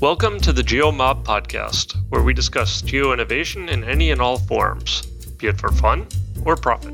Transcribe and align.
Welcome 0.00 0.38
to 0.40 0.52
the 0.52 0.62
GeoMob 0.62 1.24
podcast, 1.24 1.96
where 2.10 2.22
we 2.22 2.34
discuss 2.34 2.82
geo 2.82 3.12
innovation 3.12 3.68
in 3.68 3.84
any 3.84 4.10
and 4.10 4.20
all 4.20 4.38
forms, 4.38 5.02
be 5.38 5.46
it 5.46 5.58
for 5.58 5.70
fun 5.70 6.06
or 6.44 6.56
profit. 6.56 6.92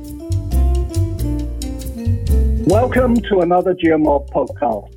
Welcome 2.66 3.16
to 3.16 3.40
another 3.40 3.74
GeoMob 3.74 4.28
podcast. 4.30 4.94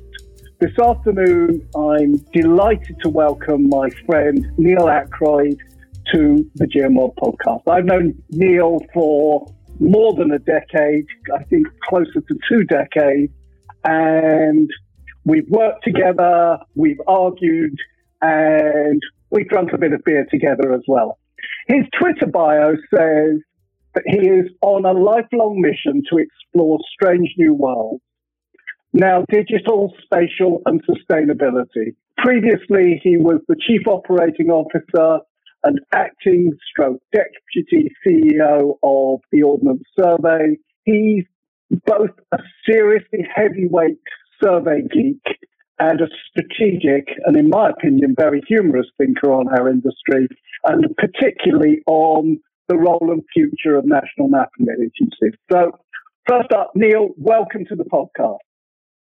This 0.60 0.78
afternoon, 0.78 1.66
I'm 1.74 2.18
delighted 2.32 3.00
to 3.02 3.08
welcome 3.08 3.68
my 3.68 3.90
friend 4.06 4.46
Neil 4.58 4.88
Ackroyd 4.88 5.58
to 6.12 6.48
the 6.54 6.66
GeoMob 6.66 7.14
podcast. 7.16 7.62
I've 7.66 7.86
known 7.86 8.22
Neil 8.30 8.80
for 8.92 9.50
more 9.80 10.14
than 10.14 10.30
a 10.30 10.38
decade, 10.38 11.06
I 11.34 11.42
think 11.44 11.66
closer 11.88 12.20
to 12.20 12.38
two 12.48 12.64
decades, 12.64 13.32
and 13.82 14.70
we've 15.24 15.48
worked 15.48 15.84
together, 15.84 16.58
we've 16.74 17.00
argued, 17.08 17.76
and 18.24 19.02
we've 19.30 19.48
drunk 19.48 19.70
a 19.74 19.78
bit 19.78 19.92
of 19.92 20.02
beer 20.04 20.26
together 20.30 20.72
as 20.72 20.80
well. 20.88 21.18
His 21.68 21.84
Twitter 21.98 22.26
bio 22.26 22.72
says 22.94 23.40
that 23.94 24.04
he 24.06 24.28
is 24.28 24.50
on 24.62 24.86
a 24.86 24.92
lifelong 24.92 25.60
mission 25.60 26.02
to 26.10 26.18
explore 26.18 26.78
strange 26.92 27.34
new 27.36 27.52
worlds. 27.52 28.02
Now, 28.92 29.24
digital, 29.30 29.92
spatial, 30.02 30.62
and 30.66 30.80
sustainability. 30.86 31.94
Previously, 32.16 33.00
he 33.02 33.16
was 33.16 33.40
the 33.48 33.56
chief 33.60 33.86
operating 33.86 34.50
officer 34.50 35.22
and 35.64 35.80
acting 35.92 36.52
stroke 36.70 37.02
deputy 37.12 37.92
CEO 38.06 38.78
of 38.82 39.20
the 39.32 39.42
Ordnance 39.42 39.82
Survey. 39.98 40.56
He's 40.84 41.24
both 41.86 42.10
a 42.32 42.38
seriously 42.66 43.26
heavyweight 43.34 43.98
survey 44.42 44.82
geek 44.92 45.22
and 45.78 46.00
a 46.00 46.08
strategic 46.30 47.08
and, 47.24 47.36
in 47.36 47.48
my 47.48 47.70
opinion, 47.70 48.14
very 48.16 48.42
humorous 48.46 48.86
thinker 48.98 49.32
on 49.32 49.48
our 49.48 49.68
industry, 49.68 50.28
and 50.64 50.86
particularly 50.96 51.80
on 51.86 52.38
the 52.68 52.76
role 52.76 53.10
and 53.10 53.22
future 53.32 53.76
of 53.76 53.84
national 53.84 54.28
mapping 54.28 54.66
agencies. 54.70 55.38
So, 55.50 55.72
first 56.26 56.52
up, 56.52 56.72
Neil, 56.74 57.10
welcome 57.16 57.64
to 57.66 57.76
the 57.76 57.84
podcast. 57.84 58.38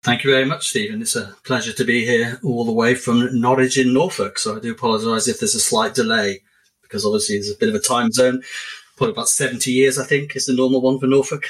Thank 0.03 0.23
you 0.23 0.31
very 0.31 0.45
much, 0.45 0.67
Stephen. 0.67 1.01
It's 1.01 1.15
a 1.15 1.33
pleasure 1.43 1.73
to 1.73 1.83
be 1.83 2.05
here 2.05 2.39
all 2.43 2.63
the 2.63 2.71
way 2.71 2.93
from 2.93 3.39
Norwich 3.39 3.77
in 3.77 3.91
Norfolk. 3.91 4.37
So 4.37 4.55
I 4.55 4.59
do 4.59 4.71
apologise 4.71 5.27
if 5.27 5.39
there's 5.39 5.55
a 5.55 5.59
slight 5.59 5.95
delay 5.95 6.41
because 6.83 7.05
obviously 7.05 7.37
there's 7.37 7.49
a 7.49 7.57
bit 7.57 7.69
of 7.69 7.75
a 7.75 7.79
time 7.79 8.11
zone. 8.11 8.43
Probably 8.97 9.13
about 9.13 9.29
70 9.29 9.71
years, 9.71 9.97
I 9.97 10.05
think, 10.05 10.35
is 10.35 10.45
the 10.45 10.55
normal 10.55 10.81
one 10.81 10.99
for 10.99 11.07
Norfolk. 11.07 11.45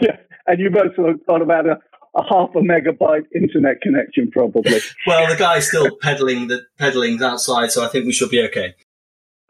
Yeah, 0.00 0.16
and 0.46 0.58
you've 0.58 0.74
also 0.74 1.14
got 1.26 1.42
about 1.42 1.66
a, 1.66 1.78
a 2.16 2.22
half 2.22 2.50
a 2.54 2.60
megabyte 2.60 3.26
internet 3.34 3.80
connection, 3.82 4.30
probably. 4.30 4.80
well, 5.06 5.28
the 5.28 5.36
guy's 5.36 5.68
still 5.68 5.96
pedaling 6.00 6.48
the 6.48 6.64
pedaling 6.78 7.22
outside, 7.22 7.70
so 7.70 7.84
I 7.84 7.88
think 7.88 8.06
we 8.06 8.12
should 8.12 8.30
be 8.30 8.42
okay. 8.42 8.74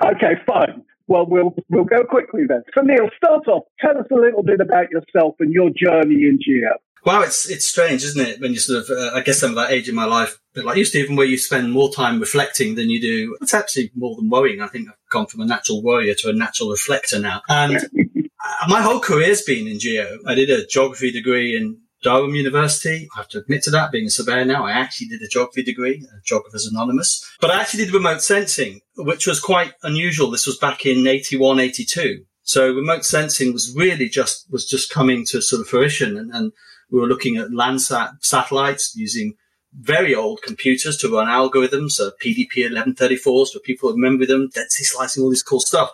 Okay, 0.04 0.34
fine. 0.46 0.82
Well, 1.08 1.26
we'll 1.26 1.54
we'll 1.70 1.84
go 1.84 2.04
quickly 2.04 2.42
then. 2.48 2.64
So, 2.74 2.82
Neil, 2.82 3.08
start 3.16 3.46
off. 3.46 3.64
Tell 3.80 3.96
us 3.96 4.06
a 4.10 4.16
little 4.16 4.42
bit 4.42 4.60
about 4.60 4.90
yourself 4.90 5.36
and 5.38 5.52
your 5.52 5.70
journey 5.70 6.24
in 6.24 6.38
geo. 6.42 6.72
Wow, 7.04 7.22
it's 7.22 7.48
it's 7.48 7.68
strange, 7.68 8.02
isn't 8.02 8.26
it? 8.26 8.40
When 8.40 8.52
you 8.52 8.58
sort 8.58 8.82
of, 8.82 8.90
uh, 8.90 9.12
I 9.14 9.20
guess, 9.20 9.40
I'm 9.44 9.54
that 9.54 9.70
age 9.70 9.88
in 9.88 9.94
my 9.94 10.06
life, 10.06 10.40
but 10.54 10.64
like 10.64 10.76
you, 10.76 10.84
Stephen, 10.84 11.14
where 11.14 11.26
you 11.26 11.38
spend 11.38 11.70
more 11.70 11.92
time 11.92 12.18
reflecting 12.18 12.74
than 12.74 12.90
you 12.90 13.00
do. 13.00 13.36
It's 13.40 13.54
actually 13.54 13.92
more 13.94 14.16
than 14.16 14.28
worrying. 14.28 14.60
I 14.60 14.66
think 14.66 14.88
I've 14.88 15.10
gone 15.10 15.26
from 15.26 15.42
a 15.42 15.46
natural 15.46 15.84
worrier 15.84 16.14
to 16.14 16.30
a 16.30 16.32
natural 16.32 16.70
reflector 16.70 17.20
now, 17.20 17.42
and 17.48 17.78
my 18.68 18.82
whole 18.82 18.98
career's 18.98 19.42
been 19.42 19.68
in 19.68 19.78
geo. 19.78 20.18
I 20.26 20.34
did 20.34 20.50
a 20.50 20.66
geography 20.66 21.12
degree 21.12 21.56
in 21.56 21.78
Durham 22.06 22.36
University. 22.36 23.08
I 23.14 23.18
have 23.18 23.28
to 23.30 23.38
admit 23.38 23.64
to 23.64 23.70
that, 23.72 23.90
being 23.90 24.06
a 24.06 24.10
surveyor 24.10 24.44
now, 24.44 24.64
I 24.64 24.70
actually 24.70 25.08
did 25.08 25.22
a 25.22 25.26
geography 25.26 25.64
degree, 25.64 26.06
Geographers 26.24 26.64
Anonymous. 26.64 27.28
But 27.40 27.50
I 27.50 27.60
actually 27.60 27.84
did 27.84 27.94
remote 27.94 28.22
sensing, 28.22 28.80
which 28.96 29.26
was 29.26 29.40
quite 29.40 29.72
unusual. 29.82 30.30
This 30.30 30.46
was 30.46 30.56
back 30.56 30.86
in 30.86 31.04
81, 31.04 31.58
82. 31.58 32.24
So 32.42 32.72
remote 32.72 33.04
sensing 33.04 33.52
was 33.52 33.74
really 33.74 34.08
just, 34.08 34.46
was 34.52 34.64
just 34.70 34.88
coming 34.88 35.26
to 35.26 35.42
sort 35.42 35.62
of 35.62 35.66
fruition 35.66 36.16
and, 36.16 36.32
and 36.32 36.52
we 36.92 37.00
were 37.00 37.08
looking 37.08 37.38
at 37.38 37.48
Landsat 37.48 38.22
satellites 38.22 38.94
using 38.94 39.34
very 39.74 40.14
old 40.14 40.42
computers 40.42 40.96
to 40.98 41.12
run 41.12 41.26
algorithms, 41.26 42.00
uh, 42.00 42.12
PDP 42.24 42.70
1134s 42.70 43.52
for 43.52 43.58
people 43.64 43.88
who 43.88 43.96
remember 43.96 44.26
them, 44.26 44.48
density 44.54 44.84
slicing, 44.84 45.24
all 45.24 45.30
this 45.30 45.42
cool 45.42 45.58
stuff. 45.58 45.90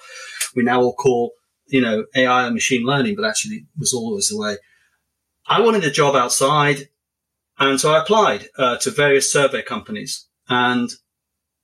We 0.55 0.63
now 0.63 0.83
all 0.83 0.95
call, 0.95 1.33
you 1.69 1.81
know, 1.81 2.05
AI 2.15 2.45
and 2.45 2.55
machine 2.55 2.85
learning, 2.85 3.17
but 3.17 3.25
actually 3.25 3.57
it 3.57 3.65
was 3.79 3.95
always 3.95 4.29
the 4.29 4.37
way. 4.37 4.59
I 5.47 5.61
wanted 5.61 5.85
a 5.85 5.91
job 5.91 6.15
outside. 6.15 6.89
And 7.59 7.81
so 7.81 7.93
I 7.93 8.01
applied 8.01 8.49
uh, 8.57 8.79
to 8.79 8.91
various 8.91 9.33
survey 9.33 9.63
companies 9.63 10.27
and 10.49 10.91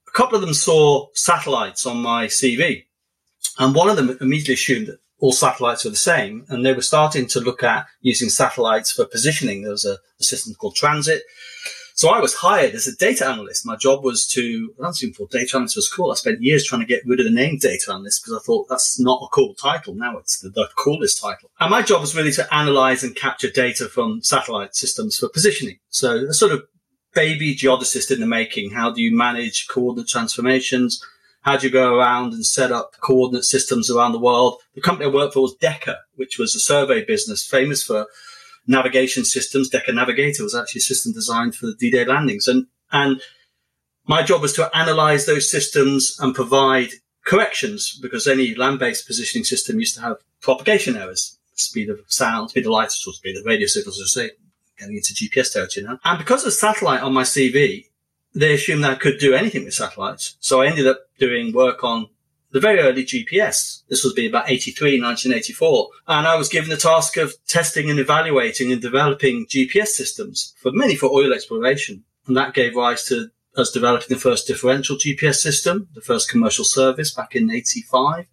a 0.07 0.11
couple 0.11 0.35
of 0.35 0.41
them 0.41 0.53
saw 0.53 1.07
satellites 1.13 1.85
on 1.85 2.01
my 2.01 2.27
CV. 2.27 2.85
And 3.57 3.75
one 3.75 3.89
of 3.89 3.97
them 3.97 4.17
immediately 4.21 4.55
assumed 4.55 4.87
that 4.87 4.99
all 5.19 5.31
satellites 5.31 5.83
were 5.83 5.91
the 5.91 5.97
same. 5.97 6.45
And 6.49 6.65
they 6.65 6.73
were 6.73 6.81
starting 6.81 7.27
to 7.27 7.39
look 7.39 7.63
at 7.63 7.85
using 8.01 8.29
satellites 8.29 8.91
for 8.91 9.05
positioning. 9.05 9.61
There 9.61 9.71
was 9.71 9.85
a, 9.85 9.97
a 10.19 10.23
system 10.23 10.55
called 10.55 10.75
Transit. 10.75 11.23
So 11.99 12.07
I 12.07 12.21
was 12.21 12.33
hired 12.33 12.75
as 12.75 12.87
a 12.87 12.95
data 12.95 13.27
analyst. 13.27 13.65
My 13.65 13.75
job 13.75 14.05
was 14.05 14.25
to, 14.27 14.73
I 14.79 14.83
don't 14.83 15.15
for 15.17 15.27
data 15.27 15.57
analyst 15.57 15.75
was 15.75 15.91
cool. 15.91 16.13
I 16.13 16.15
spent 16.15 16.41
years 16.41 16.63
trying 16.63 16.79
to 16.79 16.87
get 16.87 17.05
rid 17.05 17.19
of 17.19 17.25
the 17.25 17.29
name 17.29 17.57
data 17.57 17.91
analyst 17.91 18.23
because 18.23 18.39
I 18.41 18.45
thought 18.45 18.69
that's 18.69 18.97
not 19.01 19.21
a 19.21 19.27
cool 19.33 19.53
title. 19.53 19.93
Now 19.95 20.17
it's 20.17 20.39
the, 20.39 20.47
the 20.47 20.69
coolest 20.77 21.21
title. 21.21 21.51
And 21.59 21.69
my 21.69 21.81
job 21.81 21.99
was 21.99 22.15
really 22.15 22.31
to 22.31 22.55
analyze 22.55 23.03
and 23.03 23.17
capture 23.17 23.49
data 23.49 23.89
from 23.89 24.21
satellite 24.21 24.77
systems 24.77 25.17
for 25.17 25.27
positioning. 25.27 25.79
So 25.89 26.25
a 26.29 26.33
sort 26.33 26.53
of 26.53 26.63
baby 27.13 27.53
geodesist 27.53 28.11
in 28.11 28.21
the 28.21 28.25
making. 28.25 28.71
How 28.71 28.91
do 28.91 29.01
you 29.01 29.13
manage 29.13 29.67
coordinate 29.67 30.07
transformations? 30.07 31.03
How 31.41 31.57
do 31.57 31.67
you 31.67 31.73
go 31.73 31.97
around 31.97 32.31
and 32.31 32.45
set 32.45 32.71
up 32.71 32.95
coordinate 33.01 33.43
systems 33.43 33.91
around 33.91 34.13
the 34.13 34.19
world? 34.19 34.61
The 34.73 34.79
company 34.79 35.09
I 35.09 35.13
worked 35.13 35.33
for 35.33 35.41
was 35.41 35.55
Decca, 35.55 35.97
which 36.15 36.39
was 36.39 36.55
a 36.55 36.61
survey 36.61 37.03
business 37.03 37.45
famous 37.45 37.83
for 37.83 38.07
navigation 38.69 39.25
systems. 39.25 39.67
Decca 39.67 39.91
Navigator 39.91 40.43
was 40.43 40.55
actually 40.55 40.79
a 40.79 40.83
system 40.83 41.11
designed 41.11 41.55
for 41.55 41.65
the 41.65 41.73
D-Day 41.73 42.05
landings. 42.05 42.47
And, 42.47 42.67
and 42.91 43.19
my 44.07 44.21
job 44.21 44.41
was 44.41 44.53
to 44.53 44.77
analyze 44.77 45.25
those 45.25 45.49
systems 45.49 46.15
and 46.19 46.35
provide 46.35 46.89
corrections 47.25 47.99
because 48.01 48.27
any 48.27 48.55
land-based 48.55 49.07
positioning 49.07 49.43
system 49.43 49.79
used 49.79 49.95
to 49.95 50.01
have 50.01 50.17
propagation 50.41 50.95
errors, 50.95 51.37
speed 51.55 51.89
of 51.89 51.99
sound, 52.07 52.51
speed 52.51 52.65
of 52.65 52.71
light, 52.71 52.93
or 53.05 53.13
speed 53.13 53.37
of 53.37 53.45
radio 53.45 53.67
signals, 53.67 53.99
as 53.99 54.15
I 54.15 54.21
say, 54.21 54.31
getting 54.77 54.95
into 54.95 55.13
GPS 55.13 55.51
territory 55.51 55.85
now. 55.85 55.99
And 56.05 56.19
because 56.19 56.45
of 56.45 56.53
satellite 56.53 57.01
on 57.01 57.13
my 57.13 57.23
CV, 57.23 57.87
they 58.35 58.53
assumed 58.53 58.83
that 58.83 58.91
I 58.91 58.95
could 58.95 59.17
do 59.19 59.33
anything 59.33 59.65
with 59.65 59.73
satellites. 59.73 60.37
So 60.39 60.61
I 60.61 60.67
ended 60.67 60.87
up 60.87 60.99
doing 61.17 61.51
work 61.51 61.83
on 61.83 62.09
the 62.51 62.59
very 62.59 62.79
early 62.79 63.03
GPS. 63.03 63.83
This 63.89 64.03
was 64.03 64.13
be 64.13 64.27
about 64.27 64.49
83, 64.49 65.01
1984. 65.01 65.89
And 66.07 66.27
I 66.27 66.35
was 66.35 66.49
given 66.49 66.69
the 66.69 66.77
task 66.77 67.17
of 67.17 67.33
testing 67.47 67.89
and 67.89 67.99
evaluating 67.99 68.71
and 68.71 68.81
developing 68.81 69.45
GPS 69.45 69.87
systems 69.87 70.53
for 70.57 70.71
mainly 70.73 70.95
for 70.95 71.09
oil 71.09 71.33
exploration. 71.33 72.03
And 72.27 72.35
that 72.37 72.53
gave 72.53 72.75
rise 72.75 73.05
to 73.05 73.29
us 73.55 73.71
developing 73.71 74.07
the 74.09 74.21
first 74.21 74.47
differential 74.47 74.95
GPS 74.95 75.35
system, 75.35 75.89
the 75.93 76.01
first 76.01 76.29
commercial 76.29 76.65
service 76.65 77.13
back 77.13 77.35
in 77.35 77.51
85. 77.51 78.25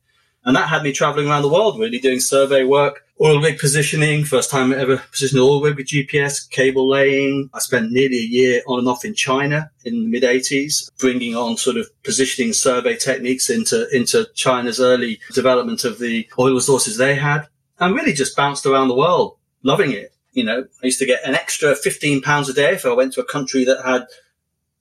And 0.44 0.56
that 0.56 0.68
had 0.68 0.82
me 0.82 0.92
traveling 0.92 1.28
around 1.28 1.42
the 1.42 1.52
world, 1.52 1.78
really 1.78 1.98
doing 1.98 2.20
survey 2.20 2.62
work, 2.62 3.05
oil 3.20 3.40
rig 3.40 3.58
positioning, 3.58 4.24
first 4.24 4.50
time 4.50 4.72
I 4.72 4.76
ever 4.76 4.98
positioned 5.10 5.40
an 5.40 5.48
oil 5.48 5.62
rig 5.62 5.76
with 5.76 5.86
GPS, 5.86 6.48
cable 6.50 6.88
laying. 6.88 7.50
I 7.54 7.58
spent 7.60 7.90
nearly 7.90 8.18
a 8.18 8.28
year 8.28 8.62
on 8.66 8.80
and 8.80 8.88
off 8.88 9.04
in 9.04 9.14
China 9.14 9.70
in 9.84 10.04
the 10.04 10.08
mid 10.08 10.22
80s, 10.22 10.90
bringing 10.98 11.34
on 11.34 11.56
sort 11.56 11.76
of 11.76 11.88
positioning 12.02 12.52
survey 12.52 12.96
techniques 12.96 13.48
into, 13.50 13.88
into 13.94 14.26
China's 14.34 14.80
early 14.80 15.20
development 15.32 15.84
of 15.84 15.98
the 15.98 16.28
oil 16.38 16.54
resources 16.54 16.96
they 16.96 17.14
had 17.14 17.46
and 17.78 17.94
really 17.94 18.12
just 18.12 18.36
bounced 18.36 18.66
around 18.66 18.88
the 18.88 18.96
world, 18.96 19.36
loving 19.62 19.92
it. 19.92 20.12
You 20.32 20.44
know, 20.44 20.66
I 20.82 20.86
used 20.86 20.98
to 20.98 21.06
get 21.06 21.26
an 21.26 21.34
extra 21.34 21.74
15 21.74 22.20
pounds 22.20 22.48
a 22.48 22.52
day 22.52 22.74
if 22.74 22.84
I 22.84 22.92
went 22.92 23.14
to 23.14 23.20
a 23.20 23.24
country 23.24 23.64
that 23.64 23.84
had 23.84 24.06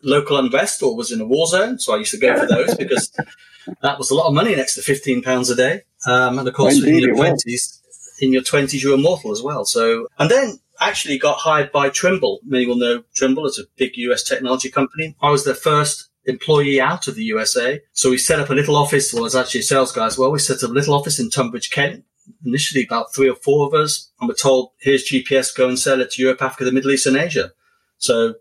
local 0.03 0.37
unrest 0.37 0.83
or 0.83 0.95
was 0.95 1.11
in 1.11 1.21
a 1.21 1.25
war 1.25 1.47
zone. 1.47 1.79
So 1.79 1.93
I 1.95 1.97
used 1.97 2.11
to 2.11 2.19
go 2.19 2.37
for 2.37 2.45
those 2.45 2.75
because 2.75 3.11
that 3.81 3.97
was 3.97 4.11
a 4.11 4.15
lot 4.15 4.27
of 4.27 4.33
money, 4.33 4.55
next 4.55 4.75
to 4.75 4.81
fifteen 4.81 5.21
pounds 5.21 5.49
a 5.49 5.55
day. 5.55 5.83
Um, 6.05 6.39
and 6.39 6.47
of 6.47 6.53
course, 6.53 6.75
Indeed, 6.75 7.03
in 7.03 7.09
the 7.09 7.15
twenties, 7.15 7.81
in 8.19 8.31
your 8.31 8.41
twenties, 8.41 8.83
you 8.83 8.91
were 8.91 8.97
mortal 8.97 9.31
as 9.31 9.41
well. 9.41 9.65
So, 9.65 10.07
and 10.17 10.29
then 10.29 10.59
actually 10.79 11.17
got 11.17 11.37
hired 11.37 11.71
by 11.71 11.89
Trimble. 11.89 12.39
Many 12.45 12.65
will 12.65 12.77
know 12.77 13.03
Trimble 13.15 13.45
is 13.45 13.59
a 13.59 13.63
big 13.77 13.91
US 13.95 14.23
technology 14.23 14.69
company. 14.69 15.15
I 15.21 15.29
was 15.29 15.45
their 15.45 15.55
first 15.55 16.09
employee 16.25 16.81
out 16.81 17.07
of 17.07 17.15
the 17.15 17.23
USA. 17.25 17.81
So 17.93 18.09
we 18.09 18.17
set 18.17 18.39
up 18.39 18.49
a 18.49 18.53
little 18.53 18.75
office. 18.75 19.13
Well, 19.13 19.23
was 19.23 19.35
actually 19.35 19.61
a 19.61 19.63
sales 19.63 19.91
guy 19.91 20.05
as 20.05 20.17
well. 20.17 20.31
We 20.31 20.39
set 20.39 20.63
up 20.63 20.71
a 20.71 20.73
little 20.73 20.95
office 20.95 21.19
in 21.19 21.29
Tunbridge, 21.29 21.71
Kent. 21.71 22.03
Initially, 22.43 22.83
about 22.83 23.13
three 23.13 23.29
or 23.29 23.35
four 23.35 23.67
of 23.67 23.75
us, 23.75 24.11
and 24.19 24.27
we're 24.27 24.33
told, 24.33 24.71
"Here's 24.79 25.07
GPS. 25.07 25.55
Go 25.55 25.69
and 25.69 25.77
sell 25.77 26.01
it 26.01 26.09
to 26.11 26.21
Europe, 26.23 26.41
Africa, 26.41 26.65
the 26.65 26.71
Middle 26.71 26.89
East, 26.89 27.05
and 27.05 27.15
Asia." 27.15 27.51
So 27.99 28.35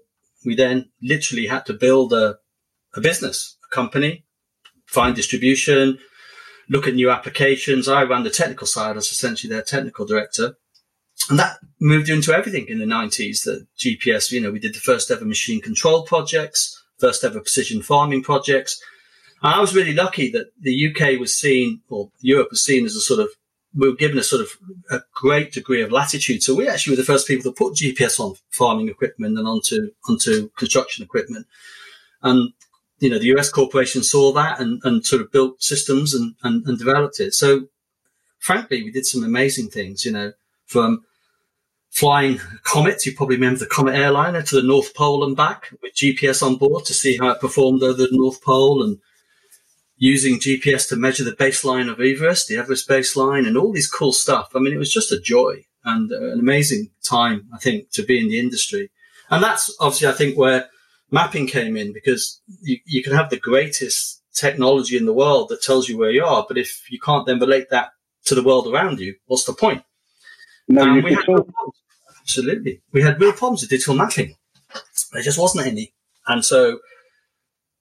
we 0.44 0.54
then 0.54 0.88
literally 1.02 1.46
had 1.46 1.66
to 1.66 1.74
build 1.74 2.14
a, 2.14 2.38
a 2.94 3.02
business, 3.02 3.56
a 3.70 3.74
company, 3.74 4.24
find 4.86 5.14
distribution, 5.14 5.98
look 6.68 6.86
at 6.86 6.94
new 6.94 7.10
applications. 7.10 7.88
I 7.88 8.04
ran 8.04 8.24
the 8.24 8.30
technical 8.30 8.66
side. 8.66 8.96
as 8.96 9.10
essentially 9.10 9.52
their 9.52 9.62
technical 9.62 10.06
director. 10.06 10.56
And 11.30 11.38
that 11.38 11.58
moved 11.80 12.08
into 12.08 12.32
everything 12.32 12.66
in 12.68 12.78
the 12.78 12.84
90s. 12.84 13.44
That 13.44 13.66
GPS, 13.78 14.30
you 14.30 14.40
know, 14.40 14.50
we 14.50 14.58
did 14.58 14.74
the 14.74 14.80
first 14.80 15.10
ever 15.10 15.24
machine 15.24 15.60
control 15.60 16.02
projects, 16.02 16.82
first 16.98 17.24
ever 17.24 17.40
precision 17.40 17.82
farming 17.82 18.22
projects. 18.22 18.82
And 19.42 19.54
I 19.54 19.60
was 19.60 19.74
really 19.74 19.94
lucky 19.94 20.30
that 20.32 20.52
the 20.60 20.88
UK 20.88 21.20
was 21.20 21.34
seen, 21.34 21.82
or 21.88 22.10
Europe 22.20 22.48
was 22.50 22.64
seen 22.64 22.84
as 22.84 22.96
a 22.96 23.00
sort 23.00 23.20
of, 23.20 23.28
we 23.74 23.88
were 23.88 23.96
given 23.96 24.18
a 24.18 24.22
sort 24.22 24.42
of 24.42 24.50
a 24.90 25.00
great 25.14 25.52
degree 25.52 25.82
of 25.82 25.90
latitude. 25.90 26.42
So 26.42 26.54
we 26.54 26.68
actually 26.68 26.92
were 26.92 27.02
the 27.02 27.04
first 27.04 27.26
people 27.26 27.50
to 27.50 27.56
put 27.56 27.74
GPS 27.74 28.20
on 28.20 28.36
farming 28.50 28.88
equipment 28.88 29.38
and 29.38 29.46
onto, 29.48 29.90
onto 30.08 30.48
construction 30.50 31.04
equipment. 31.04 31.46
And, 32.22 32.52
you 33.04 33.10
know, 33.10 33.18
the 33.18 33.36
US 33.36 33.50
corporation 33.50 34.02
saw 34.02 34.32
that 34.32 34.58
and, 34.60 34.80
and 34.82 35.04
sort 35.04 35.20
of 35.20 35.30
built 35.30 35.62
systems 35.62 36.14
and, 36.14 36.34
and, 36.42 36.66
and 36.66 36.78
developed 36.78 37.20
it. 37.20 37.34
So 37.34 37.68
frankly, 38.38 38.82
we 38.82 38.90
did 38.90 39.04
some 39.04 39.22
amazing 39.22 39.68
things, 39.68 40.06
you 40.06 40.12
know, 40.12 40.32
from 40.64 41.04
flying 41.90 42.40
comets. 42.62 43.04
You 43.04 43.14
probably 43.14 43.36
remember 43.36 43.58
the 43.58 43.66
Comet 43.66 43.94
airliner 43.94 44.40
to 44.40 44.56
the 44.56 44.66
North 44.66 44.94
Pole 44.94 45.22
and 45.22 45.36
back 45.36 45.70
with 45.82 45.94
GPS 45.94 46.42
on 46.42 46.56
board 46.56 46.86
to 46.86 46.94
see 46.94 47.18
how 47.18 47.28
it 47.28 47.40
performed 47.42 47.82
over 47.82 47.98
the 47.98 48.08
North 48.10 48.42
Pole 48.42 48.82
and 48.82 48.96
using 49.98 50.40
GPS 50.40 50.88
to 50.88 50.96
measure 50.96 51.24
the 51.24 51.32
baseline 51.32 51.92
of 51.92 52.00
Everest, 52.00 52.48
the 52.48 52.56
Everest 52.56 52.88
baseline 52.88 53.46
and 53.46 53.58
all 53.58 53.70
these 53.70 53.90
cool 53.90 54.12
stuff. 54.12 54.52
I 54.54 54.60
mean, 54.60 54.72
it 54.72 54.78
was 54.78 54.92
just 54.92 55.12
a 55.12 55.20
joy 55.20 55.66
and 55.84 56.10
uh, 56.10 56.32
an 56.32 56.40
amazing 56.40 56.90
time, 57.02 57.48
I 57.54 57.58
think, 57.58 57.90
to 57.90 58.02
be 58.02 58.18
in 58.18 58.28
the 58.28 58.38
industry. 58.38 58.90
And 59.30 59.44
that's 59.44 59.74
obviously, 59.78 60.08
I 60.08 60.12
think, 60.12 60.38
where 60.38 60.70
mapping 61.10 61.46
came 61.46 61.76
in 61.76 61.92
because 61.92 62.40
you, 62.62 62.78
you 62.86 63.02
can 63.02 63.12
have 63.12 63.30
the 63.30 63.38
greatest 63.38 64.22
technology 64.34 64.96
in 64.96 65.06
the 65.06 65.12
world 65.12 65.48
that 65.48 65.62
tells 65.62 65.88
you 65.88 65.96
where 65.96 66.10
you 66.10 66.24
are. 66.24 66.44
But 66.46 66.58
if 66.58 66.90
you 66.90 66.98
can't 66.98 67.26
then 67.26 67.38
relate 67.38 67.68
that 67.70 67.90
to 68.26 68.34
the 68.34 68.42
world 68.42 68.66
around 68.66 69.00
you, 69.00 69.14
what's 69.26 69.44
the 69.44 69.52
point? 69.52 69.82
No, 70.68 70.94
we 70.94 71.14
had 71.14 71.28
real 71.28 71.44
problems. 71.44 71.82
Absolutely. 72.20 72.80
We 72.92 73.02
had 73.02 73.20
real 73.20 73.32
problems 73.32 73.60
with 73.60 73.70
digital 73.70 73.94
mapping. 73.94 74.36
There 75.12 75.22
just 75.22 75.38
wasn't 75.38 75.66
any. 75.66 75.94
And 76.26 76.44
so 76.44 76.78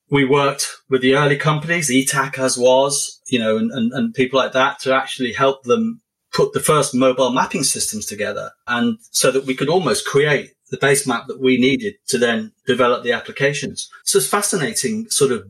we 0.10 0.26
worked 0.26 0.68
with 0.90 1.02
the 1.02 1.16
early 1.16 1.38
companies, 1.38 1.90
ETAK 1.90 2.38
as 2.38 2.58
was, 2.58 3.22
you 3.28 3.40
know, 3.40 3.58
and, 3.58 3.72
and, 3.72 3.94
and 3.94 4.14
people 4.14 4.38
like 4.38 4.52
that 4.52 4.80
to 4.82 4.94
actually 4.94 5.34
help 5.34 5.64
them 5.64 6.02
put 6.34 6.54
the 6.54 6.60
first 6.60 6.94
mobile 6.94 7.32
mapping 7.32 7.64
systems 7.64 8.06
together. 8.06 8.52
And 8.68 8.98
so 9.12 9.32
that 9.32 9.46
we 9.46 9.56
could 9.56 9.70
almost 9.70 10.06
create 10.06 10.53
the 10.74 10.80
base 10.80 11.06
map 11.06 11.28
that 11.28 11.40
we 11.40 11.56
needed 11.56 11.94
to 12.08 12.18
then 12.18 12.52
develop 12.66 13.04
the 13.04 13.12
applications. 13.12 13.88
So 14.06 14.18
it's 14.18 14.28
fascinating 14.28 15.08
sort 15.12 15.32
of 15.32 15.48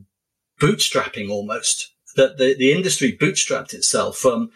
bootstrapping 0.59 1.29
almost 1.29 1.93
that 2.17 2.37
the, 2.37 2.55
the 2.59 2.73
industry 2.73 3.17
bootstrapped 3.17 3.73
itself 3.73 4.17
from 4.17 4.51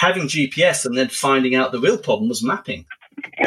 having 0.00 0.28
GPS 0.28 0.86
and 0.86 0.96
then 0.96 1.10
finding 1.10 1.54
out 1.54 1.72
the 1.72 1.78
real 1.78 1.98
problem 1.98 2.30
was 2.30 2.42
mapping. 2.42 2.86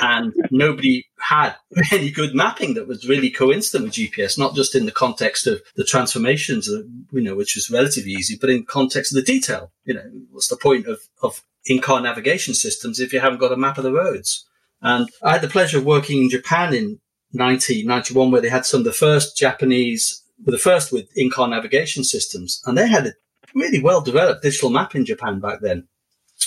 And 0.03 0.35
nobody 0.51 1.05
had 1.19 1.55
any 1.91 2.11
good 2.11 2.35
mapping 2.35 2.75
that 2.75 2.87
was 2.87 3.09
really 3.09 3.31
coincident 3.31 3.85
with 3.85 3.93
GPS, 3.93 4.37
not 4.37 4.53
just 4.53 4.75
in 4.75 4.85
the 4.85 4.91
context 4.91 5.47
of 5.47 5.63
the 5.75 5.83
transformations, 5.83 6.67
you 6.67 7.21
know, 7.23 7.35
which 7.35 7.55
was 7.55 7.71
relatively 7.71 8.11
easy, 8.11 8.37
but 8.39 8.51
in 8.51 8.65
context 8.65 9.11
of 9.11 9.15
the 9.15 9.33
detail. 9.33 9.71
You 9.83 9.95
know, 9.95 10.11
what's 10.29 10.49
the 10.49 10.57
point 10.57 10.85
of, 10.85 10.99
of 11.23 11.41
in-car 11.65 12.01
navigation 12.01 12.53
systems 12.53 12.99
if 12.99 13.11
you 13.13 13.19
haven't 13.19 13.39
got 13.39 13.51
a 13.51 13.57
map 13.57 13.79
of 13.79 13.83
the 13.83 13.91
roads? 13.91 14.45
And 14.85 15.09
I 15.23 15.31
had 15.33 15.41
the 15.41 15.47
pleasure 15.47 15.79
of 15.79 15.85
working 15.85 16.21
in 16.21 16.29
Japan 16.29 16.71
in 16.71 16.99
1991, 17.31 18.29
where 18.29 18.39
they 18.39 18.49
had 18.49 18.67
some 18.67 18.81
of 18.81 18.85
the 18.85 18.93
first 18.93 19.35
Japanese, 19.35 20.23
the 20.37 20.59
first 20.59 20.91
with 20.91 21.09
in-car 21.15 21.47
navigation 21.47 22.03
systems, 22.03 22.61
and 22.67 22.77
they 22.77 22.87
had 22.87 23.07
a 23.07 23.13
really 23.55 23.81
well 23.81 24.01
developed 24.01 24.43
digital 24.43 24.69
map 24.69 24.93
in 24.93 25.03
Japan 25.03 25.39
back 25.39 25.61
then. 25.61 25.87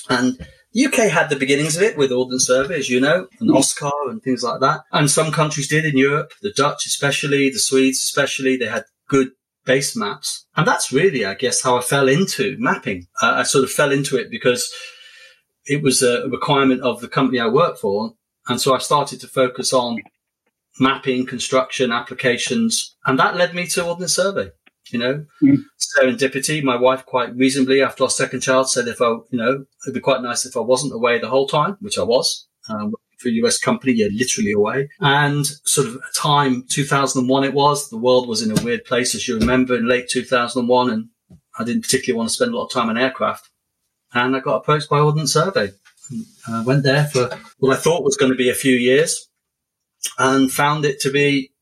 And 0.08 0.38
UK 0.72 1.10
had 1.10 1.30
the 1.30 1.36
beginnings 1.36 1.76
of 1.76 1.82
it 1.82 1.98
with 1.98 2.12
Ordnance 2.12 2.46
Survey, 2.46 2.78
as 2.78 2.88
you 2.88 3.00
know, 3.00 3.26
and 3.40 3.50
Oscar 3.50 3.90
and 4.08 4.22
things 4.22 4.44
like 4.44 4.60
that. 4.60 4.82
And 4.92 5.10
some 5.10 5.32
countries 5.32 5.66
did 5.66 5.84
in 5.84 5.98
Europe, 5.98 6.30
the 6.40 6.52
Dutch 6.52 6.86
especially, 6.86 7.50
the 7.50 7.58
Swedes 7.58 8.04
especially, 8.04 8.56
they 8.56 8.66
had 8.66 8.84
good 9.08 9.30
base 9.64 9.96
maps. 9.96 10.46
And 10.56 10.64
that's 10.64 10.92
really, 10.92 11.24
I 11.24 11.34
guess, 11.34 11.60
how 11.62 11.76
I 11.76 11.80
fell 11.80 12.08
into 12.08 12.54
mapping. 12.60 13.08
Uh, 13.20 13.32
I 13.38 13.42
sort 13.42 13.64
of 13.64 13.72
fell 13.72 13.90
into 13.90 14.16
it 14.16 14.30
because 14.30 14.72
it 15.66 15.82
was 15.82 16.02
a 16.02 16.28
requirement 16.28 16.82
of 16.82 17.00
the 17.00 17.08
company 17.08 17.40
I 17.40 17.48
worked 17.48 17.80
for. 17.80 18.14
And 18.48 18.60
so 18.60 18.74
I 18.74 18.78
started 18.78 19.20
to 19.20 19.28
focus 19.28 19.72
on 19.72 19.98
mapping, 20.80 21.26
construction, 21.26 21.92
applications, 21.92 22.96
and 23.06 23.18
that 23.18 23.36
led 23.36 23.54
me 23.54 23.66
to 23.68 23.84
Ordnance 23.86 24.14
Survey. 24.14 24.50
You 24.90 24.98
know, 24.98 25.26
Mm. 25.42 25.58
serendipity. 25.78 26.62
My 26.62 26.76
wife, 26.76 27.04
quite 27.04 27.36
reasonably, 27.36 27.82
after 27.82 28.04
our 28.04 28.10
second 28.10 28.40
child, 28.40 28.70
said 28.70 28.88
if 28.88 29.02
I, 29.02 29.08
you 29.30 29.38
know, 29.38 29.66
it'd 29.84 29.92
be 29.94 30.00
quite 30.00 30.22
nice 30.22 30.46
if 30.46 30.56
I 30.56 30.60
wasn't 30.60 30.94
away 30.94 31.18
the 31.18 31.28
whole 31.28 31.46
time, 31.46 31.76
which 31.80 31.98
I 31.98 32.04
was. 32.04 32.46
Um, 32.70 32.94
for 33.18 33.28
a 33.28 33.32
US 33.32 33.58
company, 33.58 33.92
you're 33.92 34.10
literally 34.12 34.52
away. 34.52 34.88
And 35.00 35.44
sort 35.64 35.88
of 35.88 35.98
time 36.16 36.64
2001 36.70 37.44
it 37.44 37.52
was. 37.52 37.90
The 37.90 37.98
world 37.98 38.28
was 38.28 38.40
in 38.40 38.56
a 38.56 38.62
weird 38.64 38.84
place, 38.86 39.14
as 39.14 39.28
you 39.28 39.38
remember, 39.38 39.76
in 39.76 39.86
late 39.88 40.08
2001, 40.08 40.88
and 40.88 41.08
I 41.58 41.64
didn't 41.64 41.82
particularly 41.82 42.16
want 42.16 42.30
to 42.30 42.34
spend 42.34 42.54
a 42.54 42.56
lot 42.56 42.66
of 42.66 42.72
time 42.72 42.88
on 42.88 42.96
aircraft. 42.96 43.50
And 44.14 44.34
I 44.34 44.40
got 44.40 44.56
approached 44.56 44.88
by 44.88 45.00
Ordnance 45.00 45.34
Survey. 45.34 45.72
I 46.46 46.62
went 46.62 46.82
there 46.82 47.06
for 47.06 47.30
what 47.58 47.76
I 47.76 47.80
thought 47.80 48.04
was 48.04 48.16
going 48.16 48.32
to 48.32 48.38
be 48.38 48.50
a 48.50 48.54
few 48.54 48.74
years 48.74 49.28
and 50.18 50.50
found 50.50 50.84
it 50.84 51.00
to 51.00 51.10
be 51.10 51.52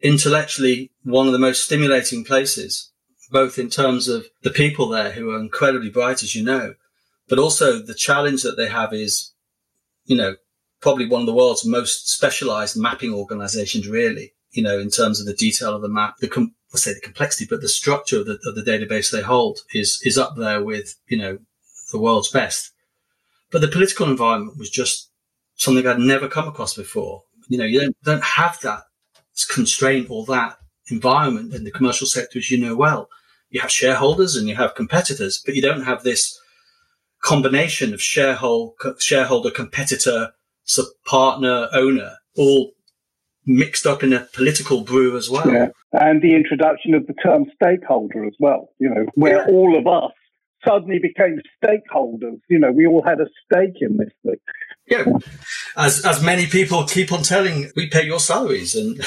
intellectually 0.00 0.90
one 1.04 1.26
of 1.26 1.32
the 1.32 1.38
most 1.38 1.64
stimulating 1.64 2.24
places, 2.24 2.90
both 3.30 3.58
in 3.58 3.70
terms 3.70 4.08
of 4.08 4.26
the 4.42 4.50
people 4.50 4.88
there 4.88 5.12
who 5.12 5.30
are 5.30 5.38
incredibly 5.38 5.90
bright, 5.90 6.22
as 6.22 6.34
you 6.34 6.44
know, 6.44 6.74
but 7.28 7.38
also 7.38 7.78
the 7.78 7.94
challenge 7.94 8.42
that 8.42 8.56
they 8.56 8.68
have 8.68 8.92
is, 8.92 9.32
you 10.04 10.16
know, 10.16 10.36
probably 10.80 11.06
one 11.06 11.20
of 11.20 11.26
the 11.26 11.34
world's 11.34 11.64
most 11.64 12.10
specialized 12.10 12.76
mapping 12.76 13.14
organizations, 13.14 13.88
really, 13.88 14.34
you 14.50 14.62
know, 14.62 14.78
in 14.78 14.90
terms 14.90 15.20
of 15.20 15.26
the 15.26 15.34
detail 15.34 15.74
of 15.74 15.82
the 15.82 15.88
map, 15.88 16.16
the, 16.18 16.28
com- 16.28 16.54
I 16.74 16.78
say 16.78 16.92
the 16.92 17.00
complexity, 17.00 17.46
but 17.48 17.60
the 17.60 17.68
structure 17.68 18.20
of 18.20 18.26
the, 18.26 18.38
of 18.44 18.56
the 18.56 18.62
database 18.62 19.10
they 19.10 19.22
hold 19.22 19.60
is, 19.72 20.00
is 20.04 20.18
up 20.18 20.34
there 20.36 20.62
with, 20.62 20.96
you 21.06 21.18
know, 21.18 21.38
the 21.92 22.00
world's 22.00 22.30
best. 22.30 22.72
But 23.52 23.60
the 23.60 23.68
political 23.68 24.08
environment 24.08 24.58
was 24.58 24.70
just 24.70 25.10
something 25.56 25.86
I'd 25.86 25.98
never 25.98 26.28
come 26.28 26.48
across 26.48 26.74
before. 26.74 27.22
You 27.48 27.58
know, 27.58 27.64
you 27.64 27.80
don't, 27.80 27.96
don't 28.02 28.24
have 28.24 28.58
that 28.62 28.82
constraint 29.50 30.08
or 30.10 30.24
that 30.26 30.56
environment 30.90 31.54
in 31.54 31.64
the 31.64 31.70
commercial 31.70 32.06
sector, 32.06 32.38
as 32.38 32.50
you 32.50 32.58
know 32.58 32.74
well. 32.74 33.08
You 33.50 33.60
have 33.60 33.70
shareholders 33.70 34.34
and 34.34 34.48
you 34.48 34.56
have 34.56 34.74
competitors, 34.74 35.42
but 35.44 35.54
you 35.54 35.62
don't 35.62 35.84
have 35.84 36.02
this 36.02 36.38
combination 37.22 37.92
of 37.92 38.00
shareholder, 38.00 38.94
shareholder, 38.98 39.50
competitor, 39.50 40.32
sub 40.64 40.86
partner, 41.04 41.68
owner, 41.72 42.16
all 42.36 42.72
mixed 43.44 43.86
up 43.86 44.02
in 44.02 44.12
a 44.12 44.26
political 44.32 44.82
brew 44.82 45.16
as 45.16 45.28
well. 45.28 45.50
Yeah. 45.50 45.68
And 45.92 46.22
the 46.22 46.34
introduction 46.34 46.94
of 46.94 47.06
the 47.06 47.14
term 47.14 47.50
stakeholder 47.54 48.24
as 48.24 48.34
well, 48.38 48.70
you 48.78 48.88
know, 48.88 49.06
where 49.14 49.46
Yeah. 49.46 49.54
all 49.54 49.78
of 49.78 49.86
us 49.86 50.12
suddenly 50.66 50.98
became 50.98 51.40
stakeholders. 51.62 52.40
You 52.48 52.58
know, 52.58 52.72
we 52.72 52.86
all 52.86 53.02
had 53.02 53.20
a 53.20 53.26
stake 53.44 53.80
in 53.80 53.96
this 53.96 54.10
thing. 54.24 54.36
Yeah, 54.86 55.04
as 55.76 56.04
as 56.04 56.22
many 56.22 56.46
people 56.46 56.84
keep 56.84 57.12
on 57.12 57.22
telling, 57.22 57.70
we 57.76 57.88
pay 57.88 58.04
your 58.04 58.20
salaries, 58.20 58.74
and 58.74 59.00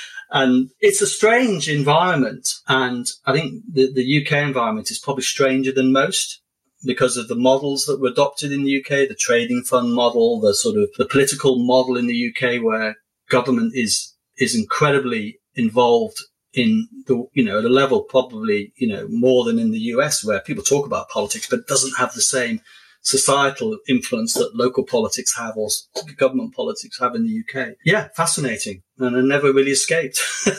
and 0.30 0.70
it's 0.80 1.00
a 1.00 1.06
strange 1.06 1.68
environment. 1.68 2.48
And 2.68 3.06
I 3.24 3.32
think 3.32 3.62
the 3.72 3.92
the 3.92 4.22
UK 4.22 4.46
environment 4.46 4.90
is 4.90 4.98
probably 4.98 5.24
stranger 5.24 5.72
than 5.72 5.92
most 5.92 6.40
because 6.84 7.16
of 7.16 7.28
the 7.28 7.36
models 7.36 7.84
that 7.84 8.00
were 8.00 8.08
adopted 8.08 8.50
in 8.50 8.64
the 8.64 8.80
UK, 8.80 9.08
the 9.08 9.16
trading 9.18 9.62
fund 9.62 9.94
model, 9.94 10.40
the 10.40 10.54
sort 10.54 10.76
of 10.76 10.90
the 10.98 11.06
political 11.06 11.64
model 11.64 11.96
in 11.96 12.06
the 12.06 12.30
UK, 12.30 12.62
where 12.62 12.96
government 13.30 13.72
is 13.74 14.14
is 14.36 14.54
incredibly 14.54 15.38
involved 15.54 16.18
in 16.54 16.88
the 17.06 17.24
you 17.32 17.44
know 17.44 17.58
at 17.58 17.64
a 17.64 17.68
level 17.68 18.02
probably 18.02 18.72
you 18.76 18.86
know 18.88 19.06
more 19.08 19.44
than 19.44 19.58
in 19.58 19.70
the 19.70 19.80
US, 19.96 20.24
where 20.24 20.40
people 20.40 20.62
talk 20.62 20.86
about 20.86 21.08
politics, 21.08 21.46
but 21.48 21.66
doesn't 21.66 21.96
have 21.98 22.12
the 22.14 22.20
same 22.22 22.60
societal 23.04 23.76
influence 23.88 24.34
that 24.34 24.54
local 24.54 24.84
politics 24.84 25.36
have 25.36 25.56
or 25.56 25.68
government 26.16 26.54
politics 26.54 27.00
have 27.00 27.14
in 27.16 27.26
the 27.26 27.42
UK. 27.42 27.74
Yeah, 27.84 28.08
fascinating. 28.14 28.82
And 28.98 29.16
I 29.16 29.20
never 29.20 29.52
really 29.52 29.72
escaped. 29.72 30.20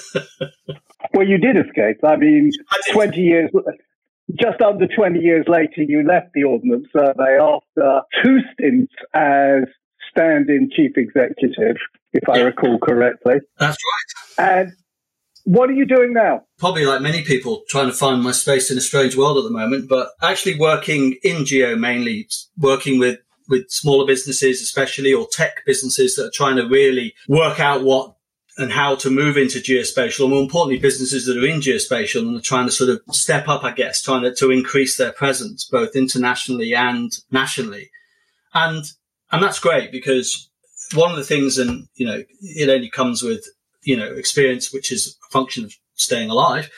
Well, 1.14 1.28
you 1.28 1.38
did 1.38 1.56
escape. 1.58 1.98
I 2.04 2.16
mean, 2.16 2.50
I 2.72 2.92
20 2.92 3.22
years, 3.22 3.52
just 4.42 4.62
under 4.62 4.88
20 4.88 5.20
years 5.20 5.46
later, 5.48 5.84
you 5.84 6.02
left 6.04 6.30
the 6.34 6.44
Ordnance 6.44 6.88
Survey 6.92 7.38
after 7.40 8.02
two 8.24 8.40
stints 8.54 8.94
as 9.14 9.64
stand-in 10.10 10.70
chief 10.76 10.94
executive, 10.98 11.76
if 12.14 12.28
I 12.28 12.38
Yeah. 12.38 12.44
recall 12.46 12.80
correctly. 12.80 13.36
That's 13.60 13.78
right. 14.40 14.50
And 14.50 14.72
what 15.44 15.70
are 15.70 15.74
you 15.74 15.86
doing 15.86 16.14
now? 16.14 16.44
Probably 16.58 16.86
like 16.86 17.02
many 17.02 17.24
people 17.24 17.64
trying 17.68 17.88
to 17.88 17.94
find 17.94 18.24
my 18.24 18.32
space 18.32 18.72
in 18.72 18.78
a 18.78 18.82
strange 18.82 19.16
world 19.16 19.38
at 19.38 19.44
the 19.44 19.50
moment, 19.50 19.90
but 19.90 20.12
actually 20.22 20.58
working 20.58 21.18
in 21.24 21.46
geo 21.46 21.76
mainly, 21.76 22.28
working 22.58 23.00
with 23.00 23.20
with 23.50 23.70
smaller 23.70 24.08
businesses, 24.08 24.62
especially 24.62 25.14
or 25.14 25.28
tech 25.30 25.66
businesses 25.66 26.16
that 26.16 26.28
are 26.28 26.32
trying 26.34 26.56
to 26.56 26.68
really 26.68 27.14
work 27.28 27.60
out 27.60 27.84
what 27.84 28.16
and 28.58 28.72
how 28.72 28.96
to 28.96 29.10
move 29.10 29.36
into 29.36 29.60
geospatial, 29.60 30.22
and 30.22 30.30
more 30.30 30.44
importantly, 30.44 30.80
businesses 30.80 31.26
that 31.26 31.38
are 31.38 31.46
in 31.46 31.60
geospatial 31.60 32.22
and 32.22 32.38
are 32.38 32.42
trying 32.42 32.68
to 32.68 32.72
sort 32.72 32.90
of 32.90 33.02
step 33.12 33.48
up, 33.48 33.64
I 33.64 33.72
guess, 33.72 34.02
trying 34.02 34.22
to, 34.22 34.34
to 34.36 34.52
increase 34.52 34.96
their 34.96 35.12
presence 35.12 35.66
both 35.66 35.96
internationally 35.96 36.74
and 36.74 37.12
nationally. 37.32 37.90
And 38.54 38.86
and 39.32 39.42
that's 39.42 39.60
great 39.60 39.92
because 39.92 40.50
one 40.94 41.12
of 41.12 41.18
the 41.18 41.24
things, 41.24 41.58
and 41.58 41.88
you 41.96 42.06
know, 42.06 42.24
it 42.42 42.70
only 42.70 42.90
comes 42.90 43.24
with 43.24 43.46
you 43.84 43.98
know 43.98 44.12
experience, 44.14 44.74
which 44.74 44.92
is 44.92 45.18
a 45.28 45.32
function 45.32 45.66
of 45.66 45.74
staying 45.96 46.30
alive, 46.30 46.70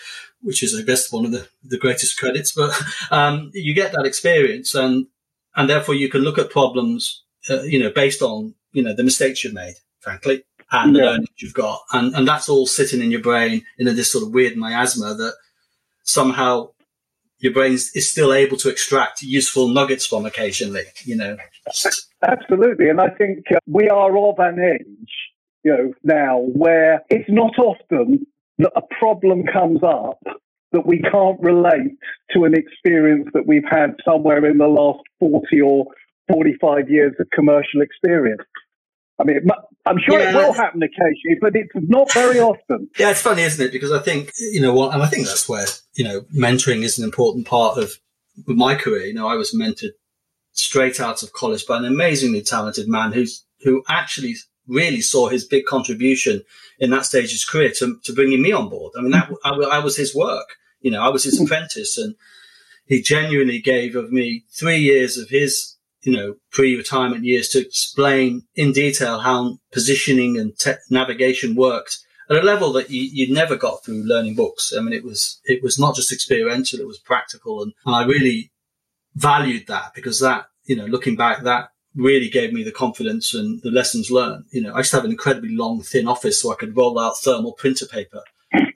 which 0.41 0.61
is, 0.63 0.77
I 0.77 0.83
guess, 0.83 1.11
one 1.11 1.25
of 1.25 1.31
the, 1.31 1.47
the 1.63 1.77
greatest 1.77 2.17
credits. 2.17 2.51
But 2.51 2.79
um, 3.11 3.51
you 3.53 3.73
get 3.73 3.91
that 3.93 4.05
experience, 4.05 4.75
and 4.75 5.07
and 5.55 5.69
therefore 5.69 5.95
you 5.95 6.09
can 6.09 6.21
look 6.21 6.37
at 6.37 6.49
problems, 6.49 7.23
uh, 7.49 7.63
you 7.63 7.79
know, 7.79 7.89
based 7.89 8.21
on 8.21 8.53
you 8.71 8.83
know 8.83 8.93
the 8.93 9.03
mistakes 9.03 9.43
you've 9.43 9.53
made, 9.53 9.75
frankly, 9.99 10.43
and 10.71 10.95
yeah. 10.95 11.01
the 11.01 11.07
learning 11.07 11.27
you've 11.37 11.53
got, 11.53 11.81
and 11.93 12.15
and 12.15 12.27
that's 12.27 12.49
all 12.49 12.67
sitting 12.67 13.01
in 13.01 13.11
your 13.11 13.21
brain 13.21 13.63
in 13.77 13.87
a, 13.87 13.91
this 13.91 14.11
sort 14.11 14.23
of 14.23 14.33
weird 14.33 14.55
miasma 14.55 15.13
that 15.15 15.33
somehow 16.03 16.69
your 17.39 17.53
brain 17.53 17.73
is 17.73 18.09
still 18.09 18.33
able 18.33 18.57
to 18.57 18.69
extract 18.69 19.21
useful 19.21 19.67
nuggets 19.67 20.05
from 20.05 20.25
occasionally. 20.25 20.83
You 21.03 21.17
know, 21.17 21.37
absolutely, 22.21 22.89
and 22.89 23.01
I 23.01 23.09
think 23.09 23.45
uh, 23.51 23.59
we 23.67 23.89
are 23.89 24.17
of 24.17 24.39
an 24.39 24.59
age, 24.59 25.24
you 25.65 25.71
know, 25.71 25.93
now 26.03 26.37
where 26.37 27.03
it's 27.09 27.27
not 27.27 27.57
often 27.57 28.25
that 28.59 28.71
a 28.75 28.81
problem 28.99 29.43
comes 29.51 29.81
up 29.83 30.19
that 30.71 30.85
we 30.85 30.99
can't 30.99 31.39
relate 31.41 31.97
to 32.31 32.43
an 32.43 32.53
experience 32.53 33.27
that 33.33 33.47
we've 33.47 33.67
had 33.69 33.95
somewhere 34.07 34.45
in 34.45 34.59
the 34.59 34.67
last 34.67 35.01
40 35.19 35.61
or 35.61 35.85
45 36.31 36.89
years 36.89 37.13
of 37.19 37.27
commercial 37.31 37.81
experience. 37.81 38.43
I 39.19 39.23
mean, 39.23 39.39
I'm 39.85 39.97
sure 40.05 40.19
yeah, 40.19 40.31
it 40.31 40.35
will 40.35 40.53
happen 40.53 40.83
occasionally, 40.83 41.37
but 41.41 41.55
it's 41.55 41.71
not 41.73 42.11
very 42.13 42.39
often. 42.39 42.89
Yeah, 42.99 43.11
it's 43.11 43.21
funny, 43.21 43.41
isn't 43.41 43.65
it? 43.65 43.71
Because 43.71 43.91
I 43.91 43.99
think, 43.99 44.33
you 44.37 44.61
know, 44.61 44.73
what, 44.73 44.93
and 44.93 45.01
I 45.01 45.07
think 45.07 45.25
that's 45.25 45.49
where, 45.49 45.65
you 45.95 46.03
know, 46.03 46.21
mentoring 46.37 46.83
is 46.83 46.99
an 46.99 47.05
important 47.05 47.47
part 47.47 47.77
of 47.77 47.93
my 48.45 48.75
career. 48.75 49.05
You 49.05 49.13
know, 49.13 49.27
I 49.27 49.35
was 49.35 49.53
mentored 49.53 49.93
straight 50.51 50.99
out 50.99 51.23
of 51.23 51.33
college 51.33 51.65
by 51.65 51.77
an 51.77 51.85
amazingly 51.85 52.41
talented 52.41 52.87
man 52.87 53.13
who's, 53.13 53.45
who 53.61 53.83
actually 53.87 54.35
really 54.67 55.01
saw 55.01 55.27
his 55.27 55.45
big 55.45 55.65
contribution 55.65 56.41
in 56.79 56.89
that 56.91 57.05
stage 57.05 57.25
of 57.25 57.31
his 57.31 57.45
career 57.45 57.71
to, 57.77 57.99
to 58.03 58.13
bringing 58.13 58.41
me 58.41 58.51
on 58.51 58.69
board. 58.69 58.93
I 58.97 59.01
mean, 59.01 59.11
that 59.11 59.29
I, 59.43 59.51
I 59.51 59.79
was 59.79 59.95
his 59.97 60.15
work. 60.15 60.47
You 60.81 60.91
know, 60.91 61.01
I 61.01 61.09
was 61.09 61.23
his 61.23 61.39
mm. 61.39 61.45
apprentice, 61.45 61.97
and 61.97 62.15
he 62.85 63.01
genuinely 63.01 63.59
gave 63.59 63.95
of 63.95 64.11
me 64.11 64.45
three 64.51 64.77
years 64.79 65.17
of 65.17 65.29
his, 65.29 65.75
you 66.03 66.15
know, 66.15 66.35
pre-retirement 66.51 67.23
years 67.23 67.49
to 67.49 67.59
explain 67.59 68.43
in 68.55 68.71
detail 68.71 69.19
how 69.19 69.57
positioning 69.71 70.37
and 70.37 70.57
te- 70.57 70.73
navigation 70.89 71.55
worked 71.55 71.99
at 72.29 72.37
a 72.37 72.41
level 72.41 72.71
that 72.73 72.89
you, 72.89 73.01
you 73.01 73.33
never 73.33 73.55
got 73.55 73.83
through 73.83 74.03
learning 74.03 74.35
books. 74.35 74.73
I 74.77 74.81
mean, 74.81 74.93
it 74.93 75.03
was 75.03 75.39
it 75.45 75.63
was 75.63 75.79
not 75.79 75.95
just 75.95 76.11
experiential; 76.11 76.79
it 76.79 76.87
was 76.87 76.99
practical, 76.99 77.61
and, 77.61 77.73
and 77.85 77.95
I 77.95 78.05
really 78.05 78.51
valued 79.15 79.67
that 79.67 79.93
because 79.93 80.19
that, 80.19 80.47
you 80.65 80.75
know, 80.75 80.85
looking 80.85 81.15
back, 81.15 81.43
that 81.43 81.69
really 81.95 82.29
gave 82.29 82.53
me 82.53 82.63
the 82.63 82.71
confidence 82.71 83.33
and 83.33 83.61
the 83.63 83.71
lessons 83.71 84.11
learned. 84.11 84.45
You 84.51 84.61
know, 84.61 84.73
I 84.73 84.79
used 84.79 84.91
to 84.91 84.97
have 84.97 85.05
an 85.05 85.11
incredibly 85.11 85.55
long, 85.55 85.81
thin 85.81 86.07
office 86.07 86.41
so 86.41 86.51
I 86.51 86.55
could 86.55 86.75
roll 86.75 86.99
out 86.99 87.17
thermal 87.17 87.53
printer 87.53 87.85
paper 87.85 88.21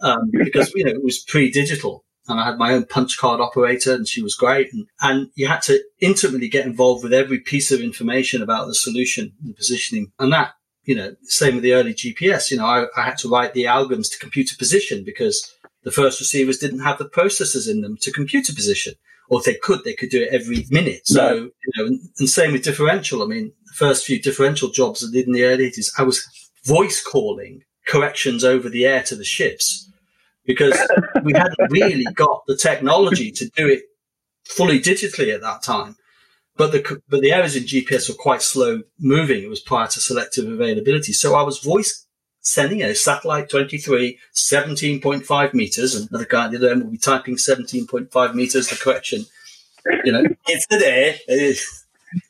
um, 0.02 0.32
because, 0.32 0.72
you 0.74 0.86
know, 0.86 0.92
it 0.92 1.04
was 1.04 1.20
pre-digital 1.20 2.06
and 2.28 2.40
I 2.40 2.46
had 2.46 2.58
my 2.58 2.74
own 2.74 2.86
punch 2.86 3.18
card 3.18 3.42
operator 3.42 3.94
and 3.94 4.08
she 4.08 4.22
was 4.22 4.36
great. 4.36 4.72
And, 4.72 4.88
and 5.02 5.30
you 5.36 5.48
had 5.48 5.62
to 5.64 5.84
intimately 6.00 6.48
get 6.48 6.66
involved 6.66 7.04
with 7.04 7.14
every 7.14 7.40
piece 7.40 7.72
of 7.72 7.82
information 7.82 8.42
about 8.42 8.68
the 8.68 8.76
solution 8.76 9.34
and 9.44 9.56
positioning. 9.56 10.12
And 10.20 10.32
that, 10.32 10.54
you 10.84 10.96
know, 10.96 11.16
same 11.24 11.56
with 11.56 11.64
the 11.64 11.74
early 11.74 11.94
GPS, 11.94 12.52
you 12.52 12.58
know, 12.58 12.66
I, 12.66 12.86
I 12.96 13.02
had 13.02 13.18
to 13.20 13.30
write 13.30 13.54
the 13.54 13.66
algorithms 13.66 14.12
to 14.12 14.20
computer 14.20 14.56
position 14.56 15.04
because 15.04 15.54
the 15.84 15.92
first 15.92 16.20
receivers 16.20 16.58
didn't 16.58 16.82
have 16.82 17.00
the 17.00 17.10
processors 17.10 17.70
in 17.70 17.82
them 17.82 17.98
to 18.02 18.12
computer 18.12 18.54
position 18.54 18.94
or 19.30 19.40
if 19.40 19.46
they 19.46 19.54
could, 19.54 19.84
they 19.84 19.94
could 19.94 20.10
do 20.10 20.24
it 20.24 20.34
every 20.34 20.66
minute. 20.70 21.02
So, 21.06 21.34
you 21.34 21.72
know, 21.78 21.86
and, 21.86 22.00
and, 22.18 22.30
same 22.30 22.52
with 22.52 22.64
differential. 22.64 23.22
I 23.22 23.28
mean, 23.28 23.54
the 23.66 23.74
first 23.74 24.06
few 24.06 24.20
differential 24.20 24.70
jobs 24.70 25.04
I 25.04 25.12
did 25.12 25.28
in 25.28 25.34
the 25.34 25.46
early 25.46 25.70
80s, 25.70 25.92
I 25.98 26.04
was 26.04 26.28
voice 26.66 27.02
calling 27.02 27.62
corrections 27.88 28.44
over 28.44 28.70
the 28.70 28.86
air 28.86 29.04
to 29.04 29.16
the 29.16 29.24
ships 29.24 29.90
because 30.46 30.78
we 31.24 31.34
hadn't 31.34 31.72
really 31.72 32.06
got 32.16 32.42
the 32.48 32.58
technology 32.58 33.32
to 33.32 33.50
do 33.56 33.68
it 33.68 33.84
fully 34.46 34.80
digitally 34.80 35.34
at 35.34 35.42
that 35.42 35.62
time. 35.62 35.96
But 36.58 36.72
the, 36.72 37.02
but 37.08 37.22
the 37.22 37.32
errors 37.32 37.56
in 37.56 37.64
GPS 37.64 38.10
were 38.10 38.16
quite 38.16 38.42
slow 38.42 38.82
moving. 39.00 39.44
It 39.44 39.50
was 39.50 39.62
prior 39.62 39.88
to 39.88 40.02
selective 40.02 40.48
availability. 40.48 41.14
So 41.14 41.36
I 41.36 41.44
was 41.44 41.60
voice 41.60 42.06
sending 42.42 42.82
a 42.82 42.96
satellite 42.96 43.50
23, 43.50 44.18
17.5 44.34 45.54
meters, 45.54 45.96
and 45.96 46.10
another 46.10 46.26
guy 46.26 46.46
at 46.46 46.52
the 46.52 46.58
other 46.58 46.72
end 46.72 46.84
will 46.84 46.92
be 46.92 46.98
typing 46.98 47.36
17.5 47.36 48.34
meters, 48.34 48.68
the 48.68 48.76
correction. 48.76 49.26
You 50.04 50.12
know, 50.12 50.24
it's 50.48 50.68
the 50.68 50.80
day. 50.80 51.20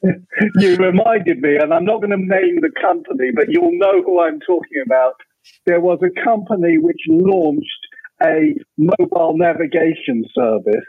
you 0.55 0.75
reminded 0.75 1.41
me, 1.41 1.55
and 1.55 1.73
I'm 1.73 1.85
not 1.85 2.01
going 2.01 2.11
to 2.11 2.17
name 2.17 2.61
the 2.61 2.71
company, 2.81 3.31
but 3.33 3.45
you'll 3.49 3.77
know 3.77 4.01
who 4.03 4.19
I'm 4.21 4.39
talking 4.39 4.83
about. 4.85 5.13
There 5.65 5.79
was 5.79 5.99
a 6.03 6.23
company 6.23 6.77
which 6.77 7.01
launched 7.07 7.87
a 8.21 8.55
mobile 8.77 9.37
navigation 9.37 10.25
service, 10.35 10.85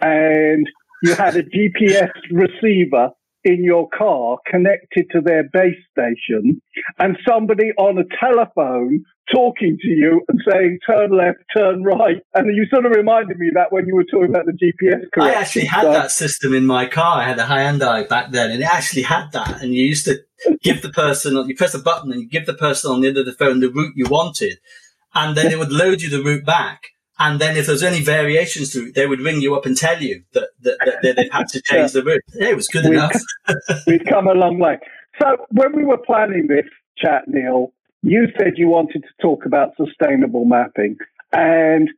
and 0.00 0.66
you 1.02 1.14
had 1.14 1.36
a 1.36 1.42
GPS 1.42 2.10
receiver 2.30 3.10
in 3.44 3.62
your 3.62 3.88
car 3.96 4.38
connected 4.46 5.08
to 5.10 5.20
their 5.20 5.44
base 5.52 5.76
station 5.92 6.60
and 6.98 7.16
somebody 7.26 7.70
on 7.78 7.98
a 7.98 8.04
telephone 8.20 9.04
talking 9.32 9.78
to 9.80 9.88
you 9.88 10.22
and 10.28 10.40
saying 10.50 10.78
turn 10.86 11.10
left, 11.16 11.38
turn 11.56 11.82
right. 11.82 12.16
And 12.34 12.54
you 12.56 12.66
sort 12.72 12.86
of 12.86 12.92
reminded 12.92 13.38
me 13.38 13.50
that 13.54 13.70
when 13.70 13.86
you 13.86 13.94
were 13.94 14.04
talking 14.04 14.30
about 14.30 14.46
the 14.46 14.52
GPS. 14.52 15.04
I 15.20 15.34
actually 15.34 15.66
had 15.66 15.82
so. 15.82 15.92
that 15.92 16.10
system 16.10 16.54
in 16.54 16.66
my 16.66 16.86
car. 16.86 17.20
I 17.20 17.28
had 17.28 17.38
a 17.38 17.44
Hyundai 17.44 18.08
back 18.08 18.30
then 18.30 18.50
and 18.50 18.60
it 18.62 18.66
actually 18.66 19.02
had 19.02 19.32
that. 19.32 19.62
And 19.62 19.74
you 19.74 19.84
used 19.84 20.06
to 20.06 20.18
give 20.62 20.82
the 20.82 20.90
person, 20.90 21.36
you 21.46 21.54
press 21.54 21.74
a 21.74 21.78
button 21.78 22.12
and 22.12 22.22
you 22.22 22.28
give 22.28 22.46
the 22.46 22.54
person 22.54 22.90
on 22.90 23.00
the 23.00 23.08
end 23.08 23.18
of 23.18 23.26
the 23.26 23.32
phone 23.32 23.60
the 23.60 23.70
route 23.70 23.94
you 23.96 24.06
wanted. 24.06 24.58
And 25.14 25.36
then 25.36 25.52
it 25.52 25.58
would 25.58 25.72
load 25.72 26.00
you 26.00 26.10
the 26.10 26.22
route 26.22 26.44
back. 26.44 26.82
And 27.18 27.40
then 27.40 27.56
if 27.56 27.66
there's 27.66 27.82
any 27.82 28.00
variations 28.00 28.72
to 28.72 28.88
it, 28.88 28.94
they 28.94 29.06
would 29.06 29.20
ring 29.20 29.40
you 29.40 29.54
up 29.56 29.66
and 29.66 29.76
tell 29.76 30.00
you 30.00 30.22
that, 30.32 30.47
that, 30.62 30.78
that 31.02 31.16
they've 31.16 31.30
had 31.30 31.48
to 31.48 31.62
change 31.62 31.92
the 31.92 32.04
route. 32.04 32.22
Yeah, 32.34 32.48
it 32.48 32.56
was 32.56 32.68
good 32.68 32.84
we've, 32.84 32.94
enough. 32.94 33.20
we've 33.86 34.04
come 34.08 34.26
a 34.28 34.34
long 34.34 34.58
way. 34.58 34.78
So 35.20 35.36
when 35.50 35.74
we 35.74 35.84
were 35.84 35.98
planning 35.98 36.46
this 36.48 36.66
chat, 36.96 37.22
Neil, 37.26 37.72
you 38.02 38.28
said 38.38 38.54
you 38.56 38.68
wanted 38.68 39.02
to 39.02 39.22
talk 39.22 39.46
about 39.46 39.74
sustainable 39.76 40.44
mapping. 40.44 40.96
And 41.32 41.88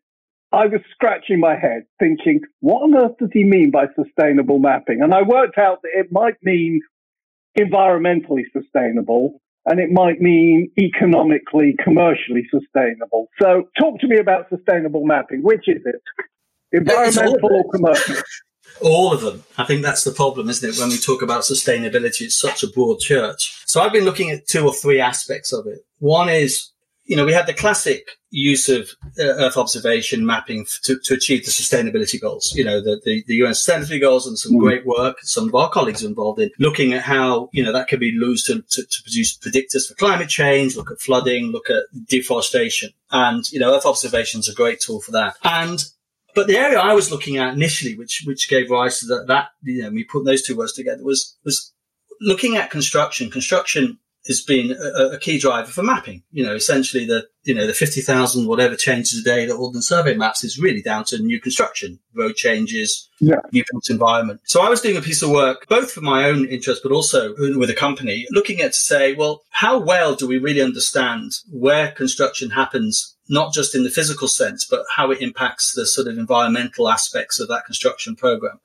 I 0.52 0.66
was 0.66 0.80
scratching 0.92 1.40
my 1.40 1.56
head 1.56 1.84
thinking, 1.98 2.40
what 2.60 2.82
on 2.82 2.96
earth 2.96 3.16
does 3.18 3.30
he 3.32 3.44
mean 3.44 3.70
by 3.70 3.86
sustainable 3.94 4.58
mapping? 4.58 5.00
And 5.02 5.14
I 5.14 5.22
worked 5.22 5.58
out 5.58 5.82
that 5.82 5.90
it 5.94 6.06
might 6.10 6.36
mean 6.42 6.80
environmentally 7.58 8.44
sustainable 8.52 9.40
and 9.66 9.78
it 9.78 9.90
might 9.90 10.20
mean 10.20 10.70
economically, 10.78 11.76
commercially 11.82 12.48
sustainable. 12.50 13.28
So, 13.40 13.68
talk 13.78 14.00
to 14.00 14.08
me 14.08 14.18
about 14.18 14.48
sustainable 14.48 15.04
mapping. 15.04 15.42
Which 15.42 15.68
is 15.68 15.82
it? 15.84 16.02
Environmental 16.72 17.38
or 17.42 17.70
commercial? 17.70 18.16
All 18.80 19.12
of 19.12 19.20
them. 19.20 19.44
I 19.58 19.64
think 19.64 19.82
that's 19.82 20.04
the 20.04 20.12
problem, 20.12 20.48
isn't 20.48 20.68
it? 20.68 20.78
When 20.78 20.90
we 20.90 20.98
talk 20.98 21.22
about 21.22 21.42
sustainability, 21.42 22.22
it's 22.22 22.38
such 22.38 22.62
a 22.62 22.68
broad 22.68 23.00
church. 23.00 23.62
So 23.66 23.80
I've 23.80 23.92
been 23.92 24.04
looking 24.04 24.30
at 24.30 24.46
two 24.46 24.66
or 24.66 24.72
three 24.72 25.00
aspects 25.00 25.52
of 25.52 25.66
it. 25.66 25.84
One 25.98 26.28
is 26.28 26.70
you 27.10 27.16
know, 27.16 27.26
we 27.26 27.32
had 27.32 27.48
the 27.48 27.54
classic 27.54 28.08
use 28.30 28.68
of 28.68 28.90
uh, 29.18 29.24
Earth 29.24 29.56
observation 29.56 30.24
mapping 30.24 30.64
to, 30.84 30.96
to 31.02 31.14
achieve 31.14 31.44
the 31.44 31.50
sustainability 31.50 32.20
goals. 32.20 32.54
You 32.54 32.64
know, 32.64 32.80
the, 32.80 33.00
the, 33.04 33.24
the 33.26 33.34
UN 33.34 33.50
sustainability 33.50 34.00
goals 34.00 34.28
and 34.28 34.38
some 34.38 34.52
mm. 34.52 34.60
great 34.60 34.86
work 34.86 35.16
some 35.22 35.48
of 35.48 35.54
our 35.56 35.68
colleagues 35.70 36.04
are 36.04 36.06
involved 36.06 36.40
in 36.40 36.52
looking 36.60 36.92
at 36.92 37.02
how, 37.02 37.48
you 37.52 37.64
know, 37.64 37.72
that 37.72 37.88
could 37.88 37.98
be 37.98 38.10
used 38.10 38.46
to, 38.46 38.62
to, 38.62 38.86
to, 38.86 39.02
produce 39.02 39.36
predictors 39.36 39.88
for 39.88 39.94
climate 39.94 40.28
change, 40.28 40.76
look 40.76 40.92
at 40.92 41.00
flooding, 41.00 41.46
look 41.50 41.68
at 41.68 41.82
deforestation. 42.06 42.90
And, 43.10 43.42
you 43.50 43.58
know, 43.58 43.74
Earth 43.74 43.86
observation 43.86 44.38
is 44.38 44.48
a 44.48 44.54
great 44.54 44.80
tool 44.80 45.00
for 45.00 45.10
that. 45.10 45.34
And 45.42 45.84
but 46.34 46.46
the 46.46 46.56
area 46.56 46.78
I 46.78 46.94
was 46.94 47.10
looking 47.10 47.36
at 47.36 47.54
initially, 47.54 47.96
which 47.96 48.22
which 48.26 48.48
gave 48.48 48.70
rise 48.70 49.00
to 49.00 49.06
that, 49.06 49.26
that 49.28 49.48
you 49.62 49.82
know, 49.82 49.90
me 49.90 50.04
putting 50.04 50.26
those 50.26 50.42
two 50.42 50.56
words 50.56 50.72
together 50.72 51.02
was 51.02 51.36
was 51.44 51.72
looking 52.20 52.56
at 52.56 52.70
construction. 52.70 53.30
Construction 53.30 53.98
has 54.26 54.40
been 54.42 54.72
a, 54.72 55.14
a, 55.14 55.18
key 55.18 55.38
driver 55.38 55.70
for 55.70 55.82
mapping. 55.82 56.22
You 56.30 56.44
know, 56.44 56.54
essentially 56.54 57.06
the 57.06 57.26
you 57.44 57.54
know 57.54 57.66
the 57.66 57.72
fifty 57.72 58.00
thousand 58.00 58.46
whatever 58.46 58.76
changes 58.76 59.20
a 59.20 59.22
day 59.22 59.46
that 59.46 59.54
Ordnance 59.54 59.88
Survey 59.88 60.14
maps 60.14 60.44
is 60.44 60.58
really 60.58 60.82
down 60.82 61.04
to 61.06 61.18
new 61.18 61.40
construction, 61.40 61.98
road 62.14 62.36
changes, 62.36 63.08
yeah. 63.18 63.40
new 63.52 63.64
built 63.70 63.88
environment. 63.88 64.40
So 64.44 64.60
I 64.60 64.68
was 64.68 64.82
doing 64.82 64.96
a 64.96 65.02
piece 65.02 65.22
of 65.22 65.30
work 65.30 65.66
both 65.68 65.90
for 65.90 66.02
my 66.02 66.26
own 66.26 66.46
interest, 66.46 66.82
but 66.82 66.92
also 66.92 67.34
with 67.38 67.70
a 67.70 67.74
company, 67.74 68.26
looking 68.30 68.60
at 68.60 68.72
to 68.72 68.78
say, 68.78 69.14
well, 69.14 69.42
how 69.50 69.78
well 69.78 70.14
do 70.14 70.26
we 70.28 70.38
really 70.38 70.62
understand 70.62 71.32
where 71.50 71.92
construction 71.92 72.50
happens? 72.50 73.16
Not 73.30 73.54
just 73.54 73.74
in 73.74 73.84
the 73.84 73.90
physical 73.90 74.28
sense, 74.28 74.64
but 74.64 74.84
how 74.96 75.10
it 75.10 75.22
impacts 75.22 75.72
the 75.72 75.86
sort 75.86 76.08
of 76.08 76.18
environmental 76.18 76.88
aspects 76.88 77.40
of 77.40 77.48
that 77.48 77.64
construction 77.64 78.16
program. 78.16 78.60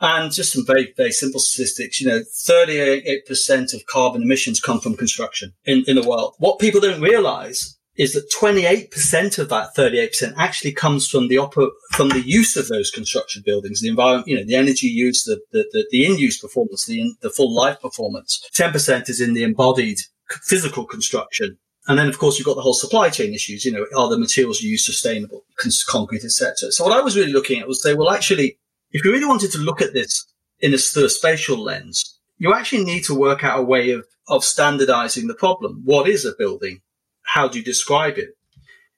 And 0.00 0.32
just 0.32 0.52
some 0.54 0.64
very, 0.64 0.94
very 0.96 1.12
simple 1.12 1.40
statistics, 1.40 2.00
you 2.00 2.08
know, 2.08 2.20
38% 2.20 3.74
of 3.74 3.84
carbon 3.84 4.22
emissions 4.22 4.58
come 4.58 4.80
from 4.80 4.96
construction 4.96 5.52
in, 5.66 5.84
in 5.86 5.96
the 5.96 6.08
world. 6.08 6.36
What 6.38 6.58
people 6.58 6.80
don't 6.80 7.02
realize 7.02 7.76
is 8.00 8.14
that 8.14 8.32
28% 8.32 9.38
of 9.38 9.50
that 9.50 9.74
38% 9.76 10.32
actually 10.38 10.72
comes 10.72 11.06
from 11.06 11.28
the 11.28 11.36
oper- 11.36 11.72
from 11.90 12.08
the 12.08 12.22
use 12.22 12.56
of 12.56 12.68
those 12.68 12.90
construction 12.90 13.42
buildings, 13.44 13.82
the 13.82 13.90
environment, 13.90 14.26
you 14.26 14.36
know, 14.36 14.44
the 14.44 14.54
energy 14.54 14.86
use, 14.86 15.24
the, 15.24 15.38
the, 15.52 15.68
the, 15.72 15.86
the 15.90 16.06
in-use 16.06 16.38
performance, 16.38 16.86
the, 16.86 16.98
in, 16.98 17.16
the 17.20 17.28
full 17.28 17.54
life 17.54 17.78
performance. 17.82 18.42
10% 18.54 19.10
is 19.10 19.20
in 19.20 19.34
the 19.34 19.42
embodied 19.42 19.98
physical 20.42 20.86
construction 20.86 21.58
And 21.88 21.98
then, 21.98 22.08
of 22.08 22.18
course, 22.18 22.38
you've 22.38 22.46
got 22.46 22.56
the 22.56 22.62
whole 22.62 22.74
supply 22.74 23.08
chain 23.10 23.34
issues. 23.34 23.64
You 23.64 23.72
know, 23.72 23.86
are 23.96 24.08
the 24.08 24.18
materials 24.18 24.62
you 24.62 24.70
use 24.70 24.84
sustainable, 24.84 25.44
concrete, 25.88 26.24
etc. 26.24 26.70
So 26.72 26.84
what 26.84 26.96
I 26.96 27.00
was 27.00 27.16
really 27.16 27.32
looking 27.32 27.60
at 27.60 27.68
was 27.68 27.82
say, 27.82 27.94
well, 27.94 28.10
actually, 28.10 28.58
if 28.92 29.04
you 29.04 29.12
really 29.12 29.26
wanted 29.26 29.52
to 29.52 29.58
look 29.58 29.80
at 29.80 29.92
this 29.92 30.26
in 30.60 30.74
a, 30.74 30.78
spatial 30.78 31.58
lens, 31.58 32.18
you 32.38 32.52
actually 32.52 32.84
need 32.84 33.04
to 33.04 33.14
work 33.14 33.44
out 33.44 33.60
a 33.60 33.62
way 33.62 33.90
of, 33.90 34.06
of 34.28 34.44
standardizing 34.44 35.26
the 35.26 35.34
problem. 35.34 35.82
What 35.84 36.08
is 36.08 36.24
a 36.24 36.32
building? 36.36 36.80
How 37.22 37.48
do 37.48 37.58
you 37.58 37.64
describe 37.64 38.18
it? 38.18 38.36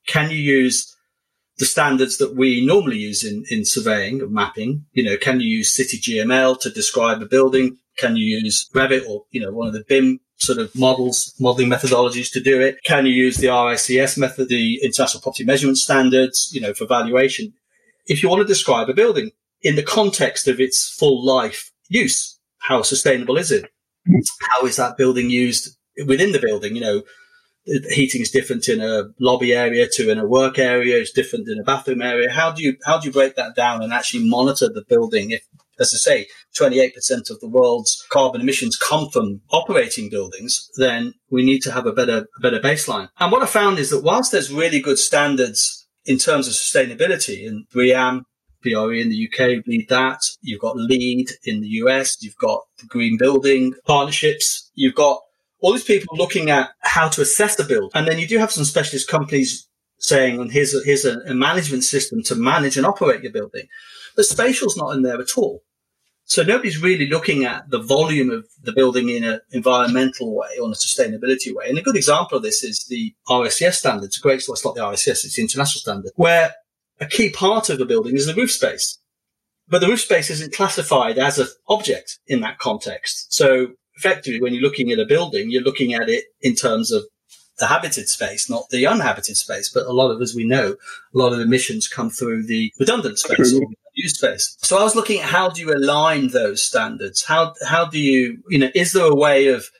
Can 0.07 0.31
you 0.31 0.39
use 0.39 0.97
the 1.59 1.65
standards 1.65 2.19
that 2.19 2.35
we 2.35 2.65
normally 2.65 2.99
use 2.99 3.25
in, 3.25 3.45
in 3.51 3.65
surveying 3.65 4.21
of 4.21 4.31
mapping? 4.31 4.87
You 4.93 5.05
know, 5.05 5.17
can 5.17 5.41
you 5.41 5.49
use 5.49 5.73
City 5.73 5.99
GML 5.99 6.59
to 6.61 6.71
describe 6.71 7.23
a 7.23 7.27
building? 7.27 7.79
Can 7.97 8.17
you 8.17 8.25
use 8.25 8.69
Revit 8.75 9.09
or, 9.09 9.25
you 9.31 9.41
know, 9.41 9.53
one 9.53 9.69
of 9.69 9.75
the 9.75 9.85
BIM 9.87 10.21
sort 10.43 10.59
of 10.59 10.75
models, 10.75 11.35
modeling 11.39 11.69
methodologies 11.69 12.31
to 12.33 12.41
do 12.41 12.61
it? 12.61 12.83
Can 12.85 13.07
you 13.07 13.13
use 13.13 13.37
the 13.37 13.49
RICS 13.49 14.19
method, 14.19 14.49
the 14.49 14.81
International 14.83 15.23
Property 15.23 15.45
Measurement 15.45 15.79
Standards, 15.79 16.51
you 16.53 16.61
know, 16.61 16.75
for 16.75 16.87
valuation? 16.87 17.53
If 18.07 18.23
you 18.23 18.29
want 18.29 18.43
to 18.43 18.47
describe 18.47 18.89
a 18.89 18.95
building 18.95 19.31
in 19.63 19.77
the 19.77 19.83
context 19.83 20.49
of 20.49 20.61
its 20.61 20.89
full 20.89 21.25
life 21.25 21.71
use, 21.89 22.39
how 22.59 22.83
sustainable 22.83 23.39
is 23.39 23.51
it? 23.51 23.71
How 24.41 24.67
is 24.67 24.77
that 24.77 24.97
building 24.97 25.31
used 25.31 25.77
within 26.07 26.33
the 26.33 26.41
building? 26.41 26.75
You 26.75 26.83
know, 26.83 27.03
heating 27.91 28.23
is 28.23 28.31
different 28.31 28.69
in 28.69 28.81
a 28.81 29.11
lobby 29.21 29.55
area 29.55 29.89
to 29.89 30.11
in 30.11 30.19
a 30.19 30.27
work 30.27 30.59
area. 30.59 30.99
It's 30.99 31.13
different 31.13 31.49
in 31.49 31.61
a 31.61 31.65
bathroom 31.65 32.03
area. 32.03 32.31
How 32.31 32.51
do 32.53 32.63
you 32.63 32.77
how 32.85 32.99
do 32.99 33.07
you 33.07 33.13
break 33.13 33.37
that 33.37 33.55
down 33.55 33.83
and 33.83 33.93
actually 33.93 34.29
monitor 34.29 34.69
the 34.69 34.83
building 34.83 35.31
if 35.31 35.47
as 35.81 35.93
I 35.95 35.99
say, 35.99 36.27
28% 36.59 37.31
of 37.31 37.41
the 37.41 37.49
world's 37.49 38.05
carbon 38.11 38.41
emissions 38.41 38.77
come 38.77 39.09
from 39.09 39.41
operating 39.51 40.11
buildings, 40.11 40.69
then 40.77 41.15
we 41.31 41.45
need 41.45 41.61
to 41.61 41.73
have 41.73 41.87
a 41.87 41.93
better, 41.93 42.27
a 42.39 42.41
better 42.41 42.61
baseline. 42.61 43.09
And 43.19 43.33
what 43.33 43.43
I 43.43 43.47
found 43.47 43.79
is 43.79 43.91
that 43.91 44.05
whilst 44.05 44.33
there's 44.33 44.53
really 44.53 44.81
good 44.81 44.99
standards 44.99 45.87
in 46.05 46.19
terms 46.19 46.47
of 46.47 46.55
sustainability 46.55 47.47
in 47.47 47.65
BREEAM, 47.73 48.23
BRE 48.63 48.95
in 48.95 49.11
the 49.11 49.29
UK 49.29 49.67
lead 49.67 49.89
that. 49.89 50.21
You've 50.41 50.61
got 50.61 50.77
LEED 50.77 51.31
in 51.45 51.61
the 51.61 51.69
US. 51.69 52.23
You've 52.23 52.37
got 52.37 52.63
the 52.79 52.87
green 52.87 53.17
building 53.19 53.75
partnerships. 53.87 54.71
You've 54.75 54.95
got 54.95 55.21
all 55.61 55.73
these 55.73 55.85
people 55.85 56.17
looking 56.17 56.51
at 56.51 56.71
how 56.81 57.09
to 57.09 57.23
assess 57.23 57.57
the 57.57 57.65
build. 57.65 57.93
And 57.95 58.07
then 58.07 58.19
you 58.19 58.27
do 58.27 58.39
have 58.39 58.51
some 58.51 58.65
specialist 58.65 59.09
companies 59.09 59.69
saying, 59.99 60.41
and 60.41 60.51
here's 60.51 60.75
a, 60.75 60.81
here's 60.85 61.05
a, 61.05 61.19
a 61.21 61.35
management 61.35 61.85
system 61.85 62.23
to 62.25 62.35
manage 62.35 62.77
and 62.77 62.87
operate 62.87 63.23
your 63.23 63.33
building. 63.33 63.67
But 64.17 64.27
spatial's 64.27 64.77
not 64.77 64.95
in 64.95 65.03
there 65.03 65.21
at 65.21 65.37
all. 65.37 65.63
So 66.25 66.43
nobody's 66.43 66.81
really 66.81 67.09
looking 67.09 67.45
at 67.45 67.69
the 67.69 67.83
volume 67.83 68.31
of 68.31 68.47
the 68.63 68.73
building 68.73 69.09
in 69.09 69.25
an 69.25 69.41
environmental 69.51 70.35
way 70.35 70.51
or 70.59 70.67
in 70.67 70.73
a 70.73 70.75
sustainability 70.75 71.55
way. 71.55 71.69
And 71.69 71.79
a 71.79 71.83
good 71.83 71.97
example 71.97 72.37
of 72.37 72.43
this 72.43 72.63
is 72.63 72.87
the 72.89 73.15
RICS 73.29 73.75
standard. 73.75 74.07
It's 74.07 74.19
a 74.19 74.21
great, 74.21 74.43
well, 74.47 74.55
it's 74.55 74.65
not 74.65 74.75
the 74.75 74.83
RICS, 74.83 75.25
it's 75.25 75.37
the 75.37 75.43
international 75.43 75.81
standard, 75.81 76.13
where 76.17 76.55
a 77.01 77.07
key 77.07 77.31
part 77.31 77.69
of 77.71 77.79
the 77.79 77.85
building 77.85 78.15
is 78.15 78.27
the 78.27 78.35
roof 78.35 78.53
space. 78.53 78.99
But 79.69 79.81
the 79.81 79.89
roof 79.89 80.01
space 80.01 80.31
isn't 80.31 80.55
classified 80.55 81.19
as 81.19 81.39
an 81.39 81.49
object 81.69 82.19
in 82.27 82.41
that 82.41 82.59
context. 82.59 83.33
So 83.33 83.73
effectively, 83.97 84.41
when 84.41 84.55
you're 84.55 84.63
looking 84.63 84.91
at 84.91 84.99
a 84.99 85.07
building, 85.07 85.51
you're 85.51 85.63
looking 85.63 85.95
at 85.95 86.09
it 86.09 86.25
in 86.41 86.55
terms 86.55 86.93
of 86.93 87.05
the 87.59 87.67
habited 87.67 88.09
space, 88.09 88.49
not 88.49 88.69
the 88.71 88.87
uninhabited 88.87 89.37
space. 89.37 89.71
But 89.73 89.87
a 89.87 89.93
lot 89.93 90.11
of, 90.11 90.23
as 90.23 90.35
we 90.35 90.45
know, 90.45 90.77
a 91.15 91.19
lot 91.19 91.33
of 91.33 91.41
emissions 91.41 91.89
come 91.89 92.11
through 92.11 92.47
the 92.47 92.73
redundant 92.79 93.19
space 93.19 93.59
or 93.93 94.03
used 94.03 94.17
space. 94.17 94.57
So 94.61 94.79
I 94.79 94.83
was 94.83 94.97
looking 94.97 95.21
at 95.21 95.29
how 95.29 95.49
do 95.49 95.61
you 95.61 95.73
align 95.73 96.29
those 96.29 96.63
standards? 96.63 97.25
How 97.25 97.55
how 97.67 97.87
do 97.87 97.99
you 97.99 98.43
you 98.49 98.59
know 98.59 98.71
is 98.75 98.93
there 98.93 99.07
a 99.07 99.15
way 99.15 99.49
of 99.49 99.71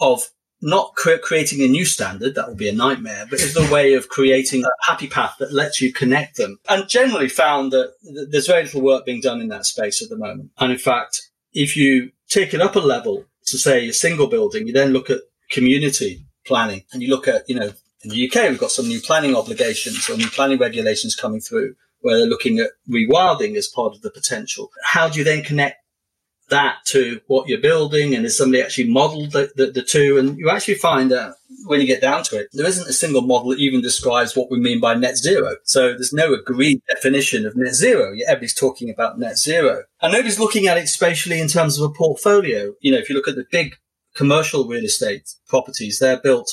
of 0.00 0.22
not 0.60 0.94
cre- 0.96 1.22
creating 1.22 1.62
a 1.62 1.68
new 1.68 1.84
standard 1.84 2.34
that 2.34 2.48
will 2.48 2.56
be 2.56 2.68
a 2.68 2.74
nightmare, 2.74 3.26
but 3.30 3.40
is 3.40 3.54
there 3.54 3.68
a 3.68 3.72
way 3.72 3.94
of 3.94 4.08
creating 4.08 4.64
a 4.64 4.70
happy 4.82 5.06
path 5.06 5.36
that 5.38 5.52
lets 5.52 5.80
you 5.80 5.92
connect 5.92 6.36
them? 6.36 6.58
And 6.68 6.88
generally 6.88 7.28
found 7.28 7.72
that 7.72 7.92
th- 8.02 8.28
there's 8.30 8.48
very 8.48 8.64
little 8.64 8.82
work 8.82 9.06
being 9.06 9.20
done 9.20 9.40
in 9.40 9.48
that 9.48 9.66
space 9.66 10.02
at 10.02 10.08
the 10.08 10.16
moment. 10.16 10.50
And 10.58 10.72
in 10.72 10.78
fact, 10.78 11.30
if 11.52 11.76
you 11.76 12.10
take 12.28 12.54
it 12.54 12.60
up 12.60 12.76
a 12.76 12.80
level 12.80 13.24
to 13.46 13.58
say 13.58 13.88
a 13.88 13.92
single 13.92 14.26
building, 14.26 14.66
you 14.66 14.72
then 14.72 14.92
look 14.92 15.10
at 15.10 15.20
community 15.50 16.24
planning 16.44 16.82
and 16.92 17.02
you 17.02 17.08
look 17.08 17.28
at, 17.28 17.48
you 17.48 17.58
know, 17.58 17.72
in 18.02 18.10
the 18.10 18.28
UK, 18.28 18.48
we've 18.48 18.58
got 18.58 18.70
some 18.70 18.86
new 18.86 19.00
planning 19.00 19.34
obligations 19.34 20.08
or 20.08 20.16
new 20.16 20.28
planning 20.28 20.58
regulations 20.58 21.16
coming 21.16 21.40
through 21.40 21.74
where 22.00 22.18
they're 22.18 22.26
looking 22.26 22.58
at 22.58 22.70
rewilding 22.88 23.56
as 23.56 23.68
part 23.68 23.94
of 23.94 24.02
the 24.02 24.10
potential. 24.10 24.70
How 24.84 25.08
do 25.08 25.18
you 25.18 25.24
then 25.24 25.42
connect 25.42 25.76
that 26.48 26.76
to 26.86 27.20
what 27.26 27.48
you're 27.48 27.60
building? 27.60 28.14
And 28.14 28.24
has 28.24 28.36
somebody 28.36 28.62
actually 28.62 28.90
modeled 28.90 29.32
the, 29.32 29.50
the, 29.56 29.70
the, 29.70 29.82
two? 29.82 30.18
And 30.18 30.38
you 30.38 30.50
actually 30.50 30.74
find 30.74 31.10
that 31.10 31.34
when 31.64 31.80
you 31.80 31.86
get 31.86 32.00
down 32.00 32.22
to 32.24 32.38
it, 32.38 32.48
there 32.52 32.66
isn't 32.66 32.88
a 32.88 32.92
single 32.92 33.22
model 33.22 33.50
that 33.50 33.58
even 33.58 33.80
describes 33.80 34.36
what 34.36 34.50
we 34.50 34.58
mean 34.58 34.80
by 34.80 34.94
net 34.94 35.16
zero. 35.16 35.56
So 35.64 35.88
there's 35.88 36.12
no 36.12 36.32
agreed 36.32 36.80
definition 36.88 37.46
of 37.46 37.56
net 37.56 37.74
zero. 37.74 38.14
Everybody's 38.26 38.54
talking 38.54 38.90
about 38.90 39.18
net 39.18 39.36
zero. 39.36 39.84
And 40.00 40.12
nobody's 40.12 40.40
looking 40.40 40.66
at 40.66 40.78
it 40.78 40.88
spatially 40.88 41.40
in 41.40 41.48
terms 41.48 41.78
of 41.78 41.90
a 41.90 41.94
portfolio. 41.94 42.74
You 42.80 42.92
know, 42.92 42.98
if 42.98 43.08
you 43.08 43.14
look 43.14 43.28
at 43.28 43.36
the 43.36 43.46
big 43.50 43.76
commercial 44.14 44.66
real 44.66 44.84
estate 44.84 45.28
properties, 45.48 45.98
they're 45.98 46.20
built 46.20 46.50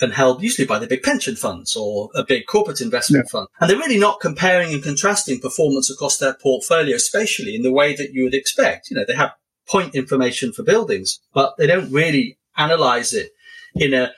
and 0.00 0.12
held 0.12 0.42
usually 0.42 0.66
by 0.66 0.78
the 0.78 0.86
big 0.86 1.02
pension 1.02 1.36
funds 1.36 1.76
or 1.76 2.10
a 2.14 2.24
big 2.24 2.46
corporate 2.46 2.80
investment 2.80 3.26
yeah. 3.26 3.30
fund. 3.30 3.48
And 3.60 3.70
they're 3.70 3.78
really 3.78 3.98
not 3.98 4.20
comparing 4.20 4.72
and 4.72 4.82
contrasting 4.82 5.40
performance 5.40 5.90
across 5.90 6.18
their 6.18 6.34
portfolio 6.34 6.96
spatially 6.98 7.54
in 7.54 7.62
the 7.62 7.72
way 7.72 7.94
that 7.96 8.12
you 8.12 8.24
would 8.24 8.34
expect. 8.34 8.90
You 8.90 8.96
know, 8.96 9.04
they 9.06 9.14
have 9.14 9.32
point 9.68 9.94
information 9.94 10.52
for 10.52 10.62
buildings, 10.62 11.20
but 11.34 11.56
they 11.58 11.66
don't 11.66 11.92
really 11.92 12.38
analyze 12.56 13.12
it 13.12 13.30
in 13.74 13.94
a, 13.94 14.12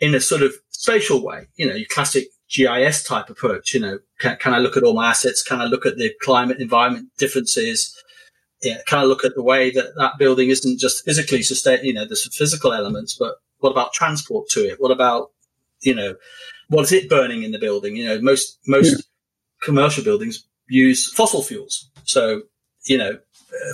in 0.00 0.14
a 0.14 0.20
sort 0.20 0.42
of 0.42 0.54
spatial 0.70 1.22
way. 1.22 1.46
You 1.56 1.68
know, 1.68 1.74
your 1.74 1.88
classic 1.88 2.28
GIS 2.50 3.04
type 3.04 3.30
approach. 3.30 3.74
You 3.74 3.80
know, 3.80 3.98
can, 4.18 4.36
can 4.36 4.54
I 4.54 4.58
look 4.58 4.76
at 4.76 4.82
all 4.82 4.94
my 4.94 5.10
assets? 5.10 5.42
Can 5.42 5.60
I 5.60 5.64
look 5.64 5.86
at 5.86 5.96
the 5.96 6.12
climate 6.22 6.58
environment 6.60 7.10
differences? 7.18 7.94
yeah, 8.62 8.78
kind 8.86 9.02
of 9.02 9.08
look 9.08 9.24
at 9.24 9.34
the 9.34 9.42
way 9.42 9.70
that 9.70 9.94
that 9.96 10.18
building 10.18 10.48
isn't 10.48 10.80
just 10.80 11.04
physically 11.04 11.42
sustained, 11.42 11.84
you 11.84 11.94
know, 11.94 12.04
there's 12.04 12.28
physical 12.36 12.72
elements, 12.72 13.16
but 13.18 13.36
what 13.60 13.70
about 13.70 13.92
transport 13.92 14.48
to 14.50 14.60
it? 14.60 14.80
What 14.80 14.90
about, 14.90 15.30
you 15.80 15.94
know, 15.94 16.14
what 16.68 16.82
is 16.82 16.92
it 16.92 17.08
burning 17.08 17.42
in 17.42 17.52
the 17.52 17.58
building? 17.58 17.96
You 17.96 18.06
know, 18.06 18.20
most, 18.20 18.58
most 18.66 18.92
yeah. 18.92 19.02
commercial 19.62 20.04
buildings 20.04 20.46
use 20.68 21.10
fossil 21.12 21.42
fuels. 21.42 21.90
So, 22.04 22.42
you 22.84 22.98
know, 22.98 23.18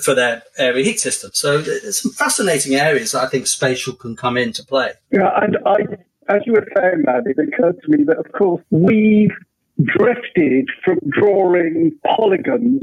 for 0.02 0.14
their 0.14 0.42
area 0.58 0.84
heat 0.84 1.00
system. 1.00 1.30
So 1.34 1.58
there's 1.58 2.00
some 2.00 2.12
fascinating 2.12 2.74
areas 2.74 3.12
that 3.12 3.24
I 3.24 3.28
think 3.28 3.46
spatial 3.46 3.94
can 3.94 4.16
come 4.16 4.36
into 4.36 4.64
play. 4.64 4.92
Yeah, 5.10 5.30
and 5.42 5.58
I, 5.66 5.76
as 6.28 6.42
you 6.46 6.52
were 6.52 6.66
saying 6.76 7.02
that, 7.06 7.24
it 7.26 7.36
occurred 7.38 7.80
to 7.82 7.88
me 7.96 8.04
that, 8.04 8.18
of 8.18 8.30
course, 8.32 8.62
we've 8.70 9.34
drifted 9.82 10.68
from 10.84 10.98
drawing 11.10 11.92
polygons 12.16 12.82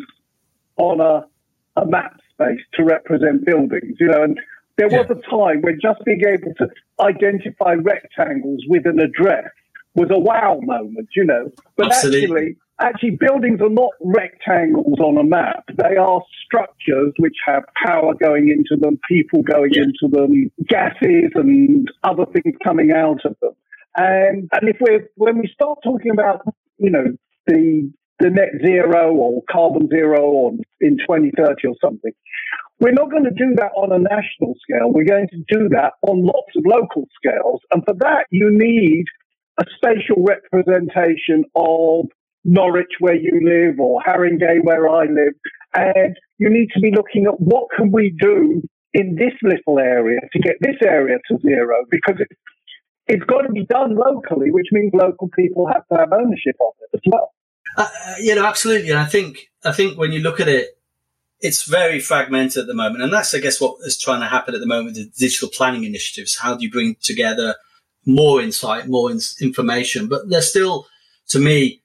on 0.78 1.00
a 1.00 1.26
a 1.78 1.86
map 1.86 2.20
space 2.34 2.60
to 2.74 2.84
represent 2.84 3.46
buildings, 3.46 3.96
you 4.00 4.08
know, 4.08 4.24
and 4.24 4.40
there 4.78 4.88
was 4.88 5.06
a 5.10 5.30
time 5.30 5.62
when 5.62 5.80
just 5.82 6.04
being 6.06 6.22
able 6.28 6.54
to 6.56 6.68
identify 7.00 7.74
rectangles 7.74 8.64
with 8.68 8.86
an 8.86 9.00
address 9.00 9.50
was 9.96 10.10
a 10.12 10.20
wow 10.20 10.60
moment, 10.62 11.10
you 11.16 11.26
know. 11.26 11.52
But 11.76 11.88
Absolutely. 11.88 12.22
actually, 12.22 12.58
actually, 12.80 13.18
buildings 13.20 13.62
are 13.62 13.70
not 13.70 13.92
rectangles 14.00 15.00
on 15.00 15.18
a 15.18 15.24
map. 15.24 15.66
They 15.76 15.98
are 15.98 16.22
structures 16.46 17.14
which 17.18 17.36
have 17.46 17.64
power 17.86 18.14
going 18.14 18.50
into 18.50 18.80
them, 18.80 19.00
people 19.08 19.44
going 19.44 19.72
yeah. 19.74 19.84
into 19.84 20.08
them, 20.10 20.52
gases 20.68 21.32
and 21.36 21.88
other 22.04 22.26
things 22.26 22.56
coming 22.64 22.92
out 22.92 23.26
of 23.26 23.36
them. 23.42 23.54
And 23.98 24.50
and 24.54 24.70
if 24.70 24.78
we're 24.80 25.10
when 25.16 25.40
we 25.40 25.50
start 25.54 25.80
talking 25.84 26.12
about 26.12 26.42
you 26.78 26.90
know 26.90 27.06
the 27.48 27.92
the 28.22 28.30
net 28.30 28.50
zero 28.64 29.14
or 29.14 29.42
carbon 29.52 29.90
zero 29.90 30.22
or 30.22 30.52
in 30.80 30.98
2030 30.98 31.68
or 31.68 31.76
something. 31.82 32.14
We're 32.82 32.94
not 32.94 33.12
going 33.12 33.26
to 33.26 33.30
do 33.30 33.54
that 33.58 33.72
on 33.78 33.92
a 33.92 34.00
national 34.00 34.56
scale. 34.60 34.92
We're 34.92 35.06
going 35.06 35.28
to 35.30 35.38
do 35.48 35.70
that 35.70 35.94
on 36.02 36.26
lots 36.26 36.50
of 36.58 36.64
local 36.66 37.08
scales. 37.16 37.62
And 37.72 37.84
for 37.86 37.94
that, 38.00 38.26
you 38.32 38.50
need 38.52 39.06
a 39.60 39.66
spatial 39.76 40.26
representation 40.26 41.46
of 41.56 42.08
Norwich 42.44 42.94
where 43.00 43.16
you 43.16 43.40
live 43.44 43.80
or 43.80 44.02
Haringey 44.02 44.64
where 44.64 44.90
I 44.90 45.04
live. 45.04 45.36
And 45.76 46.18
you 46.40 46.50
need 46.50 46.70
to 46.74 46.80
be 46.80 46.92
looking 46.92 47.28
at 47.28 47.40
what 47.40 47.68
can 47.78 47.92
we 47.92 48.16
do 48.20 48.64
in 48.96 49.16
this 49.16 49.34
little 49.44 49.78
area 49.80 50.20
to 50.34 50.40
get 50.40 50.56
this 50.60 50.76
area 50.84 51.18
to 51.30 51.38
zero 51.40 51.86
because 51.92 52.20
it, 52.20 52.30
it's 53.06 53.24
got 53.26 53.42
to 53.44 53.52
be 53.52 53.66
done 53.68 53.96
locally, 53.96 54.50
which 54.50 54.68
means 54.72 54.92
local 54.96 55.30
people 55.30 55.68
have 55.68 55.88
to 55.90 56.00
have 56.00 56.12
ownership 56.12 56.56
of 56.60 56.74
it 56.82 56.96
as 56.96 57.02
well. 57.06 57.32
Uh, 57.78 58.16
you 58.20 58.34
know, 58.34 58.44
absolutely. 58.44 58.90
And 58.90 59.00
I 59.00 59.06
think, 59.06 59.52
I 59.64 59.72
think 59.72 60.00
when 60.00 60.12
you 60.12 60.20
look 60.22 60.40
at 60.40 60.48
it, 60.48 60.81
it's 61.42 61.64
very 61.64 62.00
fragmented 62.00 62.62
at 62.62 62.68
the 62.68 62.74
moment. 62.74 63.04
And 63.04 63.12
that's, 63.12 63.34
I 63.34 63.40
guess, 63.40 63.60
what 63.60 63.78
is 63.82 63.98
trying 63.98 64.22
to 64.22 64.28
happen 64.28 64.54
at 64.54 64.62
the 64.62 64.68
moment, 64.68 64.96
the 64.96 65.12
digital 65.18 65.50
planning 65.50 65.84
initiatives. 65.84 66.38
How 66.38 66.56
do 66.56 66.64
you 66.64 66.72
bring 66.72 66.96
together 67.02 67.56
more 68.06 68.42
insight, 68.42 68.88
more 68.88 69.12
in- 69.12 69.20
information? 69.42 70.08
But 70.08 70.30
they're 70.30 70.42
still, 70.42 70.88
to 71.30 71.40
me, 71.40 71.82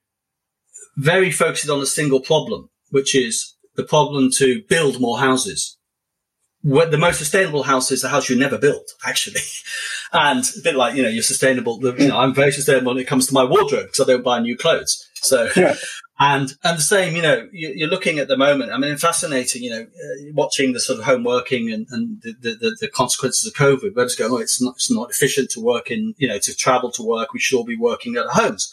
very 0.97 1.31
focused 1.31 1.71
on 1.71 1.81
a 1.81 1.87
single 1.87 2.21
problem, 2.21 2.69
which 2.90 3.14
is 3.14 3.55
the 3.77 3.85
problem 3.85 4.31
to 4.33 4.62
build 4.69 5.01
more 5.01 5.19
houses. 5.19 5.77
the 6.62 6.99
most 6.99 7.19
sustainable 7.19 7.62
house 7.62 7.90
is 7.90 8.03
the 8.03 8.09
house 8.09 8.29
you 8.29 8.37
never 8.37 8.59
built, 8.59 8.92
actually. 9.07 9.40
and 10.12 10.45
a 10.59 10.62
bit 10.62 10.77
like, 10.77 10.97
you 10.97 11.03
know, 11.03 11.09
you're 11.09 11.23
sustainable. 11.23 11.79
You 11.99 12.09
know, 12.09 12.19
I'm 12.19 12.35
very 12.35 12.53
sustainable 12.53 12.92
when 12.92 13.03
it 13.03 13.07
comes 13.07 13.27
to 13.29 13.35
my 13.35 13.45
wardrobe 13.45 13.87
because 13.87 14.01
I 14.01 14.05
don't 14.05 14.25
buy 14.25 14.40
new 14.40 14.57
clothes. 14.57 15.09
So, 15.23 15.49
yeah. 15.57 15.77
And, 16.18 16.55
and 16.64 16.79
the 16.79 16.83
same, 16.83 17.14
you 17.14 17.20
know, 17.20 17.46
you, 17.52 17.87
are 17.87 17.90
looking 17.90 18.18
at 18.18 18.29
the 18.29 18.38
moment. 18.38 18.72
I 18.72 18.79
mean, 18.79 18.92
it's 18.92 19.02
fascinating, 19.02 19.62
you 19.62 19.70
know, 19.70 19.83
uh, 19.83 20.33
watching 20.33 20.72
the 20.72 20.81
sort 20.81 20.98
of 20.98 21.05
home 21.05 21.24
working 21.24 21.70
and, 21.70 21.87
and 21.90 22.22
the, 22.22 22.57
the, 22.59 22.76
the, 22.81 22.88
consequences 22.88 23.46
of 23.46 23.52
COVID. 23.52 23.94
We're 23.94 24.07
just 24.07 24.18
going, 24.18 24.33
oh, 24.33 24.38
it's 24.38 24.61
not, 24.61 24.76
it's 24.76 24.90
not 24.90 25.11
efficient 25.11 25.50
to 25.50 25.61
work 25.61 25.90
in, 25.90 26.14
you 26.16 26.26
know, 26.26 26.38
to 26.38 26.57
travel 26.57 26.90
to 26.92 27.02
work. 27.02 27.35
We 27.35 27.40
should 27.40 27.59
all 27.59 27.64
be 27.64 27.76
working 27.76 28.16
at 28.16 28.26
homes. 28.29 28.72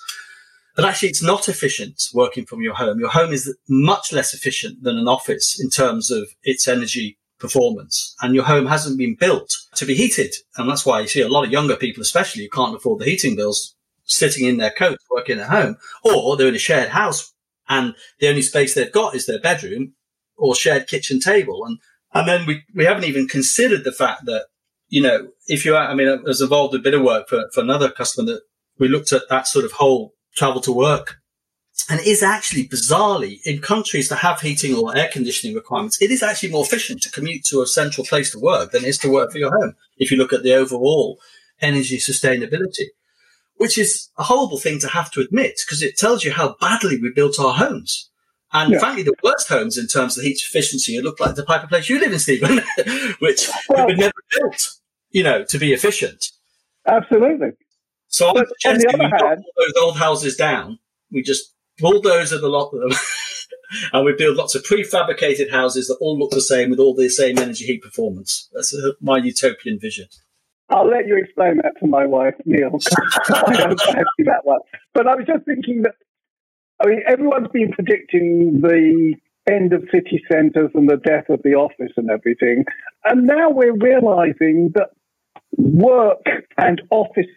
But 0.73 0.85
actually, 0.85 1.09
it's 1.09 1.21
not 1.21 1.49
efficient 1.49 2.01
working 2.13 2.45
from 2.45 2.61
your 2.61 2.75
home. 2.75 2.99
Your 2.99 3.09
home 3.09 3.33
is 3.33 3.53
much 3.67 4.13
less 4.13 4.33
efficient 4.33 4.81
than 4.81 4.97
an 4.97 5.09
office 5.09 5.59
in 5.61 5.69
terms 5.69 6.11
of 6.11 6.29
its 6.43 6.65
energy 6.67 7.17
performance. 7.39 8.15
And 8.21 8.33
your 8.33 8.45
home 8.45 8.67
hasn't 8.67 8.97
been 8.97 9.15
built 9.15 9.53
to 9.75 9.85
be 9.85 9.95
heated. 9.95 10.33
And 10.55 10.69
that's 10.69 10.85
why 10.85 11.01
you 11.01 11.07
see 11.07 11.21
a 11.21 11.27
lot 11.27 11.43
of 11.43 11.51
younger 11.51 11.75
people, 11.75 12.01
especially 12.01 12.43
who 12.43 12.49
can't 12.49 12.75
afford 12.75 12.99
the 12.99 13.05
heating 13.05 13.35
bills, 13.35 13.75
sitting 14.05 14.47
in 14.47 14.57
their 14.57 14.71
coats, 14.71 15.03
working 15.11 15.39
at 15.39 15.49
home, 15.49 15.75
or 16.05 16.37
they're 16.37 16.47
in 16.47 16.55
a 16.55 16.59
shared 16.59 16.89
house 16.89 17.32
and 17.73 17.95
the 18.19 18.29
only 18.29 18.41
space 18.41 18.73
they've 18.73 18.91
got 18.91 19.15
is 19.15 19.25
their 19.25 19.39
bedroom 19.39 19.93
or 20.37 20.55
shared 20.55 20.87
kitchen 20.87 21.19
table. 21.19 21.65
And, 21.65 21.79
and 22.13 22.27
then 22.27 22.45
we, 22.45 22.63
we 22.75 22.85
haven't 22.85 23.05
even 23.05 23.27
considered 23.27 23.83
the 23.83 23.91
fact 23.91 24.25
that, 24.25 24.45
you 24.89 25.01
know, 25.01 25.29
if 25.47 25.65
you, 25.65 25.75
are, 25.75 25.87
I 25.87 25.93
mean, 25.93 26.07
I 26.07 26.15
was 26.15 26.41
involved 26.41 26.75
a 26.75 26.79
bit 26.79 26.93
of 26.93 27.01
work 27.01 27.29
for, 27.29 27.49
for 27.53 27.61
another 27.61 27.89
customer 27.89 28.31
that 28.31 28.41
we 28.79 28.87
looked 28.87 29.11
at 29.11 29.29
that 29.29 29.47
sort 29.47 29.65
of 29.65 29.73
whole 29.73 30.13
travel 30.35 30.61
to 30.61 30.71
work 30.71 31.17
and 31.89 31.99
it 31.99 32.07
is 32.07 32.23
actually 32.23 32.67
bizarrely 32.67 33.39
in 33.45 33.59
countries 33.59 34.09
that 34.09 34.17
have 34.17 34.39
heating 34.39 34.75
or 34.75 34.95
air 34.95 35.09
conditioning 35.11 35.55
requirements, 35.55 36.01
it 36.01 36.11
is 36.11 36.23
actually 36.23 36.51
more 36.51 36.63
efficient 36.63 37.01
to 37.01 37.11
commute 37.11 37.43
to 37.45 37.61
a 37.61 37.67
central 37.67 38.05
place 38.05 38.31
to 38.31 38.39
work 38.39 38.71
than 38.71 38.83
it 38.83 38.89
is 38.89 38.97
to 38.99 39.09
work 39.09 39.31
for 39.31 39.39
your 39.39 39.51
home. 39.59 39.75
If 39.97 40.11
you 40.11 40.17
look 40.17 40.33
at 40.33 40.43
the 40.43 40.53
overall 40.53 41.19
energy 41.61 41.97
sustainability, 41.97 42.87
which 43.57 43.77
is 43.77 44.09
a 44.17 44.23
horrible 44.23 44.57
thing 44.57 44.79
to 44.79 44.87
have 44.87 45.11
to 45.11 45.21
admit 45.21 45.59
because 45.65 45.81
it 45.81 45.97
tells 45.97 46.23
you 46.23 46.31
how 46.31 46.55
badly 46.59 46.99
we 46.99 47.11
built 47.11 47.39
our 47.39 47.53
homes. 47.53 48.09
And 48.51 48.73
yeah. 48.73 48.79
frankly, 48.79 49.03
the 49.03 49.15
worst 49.23 49.47
homes 49.47 49.77
in 49.77 49.87
terms 49.87 50.17
of 50.17 50.23
heat 50.23 50.41
efficiency 50.41 51.01
look 51.01 51.19
like 51.19 51.35
the 51.35 51.45
type 51.45 51.63
of 51.63 51.69
place 51.69 51.89
you 51.89 51.99
live 51.99 52.13
in, 52.13 52.19
Stephen, 52.19 52.61
which 53.19 53.49
well, 53.69 53.87
were 53.87 53.95
never 53.95 54.13
built, 54.37 54.69
you 55.09 55.23
know, 55.23 55.43
to 55.45 55.57
be 55.57 55.73
efficient. 55.73 56.31
Absolutely. 56.87 57.49
So 58.07 58.29
I'm 58.29 58.45
suggesting 58.45 58.99
we 58.99 59.07
knock 59.07 59.39
those 59.57 59.73
old 59.81 59.97
houses 59.97 60.35
down. 60.35 60.77
We 61.11 61.23
just 61.23 61.55
bulldoze 61.79 62.29
the 62.29 62.47
lot 62.47 62.69
of 62.69 62.81
them. 62.81 62.91
and 63.93 64.05
we 64.05 64.13
build 64.13 64.37
lots 64.37 64.53
of 64.53 64.63
prefabricated 64.63 65.49
houses 65.49 65.87
that 65.87 65.97
all 65.99 66.17
look 66.17 66.31
the 66.31 66.41
same 66.41 66.69
with 66.69 66.79
all 66.79 66.93
the 66.93 67.09
same 67.09 67.39
energy 67.39 67.65
heat 67.65 67.81
performance. 67.81 68.49
That's 68.53 68.73
a, 68.75 68.93
my 69.01 69.17
utopian 69.17 69.79
vision. 69.79 70.07
I'll 70.69 70.89
let 70.89 71.07
you 71.07 71.17
explain 71.17 71.57
that 71.57 71.73
to 71.79 71.87
my 71.87 72.05
wife, 72.05 72.35
Neil. 72.45 72.77
I 73.29 73.55
don't 73.55 73.79
fancy 73.79 74.23
that 74.25 74.41
one. 74.43 74.59
But 74.93 75.07
I 75.07 75.15
was 75.15 75.25
just 75.27 75.45
thinking 75.45 75.83
that, 75.83 75.95
I 76.83 76.87
mean, 76.87 77.01
everyone's 77.07 77.49
been 77.49 77.71
predicting 77.71 78.61
the 78.61 79.15
end 79.49 79.73
of 79.73 79.83
city 79.91 80.23
centres 80.31 80.71
and 80.73 80.89
the 80.89 80.97
death 80.97 81.29
of 81.29 81.41
the 81.43 81.53
office 81.53 81.91
and 81.97 82.09
everything. 82.09 82.65
And 83.03 83.27
now 83.27 83.49
we're 83.49 83.75
realizing 83.75 84.71
that 84.75 84.89
work 85.57 86.23
and 86.57 86.81
office 86.89 87.27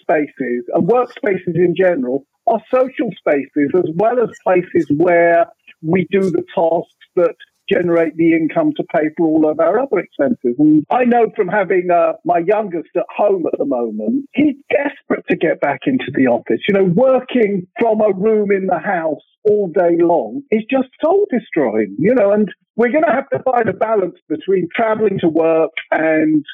spaces 0.00 0.64
and 0.74 0.88
workspaces 0.88 1.54
in 1.54 1.74
general 1.76 2.26
are 2.46 2.60
social 2.74 3.10
spaces 3.16 3.70
as 3.76 3.88
well 3.94 4.20
as 4.20 4.30
places 4.42 4.90
where 4.96 5.46
we 5.80 6.06
do 6.10 6.30
the 6.30 6.44
tasks 6.54 7.06
that 7.16 7.36
generate 7.68 8.16
the 8.16 8.32
income 8.32 8.72
to 8.76 8.84
pay 8.84 9.08
for 9.16 9.26
all 9.26 9.48
of 9.48 9.60
our 9.60 9.80
other 9.80 9.98
expenses. 9.98 10.56
And 10.58 10.84
I 10.90 11.04
know 11.04 11.30
from 11.36 11.48
having 11.48 11.88
uh, 11.90 12.14
my 12.24 12.38
youngest 12.38 12.90
at 12.96 13.06
home 13.14 13.44
at 13.52 13.58
the 13.58 13.64
moment, 13.64 14.26
he's 14.34 14.56
desperate 14.70 15.24
to 15.30 15.36
get 15.36 15.60
back 15.60 15.80
into 15.86 16.10
the 16.14 16.26
office. 16.26 16.60
You 16.68 16.74
know, 16.74 16.84
working 16.84 17.66
from 17.80 18.00
a 18.00 18.12
room 18.12 18.50
in 18.50 18.66
the 18.66 18.78
house 18.78 19.22
all 19.44 19.68
day 19.68 19.96
long 19.98 20.42
is 20.50 20.62
just 20.70 20.88
soul 21.02 21.26
destroying, 21.30 21.96
you 21.98 22.14
know, 22.14 22.32
and 22.32 22.48
we're 22.76 22.92
going 22.92 23.04
to 23.04 23.12
have 23.12 23.28
to 23.30 23.42
find 23.42 23.68
a 23.68 23.72
balance 23.72 24.16
between 24.28 24.68
traveling 24.74 25.18
to 25.20 25.28
work 25.28 25.72
and 25.90 26.44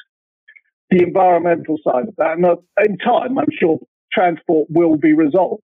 the 0.89 1.03
environmental 1.03 1.77
side 1.83 2.07
of 2.07 2.15
that. 2.17 2.33
And 2.33 2.45
uh, 2.45 2.55
in 2.83 2.97
time, 2.97 3.37
I'm 3.37 3.45
sure 3.59 3.79
transport 4.11 4.67
will 4.69 4.97
be 4.97 5.13
resolved. 5.13 5.63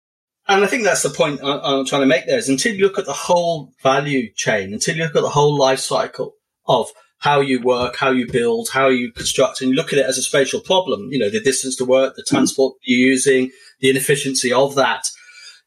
And 0.50 0.64
I 0.64 0.68
think 0.68 0.84
that's 0.84 1.04
the 1.04 1.10
point 1.10 1.42
I'm 1.44 1.86
trying 1.86 2.02
to 2.02 2.08
make 2.08 2.26
there 2.26 2.38
is 2.38 2.48
until 2.48 2.74
you 2.74 2.86
look 2.86 2.98
at 2.98 3.06
the 3.06 3.14
whole 3.14 3.74
value 3.84 4.32
chain, 4.34 4.74
until 4.74 4.96
you 4.96 5.04
look 5.04 5.16
at 5.16 5.22
the 5.22 5.30
whole 5.30 5.58
life 5.58 5.80
cycle 5.80 6.36
of 6.68 6.88
how 7.20 7.42
you 7.42 7.62
work, 7.62 7.98
how 7.98 8.12
you 8.12 8.32
build, 8.32 8.70
how 8.70 8.88
you 8.88 9.12
construct, 9.12 9.60
and 9.60 9.72
you 9.72 9.76
look 9.76 9.92
at 9.92 10.00
it 10.00 10.06
as 10.06 10.18
a 10.18 10.22
spatial 10.22 10.62
problem, 10.62 11.10
you 11.12 11.20
know, 11.20 11.30
the 11.30 11.42
distance 11.42 11.76
to 11.76 11.86
work, 11.86 12.16
the 12.16 12.24
transport 12.24 12.76
you're 12.84 13.10
using, 13.10 13.52
the 13.80 13.90
inefficiency 13.90 14.54
of 14.54 14.76
that, 14.76 15.10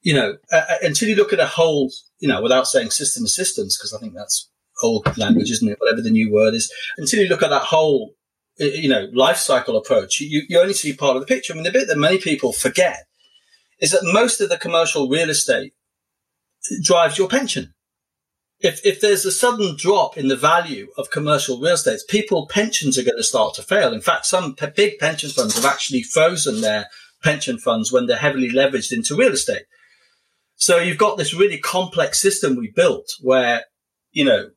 you 0.02 0.14
know, 0.14 0.36
uh, 0.52 0.62
until 0.82 1.08
you 1.08 1.16
look 1.16 1.32
at 1.32 1.40
a 1.40 1.46
whole, 1.46 1.90
you 2.18 2.28
know, 2.28 2.40
without 2.40 2.66
saying 2.66 2.90
system 2.90 3.24
of 3.24 3.30
systems, 3.30 3.76
because 3.76 3.92
I 3.92 3.98
think 3.98 4.14
that's 4.14 4.48
old 4.82 5.16
language, 5.18 5.50
isn't 5.50 5.68
it? 5.68 5.78
Whatever 5.78 6.00
the 6.00 6.10
new 6.10 6.32
word 6.32 6.54
is, 6.54 6.72
until 6.96 7.20
you 7.20 7.28
look 7.28 7.42
at 7.42 7.50
that 7.50 7.64
whole, 7.64 8.14
you 8.56 8.88
know, 8.88 9.08
life 9.12 9.36
cycle 9.36 9.76
approach, 9.76 10.20
you, 10.20 10.42
you 10.48 10.58
only 10.58 10.72
see 10.72 10.94
part 10.94 11.16
of 11.16 11.22
the 11.22 11.26
picture. 11.26 11.52
I 11.52 11.56
mean, 11.56 11.64
the 11.64 11.70
bit 11.70 11.88
that 11.88 11.98
many 11.98 12.18
people 12.18 12.52
forget 12.52 13.06
is 13.80 13.92
that 13.92 14.00
most 14.02 14.40
of 14.40 14.48
the 14.48 14.58
commercial 14.58 15.08
real 15.08 15.30
estate 15.30 15.72
drives 16.82 17.18
your 17.18 17.28
pension. 17.28 17.74
If, 18.60 18.84
if 18.84 19.00
there's 19.00 19.24
a 19.24 19.32
sudden 19.32 19.74
drop 19.76 20.18
in 20.18 20.28
the 20.28 20.36
value 20.36 20.88
of 20.98 21.10
commercial 21.10 21.58
real 21.58 21.74
estate, 21.74 22.00
people 22.08 22.46
pensions 22.46 22.98
are 22.98 23.02
going 23.02 23.16
to 23.16 23.22
start 23.22 23.54
to 23.54 23.62
fail. 23.62 23.94
In 23.94 24.02
fact, 24.02 24.26
some 24.26 24.54
p- 24.54 24.66
big 24.76 24.98
pension 24.98 25.30
funds 25.30 25.56
have 25.56 25.64
actually 25.64 26.02
frozen 26.02 26.60
their 26.60 26.88
pension 27.22 27.58
funds 27.58 27.90
when 27.90 28.06
they're 28.06 28.18
heavily 28.18 28.50
leveraged 28.50 28.92
into 28.92 29.16
real 29.16 29.32
estate. 29.32 29.62
So 30.56 30.78
you've 30.78 30.98
got 30.98 31.16
this 31.16 31.32
really 31.32 31.56
complex 31.56 32.20
system 32.20 32.54
we 32.54 32.70
built 32.70 33.10
where, 33.22 33.64
you 34.12 34.26
know, 34.26 34.50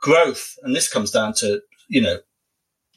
growth, 0.00 0.54
and 0.62 0.74
this 0.74 0.90
comes 0.90 1.10
down 1.10 1.34
to, 1.34 1.60
you 1.86 2.00
know, 2.00 2.20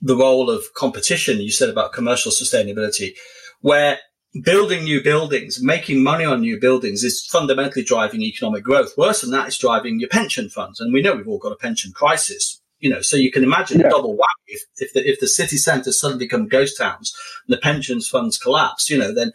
the 0.01 0.15
role 0.15 0.49
of 0.49 0.73
competition 0.73 1.41
you 1.41 1.51
said 1.51 1.69
about 1.69 1.91
commercial 1.91 2.31
sustainability, 2.31 3.15
where 3.59 3.99
building 4.41 4.83
new 4.83 5.01
buildings, 5.03 5.61
making 5.61 6.01
money 6.01 6.25
on 6.25 6.41
new 6.41 6.59
buildings 6.59 7.03
is 7.03 7.25
fundamentally 7.25 7.83
driving 7.83 8.21
economic 8.21 8.63
growth. 8.63 8.97
Worse 8.97 9.21
than 9.21 9.31
that, 9.31 9.47
it's 9.47 9.57
driving 9.57 9.99
your 9.99 10.09
pension 10.09 10.49
funds. 10.49 10.79
And 10.79 10.93
we 10.93 11.01
know 11.01 11.15
we've 11.15 11.27
all 11.27 11.37
got 11.37 11.51
a 11.51 11.57
pension 11.57 11.91
crisis. 11.91 12.59
You 12.79 12.89
know, 12.89 13.01
so 13.01 13.15
you 13.15 13.31
can 13.31 13.43
imagine 13.43 13.79
yeah. 13.79 13.87
a 13.87 13.89
double 13.91 14.13
whammy 14.15 14.47
if, 14.47 14.63
if 14.77 14.93
the, 14.93 15.09
if 15.09 15.19
the 15.21 15.27
city 15.27 15.55
centres 15.55 15.99
suddenly 15.99 16.25
become 16.25 16.49
ghost 16.49 16.77
towns 16.77 17.15
and 17.47 17.55
the 17.55 17.61
pensions 17.61 18.09
funds 18.09 18.37
collapse, 18.37 18.89
you 18.89 18.97
know, 18.97 19.13
then, 19.13 19.31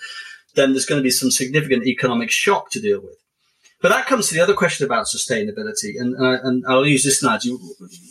then 0.54 0.72
there's 0.72 0.84
going 0.84 0.98
to 0.98 1.04
be 1.04 1.10
some 1.10 1.30
significant 1.30 1.86
economic 1.86 2.30
shock 2.30 2.70
to 2.70 2.80
deal 2.80 3.00
with. 3.00 3.16
But 3.80 3.90
that 3.90 4.06
comes 4.06 4.28
to 4.28 4.34
the 4.34 4.40
other 4.40 4.54
question 4.54 4.84
about 4.84 5.06
sustainability, 5.06 6.00
and 6.00 6.16
uh, 6.16 6.40
and 6.42 6.64
I'll 6.66 6.84
use 6.84 7.04
this 7.04 7.22
analogy. 7.22 7.50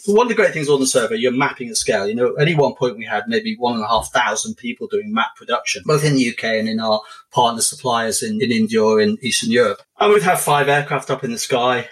One 0.06 0.28
of 0.28 0.30
the 0.30 0.36
great 0.36 0.54
things 0.54 0.70
on 0.70 0.80
the 0.80 0.88
survey, 0.88 1.18
you're 1.18 1.34
mapping 1.34 1.68
at 1.68 1.76
scale. 1.76 2.08
You 2.08 2.16
know, 2.16 2.36
at 2.38 2.42
any 2.42 2.56
one 2.56 2.74
point 2.76 2.98
we 2.98 3.04
had 3.04 3.28
maybe 3.28 3.58
one 3.58 3.76
and 3.76 3.84
a 3.84 3.88
half 3.88 4.10
thousand 4.14 4.56
people 4.56 4.88
doing 4.88 5.14
map 5.14 5.36
production, 5.36 5.84
both 5.86 6.06
in 6.06 6.16
the 6.16 6.30
UK 6.30 6.44
and 6.46 6.70
in 6.70 6.80
our 6.80 7.02
partner 7.32 7.62
suppliers 7.62 8.24
in, 8.24 8.42
in 8.42 8.50
India 8.50 8.82
or 8.82 9.02
in 9.02 9.18
Eastern 9.22 9.52
Europe. 9.52 9.82
And 10.00 10.14
we'd 10.14 10.24
have 10.24 10.40
five 10.40 10.70
aircraft 10.70 11.10
up 11.10 11.26
in 11.26 11.32
the 11.32 11.38
sky. 11.38 11.90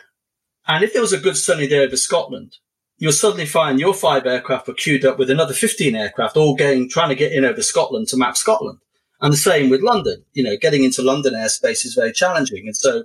And 0.67 0.83
if 0.83 0.93
there 0.93 1.01
was 1.01 1.13
a 1.13 1.19
good 1.19 1.35
sunny 1.35 1.67
day 1.67 1.79
over 1.79 1.97
Scotland, 1.97 2.57
you'll 2.97 3.11
suddenly 3.11 3.45
find 3.45 3.77
your 3.77 3.93
five 3.93 4.25
aircraft 4.25 4.67
were 4.67 4.73
queued 4.73 5.03
up 5.03 5.19
with 5.19 5.29
another 5.29 5.53
15 5.53 5.95
aircraft 5.95 6.37
all 6.37 6.55
going, 6.55 6.89
trying 6.89 7.09
to 7.09 7.15
get 7.15 7.33
in 7.33 7.43
over 7.43 7.61
Scotland 7.61 8.07
to 8.07 8.17
map 8.17 8.37
Scotland. 8.37 8.79
And 9.19 9.33
the 9.33 9.37
same 9.37 9.69
with 9.69 9.81
London. 9.81 10.23
You 10.33 10.43
know, 10.43 10.55
getting 10.59 10.85
into 10.85 11.01
London 11.01 11.33
airspace 11.33 11.85
is 11.85 11.93
very 11.93 12.13
challenging. 12.13 12.67
And 12.67 12.75
so 12.75 13.03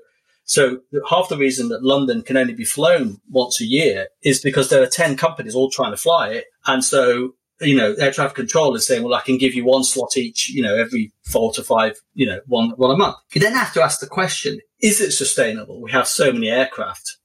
so 0.51 0.81
half 1.09 1.29
the 1.29 1.37
reason 1.37 1.69
that 1.69 1.85
London 1.85 2.23
can 2.23 2.37
only 2.37 2.55
be 2.55 2.65
flown 2.65 3.21
once 3.31 3.61
a 3.61 3.65
year 3.65 4.09
is 4.25 4.41
because 4.41 4.69
there 4.69 4.83
are 4.83 4.89
10 4.89 5.17
companies 5.17 5.55
all 5.55 5.71
trying 5.71 5.93
to 5.93 5.97
fly 5.97 6.31
it. 6.31 6.47
And 6.67 6.85
so, 6.85 7.35
you 7.61 7.77
know, 7.77 7.95
air 8.01 8.11
traffic 8.11 8.35
control 8.35 8.75
is 8.75 8.85
saying, 8.85 9.05
well, 9.05 9.15
I 9.15 9.21
can 9.21 9.39
give 9.39 9.55
you 9.55 9.65
one 9.65 9.85
slot 9.85 10.17
each, 10.17 10.51
you 10.51 10.61
know, 10.61 10.75
every 10.75 11.13
four 11.23 11.53
to 11.53 11.63
five, 11.63 11.95
you 12.15 12.27
know, 12.27 12.41
one, 12.47 12.71
one 12.71 12.91
a 12.91 12.97
month. 12.97 13.15
You 13.33 13.41
then 13.41 13.55
have 13.55 13.73
to 13.75 13.83
ask 13.83 14.01
the 14.01 14.09
question, 14.09 14.59
is 14.83 15.01
it 15.01 15.13
sustainable? 15.13 15.81
We 15.81 15.93
have 15.93 16.09
so 16.09 16.33
many 16.33 16.49
aircraft 16.49 17.19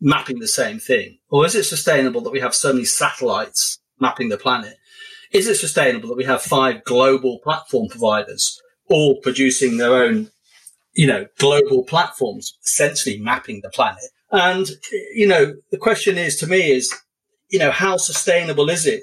mapping 0.00 0.38
the 0.38 0.46
same 0.46 0.78
thing. 0.78 1.18
Or 1.28 1.44
is 1.44 1.56
it 1.56 1.64
sustainable 1.64 2.20
that 2.20 2.30
we 2.30 2.38
have 2.38 2.54
so 2.54 2.72
many 2.72 2.84
satellites 2.84 3.80
mapping 3.98 4.28
the 4.28 4.38
planet? 4.38 4.76
Is 5.32 5.48
it 5.48 5.56
sustainable 5.56 6.08
that 6.10 6.16
we 6.16 6.24
have 6.24 6.40
five 6.40 6.84
global 6.84 7.40
platform 7.40 7.88
providers 7.88 8.62
all 8.88 9.16
producing 9.22 9.76
their 9.76 9.94
own 9.94 10.30
you 10.92 11.06
know, 11.06 11.26
global 11.38 11.84
platforms 11.84 12.56
essentially 12.64 13.18
mapping 13.18 13.60
the 13.62 13.70
planet. 13.70 14.04
And, 14.32 14.68
you 15.14 15.26
know, 15.26 15.54
the 15.70 15.78
question 15.78 16.18
is 16.18 16.36
to 16.36 16.46
me 16.46 16.70
is, 16.70 16.92
you 17.48 17.58
know, 17.58 17.70
how 17.70 17.96
sustainable 17.96 18.70
is 18.70 18.86
it? 18.86 19.02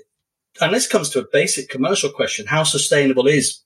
And 0.61 0.73
this 0.73 0.87
comes 0.87 1.09
to 1.11 1.19
a 1.19 1.27
basic 1.31 1.69
commercial 1.69 2.09
question. 2.09 2.47
How 2.47 2.63
sustainable 2.63 3.27
is 3.27 3.61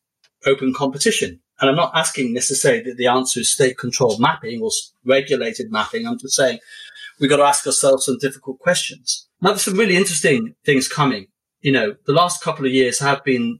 open 0.45 0.73
competition? 0.73 1.39
And 1.59 1.69
I'm 1.69 1.75
not 1.75 1.91
asking 1.95 2.33
necessarily 2.33 2.83
that 2.83 2.97
the 2.97 3.07
answer 3.07 3.39
is 3.39 3.51
state 3.51 3.77
controlled 3.77 4.19
mapping 4.19 4.61
or 4.61 4.71
regulated 5.05 5.71
mapping. 5.71 6.07
I'm 6.07 6.17
just 6.17 6.35
saying 6.35 6.59
we've 7.19 7.29
got 7.29 7.37
to 7.37 7.43
ask 7.43 7.65
ourselves 7.65 8.05
some 8.05 8.17
difficult 8.17 8.59
questions. 8.59 9.27
Now, 9.41 9.49
there's 9.49 9.63
some 9.63 9.77
really 9.77 9.95
interesting 9.95 10.55
things 10.65 10.87
coming. 10.87 11.27
You 11.61 11.71
know, 11.71 11.95
the 12.07 12.13
last 12.13 12.43
couple 12.43 12.65
of 12.65 12.71
years 12.71 12.99
have 12.99 13.23
been 13.23 13.59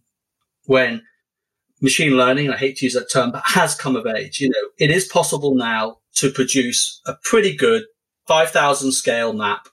when 0.65 1.03
machine 1.81 2.15
learning, 2.15 2.49
I 2.49 2.57
hate 2.57 2.77
to 2.77 2.85
use 2.85 2.93
that 2.93 3.09
term, 3.11 3.31
but 3.31 3.43
has 3.45 3.75
come 3.75 3.95
of 3.95 4.05
age. 4.05 4.39
You 4.39 4.49
know, 4.49 4.69
it 4.77 4.91
is 4.91 5.05
possible 5.05 5.55
now 5.55 5.97
to 6.15 6.31
produce 6.31 7.01
a 7.05 7.13
pretty 7.23 7.55
good 7.55 7.83
5,000 8.27 8.91
scale 8.91 9.33
map 9.33 9.67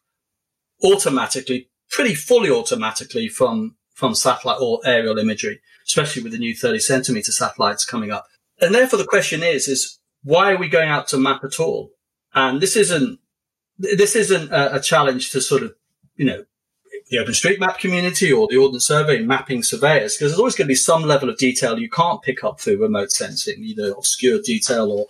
automatically, 0.82 1.68
pretty 1.90 2.14
fully 2.14 2.50
automatically 2.50 3.28
from, 3.28 3.76
from 3.92 4.14
satellite 4.14 4.58
or 4.60 4.80
aerial 4.84 5.18
imagery, 5.18 5.60
especially 5.86 6.22
with 6.22 6.32
the 6.32 6.38
new 6.38 6.54
30 6.54 6.78
centimeter 6.78 7.32
satellites 7.32 7.84
coming 7.84 8.10
up. 8.10 8.26
And 8.60 8.74
therefore 8.74 8.98
the 8.98 9.04
question 9.04 9.42
is, 9.42 9.68
is 9.68 9.98
why 10.22 10.52
are 10.52 10.58
we 10.58 10.68
going 10.68 10.88
out 10.88 11.08
to 11.08 11.18
map 11.18 11.44
at 11.44 11.60
all? 11.60 11.90
And 12.34 12.60
this 12.60 12.76
isn't, 12.76 13.18
this 13.78 14.16
isn't 14.16 14.50
a, 14.50 14.76
a 14.76 14.80
challenge 14.80 15.30
to 15.30 15.40
sort 15.40 15.62
of, 15.62 15.74
you 16.16 16.24
know, 16.24 16.44
the 17.10 17.16
OpenStreetMap 17.16 17.78
community 17.78 18.32
or 18.32 18.46
the 18.48 18.56
Ordnance 18.56 18.86
Survey 18.86 19.22
mapping 19.22 19.62
surveyors, 19.62 20.14
because 20.14 20.30
there's 20.30 20.38
always 20.38 20.54
going 20.54 20.66
to 20.66 20.72
be 20.72 20.74
some 20.74 21.02
level 21.02 21.30
of 21.30 21.38
detail 21.38 21.78
you 21.78 21.88
can't 21.88 22.22
pick 22.22 22.44
up 22.44 22.60
through 22.60 22.80
remote 22.80 23.10
sensing, 23.10 23.62
either 23.62 23.92
obscure 23.92 24.40
detail 24.42 24.90
or, 24.90 25.06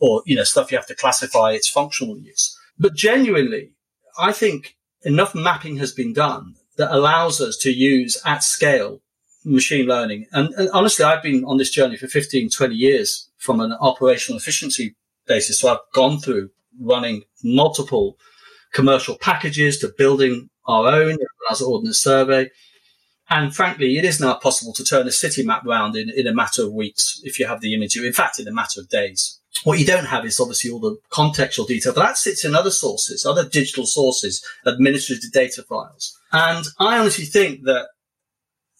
or, 0.00 0.22
you 0.26 0.36
know, 0.36 0.44
stuff 0.44 0.70
you 0.70 0.76
have 0.76 0.86
to 0.86 0.94
classify 0.94 1.52
its 1.52 1.68
functional 1.68 2.18
use. 2.18 2.58
But 2.78 2.94
genuinely, 2.94 3.72
I 4.18 4.32
think 4.32 4.76
enough 5.02 5.34
mapping 5.34 5.78
has 5.78 5.92
been 5.92 6.12
done 6.12 6.54
that 6.76 6.94
allows 6.94 7.40
us 7.40 7.56
to 7.58 7.72
use 7.72 8.20
at 8.26 8.42
scale 8.42 9.00
machine 9.44 9.86
learning. 9.86 10.26
And, 10.32 10.52
and, 10.54 10.68
honestly, 10.70 11.04
I've 11.04 11.22
been 11.22 11.44
on 11.44 11.56
this 11.56 11.70
journey 11.70 11.96
for 11.96 12.08
15, 12.08 12.50
20 12.50 12.74
years 12.74 13.28
from 13.38 13.60
an 13.60 13.72
operational 13.80 14.38
efficiency 14.38 14.94
basis. 15.26 15.60
So 15.60 15.72
I've 15.72 15.92
gone 15.94 16.18
through 16.18 16.50
running 16.80 17.22
multiple 17.42 18.18
commercial 18.72 19.16
packages 19.16 19.78
to 19.78 19.92
building 19.96 20.50
our 20.66 20.86
own 20.86 21.16
as 21.50 21.60
an 21.60 21.68
ordnance 21.68 21.98
survey. 21.98 22.50
And 23.30 23.54
frankly, 23.54 23.98
it 23.98 24.04
is 24.04 24.20
now 24.20 24.34
possible 24.34 24.72
to 24.72 24.84
turn 24.84 25.06
a 25.06 25.12
city 25.12 25.44
map 25.44 25.64
round 25.66 25.96
in, 25.96 26.10
in 26.10 26.26
a 26.26 26.34
matter 26.34 26.62
of 26.62 26.72
weeks 26.72 27.20
if 27.24 27.38
you 27.38 27.46
have 27.46 27.60
the 27.60 27.74
image. 27.74 27.96
In 27.96 28.12
fact, 28.12 28.40
in 28.40 28.48
a 28.48 28.52
matter 28.52 28.80
of 28.80 28.88
days. 28.88 29.38
What 29.64 29.78
you 29.78 29.86
don't 29.86 30.06
have 30.06 30.24
is 30.24 30.40
obviously 30.40 30.70
all 30.70 30.80
the 30.80 30.96
contextual 31.10 31.66
detail, 31.66 31.92
but 31.92 32.02
that 32.02 32.18
sits 32.18 32.44
in 32.44 32.54
other 32.54 32.70
sources, 32.70 33.26
other 33.26 33.48
digital 33.48 33.86
sources, 33.86 34.44
administrative 34.64 35.32
data 35.32 35.62
files. 35.68 36.16
And 36.32 36.64
I 36.78 36.98
honestly 36.98 37.24
think 37.24 37.64
that 37.64 37.88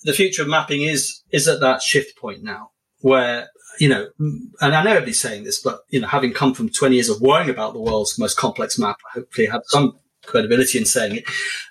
the 0.02 0.12
future 0.12 0.42
of 0.42 0.48
mapping 0.48 0.82
is, 0.82 1.22
is 1.32 1.48
at 1.48 1.60
that 1.60 1.82
shift 1.82 2.16
point 2.18 2.42
now 2.42 2.70
where, 3.00 3.48
you 3.80 3.88
know, 3.88 4.08
and 4.18 4.74
I 4.74 4.82
know 4.82 4.90
everybody's 4.90 5.20
saying 5.20 5.44
this, 5.44 5.60
but, 5.60 5.80
you 5.88 6.00
know, 6.00 6.06
having 6.06 6.32
come 6.32 6.54
from 6.54 6.68
20 6.68 6.94
years 6.94 7.08
of 7.08 7.20
worrying 7.20 7.50
about 7.50 7.72
the 7.72 7.80
world's 7.80 8.18
most 8.18 8.36
complex 8.36 8.78
map, 8.78 8.96
I 9.10 9.20
hopefully 9.20 9.46
have 9.48 9.62
some 9.66 9.98
credibility 10.26 10.78
in 10.78 10.84
saying 10.84 11.16
it, 11.16 11.24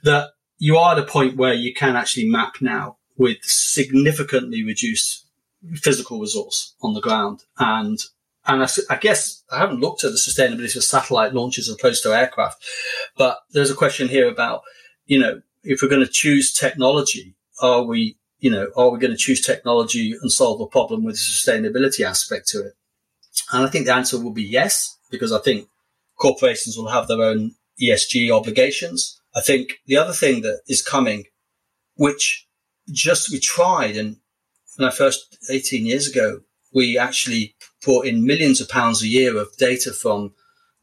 that 0.04 0.32
you 0.58 0.78
are 0.78 0.94
at 0.94 1.00
a 1.00 1.06
point 1.06 1.38
where 1.38 1.54
you 1.54 1.74
can 1.74 1.96
actually 1.96 2.30
map 2.30 2.56
now 2.62 2.98
with 3.18 3.38
significantly 3.44 4.64
reduced 4.64 5.26
physical 5.76 6.20
resource 6.20 6.76
on 6.82 6.94
the 6.94 7.02
ground. 7.02 7.44
And, 7.58 8.00
and 8.46 8.64
I, 8.64 8.68
I, 8.90 8.98
guess 8.98 9.44
I 9.52 9.58
haven't 9.60 9.80
looked 9.80 10.04
at 10.04 10.12
the 10.12 10.18
sustainability 10.18 10.76
of 10.76 10.84
satellite 10.84 11.34
launches 11.34 11.68
as 11.68 11.76
opposed 11.76 12.04
to 12.04 12.16
aircraft, 12.16 12.64
but 13.18 13.40
there's 13.52 13.72
a 13.72 13.76
question 13.76 14.08
here 14.08 14.28
about, 14.28 14.62
you 15.06 15.20
know, 15.20 15.42
if 15.64 15.82
we're 15.82 15.90
going 15.90 16.06
to 16.06 16.12
choose 16.12 16.54
technology, 16.54 17.36
are 17.62 17.84
we, 17.84 18.18
you 18.40 18.52
know, 18.52 18.70
are 18.76 18.90
we 18.90 19.00
going 19.00 19.12
to 19.12 19.18
choose 19.18 19.42
technology 19.42 20.16
and 20.22 20.32
solve 20.32 20.62
a 20.62 20.68
problem 20.68 21.04
with 21.04 21.16
the 21.16 21.20
sustainability 21.20 22.06
aspect 22.06 22.48
to 22.50 22.60
it? 22.60 22.74
And 23.52 23.66
I 23.66 23.70
think 23.70 23.86
the 23.86 23.94
answer 23.94 24.20
will 24.20 24.32
be 24.32 24.44
yes, 24.44 24.98
because 25.10 25.32
I 25.32 25.40
think 25.40 25.68
corporations 26.16 26.78
will 26.78 26.90
have 26.90 27.08
their 27.08 27.22
own 27.22 27.56
ESG 27.82 28.32
obligations. 28.32 29.17
I 29.38 29.42
think 29.42 29.82
the 29.86 29.98
other 29.98 30.14
thing 30.14 30.42
that 30.42 30.62
is 30.68 30.82
coming, 30.82 31.26
which 31.96 32.48
just 32.92 33.32
we 33.32 33.40
tried, 33.40 33.96
and 33.96 34.18
when 34.76 34.90
I 34.90 34.92
first 34.92 35.38
18 35.48 35.86
years 35.86 36.08
ago, 36.10 36.42
we 36.74 36.98
actually 36.98 37.56
brought 37.84 38.08
in 38.08 38.26
millions 38.26 38.60
of 38.60 38.68
pounds 38.68 39.04
a 39.04 39.08
year 39.08 39.38
of 39.38 39.56
data 39.58 39.94
from 39.94 40.34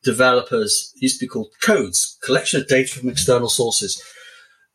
developers. 0.04 0.92
It 0.94 1.02
used 1.02 1.18
to 1.18 1.24
be 1.24 1.28
called 1.28 1.52
codes, 1.60 2.16
collection 2.22 2.60
of 2.60 2.68
data 2.68 2.96
from 2.96 3.08
external 3.08 3.48
sources, 3.48 4.00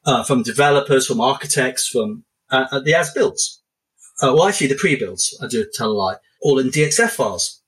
uh, 0.05 0.23
from 0.23 0.43
developers, 0.43 1.07
from 1.07 1.21
architects, 1.21 1.87
from 1.87 2.25
uh, 2.51 2.65
uh 2.71 2.79
the 2.81 2.93
as 2.93 3.13
builds. 3.13 3.63
Uh, 4.21 4.33
well, 4.35 4.49
actually, 4.49 4.67
the 4.67 4.75
pre 4.75 4.97
builds. 4.97 5.39
I 5.41 5.47
do 5.47 5.65
tell 5.73 5.91
a 5.91 5.93
lie. 5.93 6.15
All 6.41 6.59
in 6.59 6.67
DXF 6.67 7.11
files. 7.11 7.61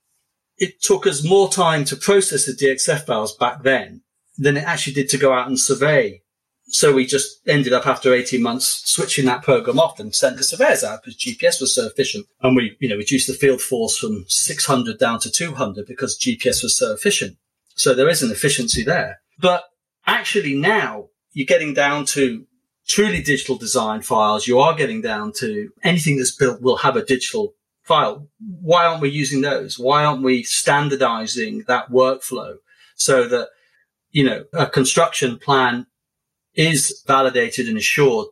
It 0.58 0.82
took 0.82 1.08
us 1.08 1.24
more 1.24 1.50
time 1.50 1.86
to 1.86 1.96
process 1.96 2.46
the 2.46 2.52
DXF 2.52 3.06
files 3.06 3.36
back 3.38 3.64
then 3.64 4.02
than 4.38 4.58
it 4.58 4.64
actually 4.64 4.94
did 4.94 5.10
to 5.10 5.18
go 5.18 5.34
out 5.34 5.48
and 5.48 5.60
survey. 5.60 6.22
So 6.68 6.94
we 6.94 7.06
just 7.06 7.42
ended 7.48 7.74
up 7.74 7.86
after 7.86 8.14
18 8.14 8.42
months 8.42 8.84
switching 8.90 9.26
that 9.26 9.44
program 9.44 9.80
off 9.80 10.00
and 10.00 10.16
sent 10.16 10.38
the 10.38 10.44
surveyors 10.44 10.84
out 10.84 11.02
because 11.04 11.18
GPS 11.18 11.60
was 11.60 11.76
so 11.76 11.86
efficient. 11.86 12.26
And 12.42 12.56
we, 12.56 12.78
you 12.80 12.88
know, 12.88 12.96
reduced 12.96 13.28
the 13.28 13.34
field 13.34 13.62
force 13.62 13.98
from 13.98 14.24
600 14.28 14.98
down 14.98 15.20
to 15.20 15.30
200 15.30 15.86
because 15.86 16.18
GPS 16.18 16.64
was 16.64 16.78
so 16.78 16.94
efficient. 16.94 17.38
So 17.76 17.94
there 17.94 18.10
is 18.10 18.24
an 18.24 18.32
efficiency 18.32 18.84
there. 18.84 19.20
But 19.40 19.64
actually 20.08 20.56
now 20.56 21.10
you're 21.34 21.46
getting 21.46 21.74
down 21.74 22.06
to 22.06 22.46
truly 22.88 23.22
digital 23.22 23.58
design 23.58 24.02
files. 24.02 24.48
You 24.48 24.60
are 24.60 24.76
getting 24.76 25.02
down 25.02 25.34
to 25.38 25.70
anything 25.84 26.18
that's 26.18 26.36
built 26.36 26.62
will 26.62 26.78
have 26.78 26.96
a 26.96 27.06
digital 27.06 27.54
file. 27.84 28.28
Why 28.40 28.86
aren't 28.86 29.02
we 29.02 29.10
using 29.10 29.42
those? 29.42 29.78
Why 29.78 30.04
aren't 30.04 30.24
we 30.24 30.44
standardizing 30.44 31.64
that 31.68 31.90
workflow 31.90 32.56
so 32.96 33.28
that 33.28 33.50
you 34.12 34.24
know, 34.24 34.44
a 34.54 34.68
construction 34.68 35.38
plan 35.38 35.88
is 36.54 37.04
validated 37.08 37.68
and 37.68 37.78
assured 37.78 38.28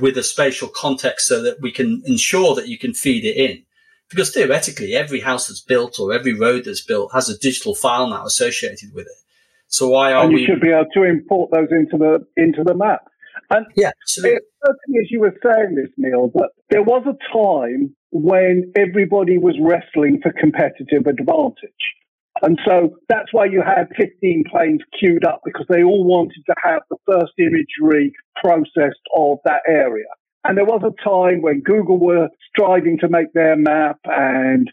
with 0.00 0.16
a 0.16 0.22
spatial 0.22 0.68
context 0.68 1.26
so 1.26 1.42
that 1.42 1.60
we 1.60 1.72
can 1.72 2.02
ensure 2.06 2.54
that 2.54 2.68
you 2.68 2.78
can 2.78 2.94
feed 2.94 3.24
it 3.24 3.36
in. 3.36 3.62
Because 4.08 4.30
theoretically, 4.30 4.94
every 4.94 5.20
house 5.20 5.48
that's 5.48 5.62
built 5.62 5.98
or 5.98 6.12
every 6.12 6.34
road 6.34 6.64
that's 6.66 6.82
built 6.82 7.12
has 7.12 7.30
a 7.30 7.38
digital 7.38 7.74
file 7.74 8.08
now 8.08 8.26
associated 8.26 8.92
with 8.94 9.06
it. 9.06 9.22
So 9.68 9.88
why 9.88 10.12
are 10.12 10.24
and 10.24 10.32
you 10.32 10.38
we? 10.38 10.46
should 10.46 10.60
be 10.60 10.68
able 10.68 10.84
to 10.92 11.04
import 11.04 11.50
those 11.50 11.68
into 11.70 11.96
the 11.96 12.26
into 12.36 12.62
the 12.62 12.74
map. 12.74 13.06
And 13.48 13.66
yeah, 13.74 13.90
absolutely. 14.02 14.36
as 14.36 15.10
you 15.10 15.20
were 15.20 15.34
saying 15.42 15.76
this, 15.76 15.88
Neil, 15.96 16.30
but 16.32 16.50
there 16.68 16.82
was 16.82 17.04
a 17.06 17.16
time 17.32 17.94
when 18.10 18.70
everybody 18.76 19.38
was 19.38 19.56
wrestling 19.60 20.20
for 20.22 20.32
competitive 20.32 21.06
advantage. 21.06 21.94
And 22.40 22.58
so 22.64 22.96
that's 23.08 23.32
why 23.32 23.44
you 23.44 23.62
had 23.62 23.88
15 23.96 24.44
planes 24.50 24.80
queued 24.98 25.24
up 25.24 25.42
because 25.44 25.66
they 25.68 25.82
all 25.82 26.04
wanted 26.04 26.42
to 26.46 26.54
have 26.62 26.80
the 26.90 26.96
first 27.06 27.32
imagery 27.38 28.12
processed 28.42 29.02
of 29.14 29.38
that 29.44 29.60
area. 29.68 30.06
And 30.44 30.56
there 30.56 30.64
was 30.64 30.82
a 30.82 31.08
time 31.08 31.42
when 31.42 31.60
Google 31.60 31.98
were 31.98 32.28
striving 32.48 32.98
to 32.98 33.08
make 33.08 33.32
their 33.32 33.56
map 33.56 33.98
and 34.04 34.72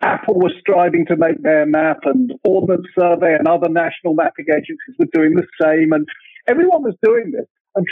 Apple 0.00 0.34
was 0.34 0.52
striving 0.60 1.06
to 1.06 1.16
make 1.16 1.42
their 1.42 1.64
map 1.64 2.00
and 2.04 2.32
Ordnance 2.44 2.86
Survey 2.98 3.34
and 3.38 3.48
other 3.48 3.68
national 3.68 4.14
mapping 4.14 4.46
agencies 4.50 4.96
were 4.98 5.06
doing 5.12 5.34
the 5.34 5.46
same. 5.60 5.92
And 5.92 6.06
everyone 6.46 6.82
was 6.82 6.94
doing 7.02 7.32
this. 7.32 7.46
And, 7.74 7.86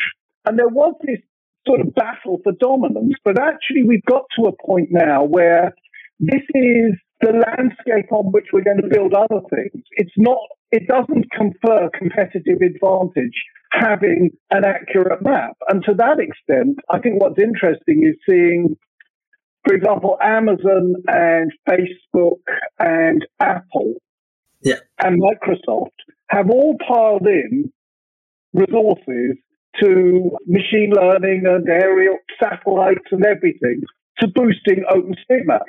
and 0.44 0.58
there 0.58 0.68
was 0.68 0.94
this 1.06 1.20
sort 1.66 1.80
of 1.80 1.94
battle 1.94 2.40
for 2.42 2.52
dominance. 2.60 3.14
But 3.24 3.40
actually, 3.40 3.84
we've 3.84 4.04
got 4.04 4.24
to 4.38 4.46
a 4.46 4.66
point 4.66 4.88
now 4.90 5.24
where 5.24 5.74
this 6.18 6.42
is 6.54 6.94
the 7.20 7.32
landscape 7.32 8.10
on 8.12 8.32
which 8.32 8.46
we're 8.52 8.64
going 8.64 8.80
to 8.80 8.88
build 8.88 9.14
other 9.14 9.40
things. 9.54 9.84
It's 9.92 10.12
not, 10.16 10.38
it 10.72 10.86
doesn't 10.88 11.30
confer 11.32 11.90
competitive 11.96 12.62
advantage 12.62 13.44
having 13.72 14.30
an 14.50 14.64
accurate 14.64 15.22
map. 15.22 15.52
And 15.68 15.84
to 15.84 15.94
that 15.94 16.18
extent, 16.18 16.78
I 16.88 16.98
think 16.98 17.20
what's 17.20 17.40
interesting 17.40 18.04
is 18.06 18.16
seeing, 18.28 18.76
for 19.66 19.74
example, 19.74 20.16
Amazon 20.22 20.94
and 21.08 21.52
Facebook 21.68 22.40
and 22.78 23.24
Apple 23.38 23.94
yeah. 24.62 24.76
and 25.02 25.20
Microsoft 25.20 25.88
have 26.28 26.50
all 26.50 26.76
piled 26.86 27.26
in 27.26 27.72
resources 28.52 29.36
to 29.80 30.30
machine 30.46 30.92
learning 30.94 31.44
and 31.46 31.68
aerial 31.68 32.18
satellites 32.42 33.06
and 33.10 33.24
everything 33.24 33.82
to 34.20 34.28
boosting 34.28 34.84
OpenStreetMap. 34.90 35.62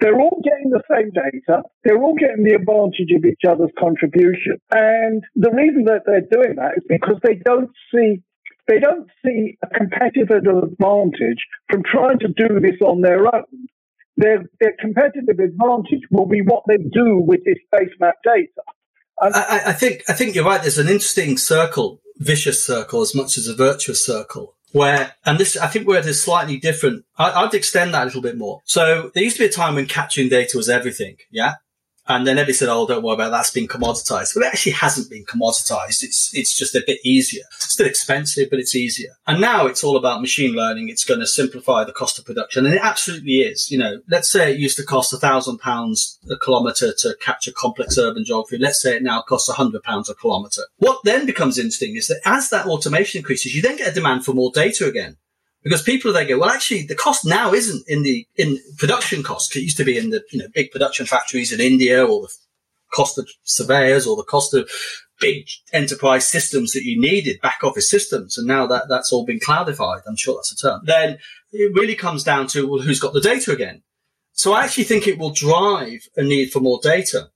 They're 0.00 0.20
all 0.20 0.40
getting 0.44 0.70
the 0.70 0.82
same 0.90 1.10
data. 1.10 1.62
They're 1.84 1.98
all 1.98 2.14
getting 2.14 2.44
the 2.44 2.54
advantage 2.54 3.10
of 3.16 3.24
each 3.24 3.42
other's 3.48 3.72
contribution. 3.78 4.60
And 4.70 5.24
the 5.34 5.50
reason 5.50 5.84
that 5.84 6.02
they're 6.06 6.20
doing 6.20 6.56
that 6.56 6.78
is 6.78 6.84
because 6.88 7.16
they 7.22 7.34
don't 7.34 7.70
see 7.92 8.22
they 8.68 8.78
don't 8.78 9.08
see 9.24 9.56
a 9.62 9.66
competitive 9.66 10.28
advantage 10.30 11.38
from 11.70 11.82
trying 11.90 12.18
to 12.18 12.28
do 12.28 12.60
this 12.60 12.78
on 12.82 13.00
their 13.00 13.24
own. 13.34 13.68
Their, 14.18 14.44
their 14.60 14.74
competitive 14.78 15.38
advantage 15.38 16.02
will 16.10 16.26
be 16.26 16.42
what 16.42 16.64
they 16.68 16.76
do 16.76 17.16
with 17.16 17.40
this 17.44 17.56
base 17.72 17.94
map 17.98 18.16
data. 18.22 18.62
I, 19.20 19.62
I, 19.68 19.72
think 19.72 20.02
I 20.08 20.12
think 20.12 20.34
you're 20.34 20.44
right. 20.44 20.60
There's 20.60 20.78
an 20.78 20.86
interesting 20.86 21.38
circle, 21.38 22.00
vicious 22.18 22.64
circle, 22.64 23.00
as 23.00 23.14
much 23.14 23.38
as 23.38 23.48
a 23.48 23.54
virtuous 23.54 24.04
circle, 24.04 24.54
where, 24.72 25.14
and 25.24 25.38
this, 25.38 25.56
I 25.56 25.66
think 25.66 25.86
we're 25.86 25.98
at 25.98 26.06
a 26.06 26.14
slightly 26.14 26.58
different, 26.58 27.04
I, 27.16 27.42
would 27.42 27.54
extend 27.54 27.94
that 27.94 28.02
a 28.02 28.06
little 28.06 28.22
bit 28.22 28.36
more. 28.36 28.60
So 28.64 29.10
there 29.14 29.22
used 29.22 29.36
to 29.36 29.42
be 29.42 29.46
a 29.46 29.52
time 29.52 29.74
when 29.74 29.86
capturing 29.86 30.28
data 30.28 30.56
was 30.56 30.68
everything. 30.68 31.16
Yeah. 31.30 31.54
And 32.08 32.26
then 32.26 32.38
everybody 32.38 32.54
said, 32.54 32.68
"Oh, 32.70 32.86
don't 32.86 33.02
worry 33.02 33.14
about 33.14 33.30
that. 33.30 33.36
That's 33.38 33.50
been 33.50 33.68
commoditized." 33.68 34.34
But 34.34 34.44
it 34.44 34.46
actually 34.46 34.72
hasn't 34.72 35.10
been 35.10 35.24
commoditized. 35.26 36.02
It's 36.02 36.34
it's 36.34 36.56
just 36.56 36.74
a 36.74 36.82
bit 36.86 37.00
easier. 37.04 37.44
It's 37.56 37.74
still 37.74 37.86
expensive, 37.86 38.48
but 38.50 38.58
it's 38.58 38.74
easier. 38.74 39.10
And 39.26 39.40
now 39.40 39.66
it's 39.66 39.84
all 39.84 39.96
about 39.96 40.22
machine 40.22 40.54
learning. 40.54 40.88
It's 40.88 41.04
going 41.04 41.20
to 41.20 41.26
simplify 41.26 41.84
the 41.84 41.92
cost 41.92 42.18
of 42.18 42.24
production, 42.24 42.64
and 42.64 42.74
it 42.74 42.80
absolutely 42.82 43.40
is. 43.40 43.70
You 43.70 43.78
know, 43.78 44.00
let's 44.08 44.30
say 44.30 44.52
it 44.52 44.58
used 44.58 44.78
to 44.78 44.84
cost 44.84 45.12
a 45.12 45.18
thousand 45.18 45.58
pounds 45.58 46.18
a 46.30 46.36
kilometer 46.36 46.92
to 46.92 47.14
capture 47.20 47.52
complex 47.52 47.98
urban 47.98 48.24
geography. 48.24 48.58
Let's 48.58 48.80
say 48.80 48.96
it 48.96 49.02
now 49.02 49.22
costs 49.22 49.48
a 49.48 49.52
hundred 49.52 49.82
pounds 49.82 50.08
a 50.08 50.14
kilometer. 50.14 50.62
What 50.78 51.00
then 51.04 51.26
becomes 51.26 51.58
interesting 51.58 51.96
is 51.96 52.08
that 52.08 52.20
as 52.24 52.48
that 52.50 52.66
automation 52.66 53.18
increases, 53.18 53.54
you 53.54 53.60
then 53.62 53.76
get 53.76 53.90
a 53.90 53.94
demand 53.94 54.24
for 54.24 54.32
more 54.32 54.50
data 54.52 54.86
again 54.86 55.18
because 55.62 55.82
people 55.82 56.12
they 56.12 56.26
go, 56.26 56.38
well, 56.38 56.50
actually, 56.50 56.84
the 56.84 56.94
cost 56.94 57.24
now 57.24 57.52
isn't 57.52 57.84
in 57.88 58.02
the 58.02 58.26
in 58.36 58.58
production 58.76 59.22
costs. 59.22 59.54
It 59.56 59.60
used 59.60 59.76
to 59.78 59.84
be 59.84 59.98
in 59.98 60.10
the 60.10 60.22
you 60.30 60.38
know 60.38 60.48
big 60.54 60.70
production 60.70 61.06
factories 61.06 61.52
in 61.52 61.60
India, 61.60 62.04
or 62.04 62.22
the 62.22 62.32
cost 62.92 63.18
of 63.18 63.28
surveyors, 63.42 64.06
or 64.06 64.16
the 64.16 64.24
cost 64.24 64.54
of 64.54 64.70
big 65.20 65.48
enterprise 65.72 66.28
systems 66.28 66.72
that 66.72 66.84
you 66.84 67.00
needed, 67.00 67.40
back 67.40 67.58
office 67.62 67.90
systems, 67.90 68.38
and 68.38 68.46
now 68.46 68.66
that 68.66 68.84
that's 68.88 69.12
all 69.12 69.24
been 69.24 69.40
cloudified. 69.40 70.02
I'm 70.06 70.16
sure 70.16 70.36
that's 70.36 70.52
a 70.52 70.56
term. 70.56 70.82
Then 70.84 71.18
it 71.52 71.74
really 71.74 71.96
comes 71.96 72.22
down 72.22 72.46
to 72.48 72.68
well, 72.68 72.82
who's 72.82 73.00
got 73.00 73.12
the 73.12 73.20
data 73.20 73.52
again. 73.52 73.82
So 74.32 74.52
I 74.52 74.64
actually 74.64 74.84
think 74.84 75.06
it 75.06 75.18
will 75.18 75.30
drive 75.32 76.08
a 76.16 76.22
need 76.22 76.52
for 76.52 76.60
more 76.60 76.78
data. 76.80 77.30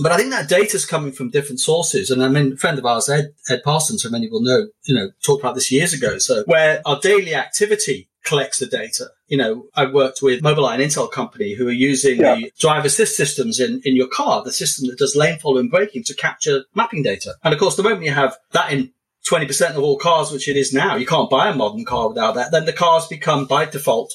But 0.00 0.12
I 0.12 0.16
think 0.16 0.30
that 0.30 0.48
data 0.48 0.76
is 0.76 0.86
coming 0.86 1.12
from 1.12 1.30
different 1.30 1.60
sources. 1.60 2.10
And 2.10 2.22
I 2.22 2.28
mean, 2.28 2.54
a 2.54 2.56
friend 2.56 2.78
of 2.78 2.86
ours, 2.86 3.08
Ed, 3.08 3.34
Ed 3.50 3.62
Parsons, 3.62 4.02
who 4.02 4.10
many 4.10 4.28
will 4.28 4.42
know, 4.42 4.68
you 4.84 4.94
know, 4.94 5.10
talked 5.22 5.42
about 5.42 5.54
this 5.54 5.70
years 5.70 5.92
ago. 5.92 6.18
So 6.18 6.44
where 6.46 6.80
our 6.86 6.98
daily 7.00 7.34
activity 7.34 8.08
collects 8.24 8.58
the 8.58 8.66
data. 8.66 9.08
You 9.26 9.36
know, 9.36 9.64
I 9.74 9.86
worked 9.86 10.22
with 10.22 10.42
Mobileye, 10.42 10.74
and 10.74 10.82
Intel 10.82 11.10
company, 11.10 11.54
who 11.54 11.68
are 11.68 11.72
using 11.72 12.20
yeah. 12.20 12.36
the 12.36 12.52
driver 12.58 12.86
assist 12.86 13.16
systems 13.16 13.58
in, 13.58 13.80
in 13.84 13.96
your 13.96 14.08
car, 14.08 14.42
the 14.42 14.52
system 14.52 14.88
that 14.88 14.98
does 14.98 15.16
lane 15.16 15.38
following 15.38 15.68
braking 15.68 16.04
to 16.04 16.14
capture 16.14 16.64
mapping 16.74 17.02
data. 17.02 17.34
And 17.42 17.52
of 17.52 17.60
course, 17.60 17.76
the 17.76 17.82
moment 17.82 18.04
you 18.04 18.12
have 18.12 18.36
that 18.52 18.72
in 18.72 18.92
20% 19.28 19.70
of 19.70 19.82
all 19.82 19.98
cars, 19.98 20.30
which 20.30 20.48
it 20.48 20.56
is 20.56 20.72
now, 20.72 20.96
you 20.96 21.06
can't 21.06 21.30
buy 21.30 21.48
a 21.48 21.54
modern 21.54 21.84
car 21.84 22.08
without 22.08 22.34
that, 22.34 22.52
then 22.52 22.64
the 22.64 22.72
cars 22.72 23.06
become 23.06 23.46
by 23.46 23.64
default 23.64 24.14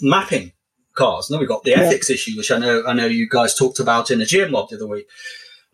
mapping 0.00 0.52
cars. 0.98 1.28
And 1.28 1.34
then 1.34 1.40
we've 1.40 1.48
got 1.48 1.64
the 1.64 1.70
yeah. 1.70 1.80
ethics 1.80 2.10
issue, 2.10 2.36
which 2.36 2.50
I 2.50 2.58
know 2.58 2.84
I 2.86 2.92
know 2.92 3.06
you 3.06 3.28
guys 3.28 3.54
talked 3.54 3.78
about 3.78 4.10
in 4.10 4.20
a 4.20 4.24
GM 4.24 4.50
the 4.50 4.76
other 4.76 4.86
week. 4.86 5.06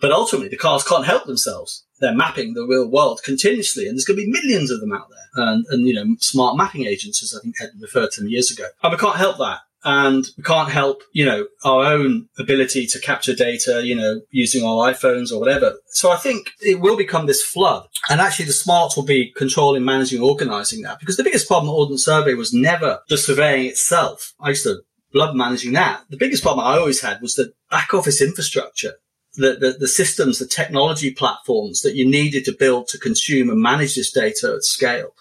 But 0.00 0.12
ultimately, 0.12 0.48
the 0.48 0.56
cars 0.56 0.84
can't 0.84 1.06
help 1.06 1.24
themselves. 1.24 1.84
They're 2.00 2.14
mapping 2.14 2.54
the 2.54 2.66
real 2.66 2.90
world 2.90 3.22
continuously, 3.24 3.86
and 3.86 3.96
there's 3.96 4.04
going 4.04 4.18
to 4.18 4.24
be 4.26 4.30
millions 4.30 4.70
of 4.70 4.80
them 4.80 4.92
out 4.92 5.08
there. 5.08 5.46
And, 5.46 5.64
and 5.70 5.86
you 5.86 5.94
know, 5.94 6.16
smart 6.18 6.56
mapping 6.56 6.86
agents, 6.86 7.22
as 7.22 7.34
I 7.36 7.42
think 7.42 7.54
Ed 7.60 7.70
referred 7.80 8.10
to 8.12 8.20
them 8.20 8.28
years 8.28 8.50
ago. 8.50 8.66
And 8.82 8.92
we 8.92 8.98
can't 8.98 9.16
help 9.16 9.38
that 9.38 9.60
and 9.84 10.26
we 10.36 10.42
can't 10.42 10.70
help, 10.70 11.02
you 11.12 11.24
know, 11.24 11.46
our 11.64 11.84
own 11.84 12.28
ability 12.38 12.86
to 12.86 12.98
capture 12.98 13.34
data, 13.34 13.82
you 13.84 13.94
know, 13.94 14.22
using 14.30 14.64
our 14.64 14.90
iPhones 14.90 15.30
or 15.30 15.38
whatever. 15.38 15.74
So 15.88 16.10
I 16.10 16.16
think 16.16 16.50
it 16.60 16.80
will 16.80 16.96
become 16.96 17.26
this 17.26 17.42
flood. 17.42 17.86
And 18.08 18.20
actually 18.20 18.46
the 18.46 18.52
smarts 18.52 18.96
will 18.96 19.04
be 19.04 19.32
controlling, 19.36 19.84
managing, 19.84 20.22
organizing 20.22 20.82
that 20.82 21.00
because 21.00 21.16
the 21.16 21.24
biggest 21.24 21.46
problem 21.46 21.68
at 21.68 21.74
Ordnance 21.74 22.04
Survey 22.04 22.34
was 22.34 22.52
never 22.52 23.00
the 23.08 23.18
surveying 23.18 23.66
itself. 23.66 24.32
I 24.40 24.50
used 24.50 24.64
to 24.64 24.80
love 25.14 25.34
managing 25.34 25.72
that. 25.72 26.02
The 26.10 26.16
biggest 26.16 26.42
problem 26.42 26.66
I 26.66 26.76
always 26.76 27.00
had 27.00 27.22
was 27.22 27.34
the 27.34 27.52
back 27.70 27.94
office 27.94 28.20
infrastructure, 28.20 28.94
the, 29.34 29.56
the, 29.56 29.76
the, 29.80 29.88
systems, 29.88 30.38
the 30.38 30.46
technology 30.46 31.12
platforms 31.12 31.82
that 31.82 31.94
you 31.94 32.08
needed 32.08 32.44
to 32.46 32.56
build 32.58 32.88
to 32.88 32.98
consume 32.98 33.48
and 33.48 33.60
manage 33.60 33.94
this 33.94 34.12
data 34.12 34.54
at 34.56 34.64
scale. 34.64 35.14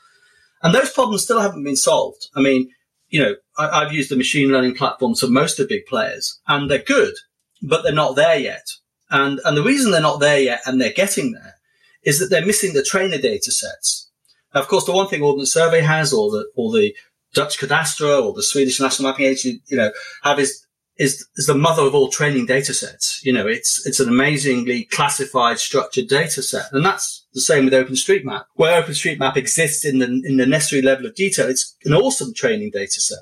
And 0.62 0.74
those 0.74 0.92
problems 0.92 1.24
still 1.24 1.42
haven't 1.42 1.64
been 1.64 1.76
solved. 1.76 2.28
I 2.36 2.42
mean, 2.42 2.70
you 3.10 3.22
know, 3.22 3.36
I, 3.58 3.84
have 3.84 3.94
used 3.94 4.10
the 4.10 4.16
machine 4.16 4.52
learning 4.52 4.76
platforms 4.76 5.20
for 5.20 5.28
most 5.28 5.60
of 5.60 5.68
the 5.68 5.76
big 5.76 5.86
players 5.86 6.40
and 6.48 6.70
they're 6.70 6.80
good, 6.80 7.14
but 7.62 7.84
they're 7.84 7.94
not 7.94 8.16
there 8.16 8.38
yet. 8.38 8.68
And, 9.12 9.40
and 9.46 9.56
the 9.56 9.64
reason 9.64 9.92
they're 9.92 10.02
not 10.02 10.20
there 10.20 10.40
yet 10.40 10.62
and 10.66 10.82
they're 10.82 10.92
getting 10.92 11.34
there 11.34 11.56
is 12.04 12.20
that 12.20 12.32
they're 12.32 12.46
missing 12.46 12.74
the 12.74 12.84
trainer 12.84 13.20
data 13.20 13.52
sets. 13.52 14.10
Now, 14.54 14.62
of 14.62 14.68
course, 14.68 14.86
the 14.86 14.92
one 14.92 15.08
thing 15.08 15.22
Ordnance 15.22 15.54
Survey 15.54 15.82
has 15.82 16.14
or 16.14 16.32
the, 16.32 16.50
or 16.56 16.72
the 16.72 16.96
Dutch 17.34 17.58
Cadastre 17.58 18.24
or 18.24 18.34
the 18.34 18.44
Swedish 18.44 18.80
National 18.80 19.10
Mapping 19.10 19.26
Agency, 19.26 19.62
you 19.68 19.78
know, 19.78 19.92
have 20.24 20.40
is, 20.40 20.66
is, 20.98 21.28
is 21.36 21.48
the 21.48 21.56
mother 21.56 21.84
of 21.84 21.96
all 21.96 22.10
training 22.10 22.46
data 22.46 22.74
sets. 22.74 23.24
You 23.26 23.34
know, 23.34 23.48
it's, 23.48 23.86
it's 23.86 24.00
an 24.00 24.10
amazingly 24.10 24.86
classified, 24.86 25.60
structured 25.60 26.08
data 26.08 26.44
set. 26.44 26.66
And 26.72 26.86
that's 26.86 27.26
the 27.34 27.42
same 27.42 27.66
with 27.66 27.74
OpenStreetMap. 27.74 28.46
Where 28.56 28.82
OpenStreetMap 28.82 29.36
exists 29.36 29.84
in 29.84 30.00
the, 30.00 30.06
in 30.06 30.38
the 30.38 30.46
necessary 30.46 30.82
level 30.82 31.06
of 31.06 31.16
detail, 31.16 31.50
it's 31.50 31.76
an 31.86 31.94
awesome 31.94 32.34
training 32.34 32.72
data 32.72 33.02
set. 33.02 33.20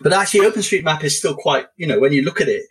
But 0.00 0.12
actually 0.12 0.40
OpenStreetMap 0.40 1.04
is 1.04 1.18
still 1.18 1.36
quite, 1.36 1.66
you 1.76 1.86
know, 1.86 2.00
when 2.00 2.12
you 2.12 2.22
look 2.22 2.40
at 2.40 2.48
it, 2.48 2.64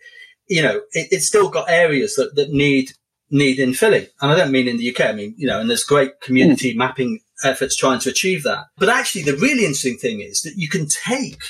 you 0.48 0.62
know, 0.62 0.76
it, 0.92 1.08
it's 1.10 1.26
still 1.26 1.48
got 1.48 1.70
areas 1.70 2.16
that, 2.16 2.34
that 2.34 2.50
need, 2.50 2.92
need 3.30 3.58
infilling. 3.58 4.08
And 4.20 4.32
I 4.32 4.36
don't 4.36 4.52
mean 4.52 4.68
in 4.68 4.76
the 4.76 4.90
UK. 4.90 5.06
I 5.06 5.12
mean, 5.12 5.34
you 5.38 5.46
know, 5.46 5.60
and 5.60 5.70
there's 5.70 5.84
great 5.84 6.20
community 6.20 6.74
mm. 6.74 6.76
mapping 6.76 7.20
efforts 7.42 7.76
trying 7.76 8.00
to 8.00 8.10
achieve 8.10 8.42
that. 8.44 8.66
But 8.78 8.88
actually, 8.88 9.22
the 9.22 9.36
really 9.36 9.64
interesting 9.64 9.96
thing 9.96 10.20
is 10.20 10.42
that 10.42 10.56
you 10.56 10.68
can 10.68 10.86
take 10.86 11.42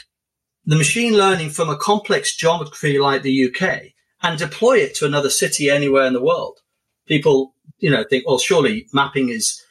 the 0.65 0.77
machine 0.77 1.15
learning 1.15 1.51
from 1.51 1.69
a 1.69 1.77
complex 1.77 2.37
geography 2.37 2.99
like 2.99 3.23
the 3.23 3.47
UK 3.47 3.93
and 4.23 4.39
deploy 4.39 4.79
it 4.79 4.95
to 4.97 5.07
another 5.07 5.31
city 5.31 5.71
anywhere 5.71 6.05
in 6.05 6.13
the 6.13 6.23
world. 6.23 6.59
People, 7.07 7.55
you 7.79 7.91
know, 7.91 8.05
think, 8.09 8.27
well, 8.27 8.39
surely 8.39 8.87
mapping 8.93 9.31
is 9.31 9.63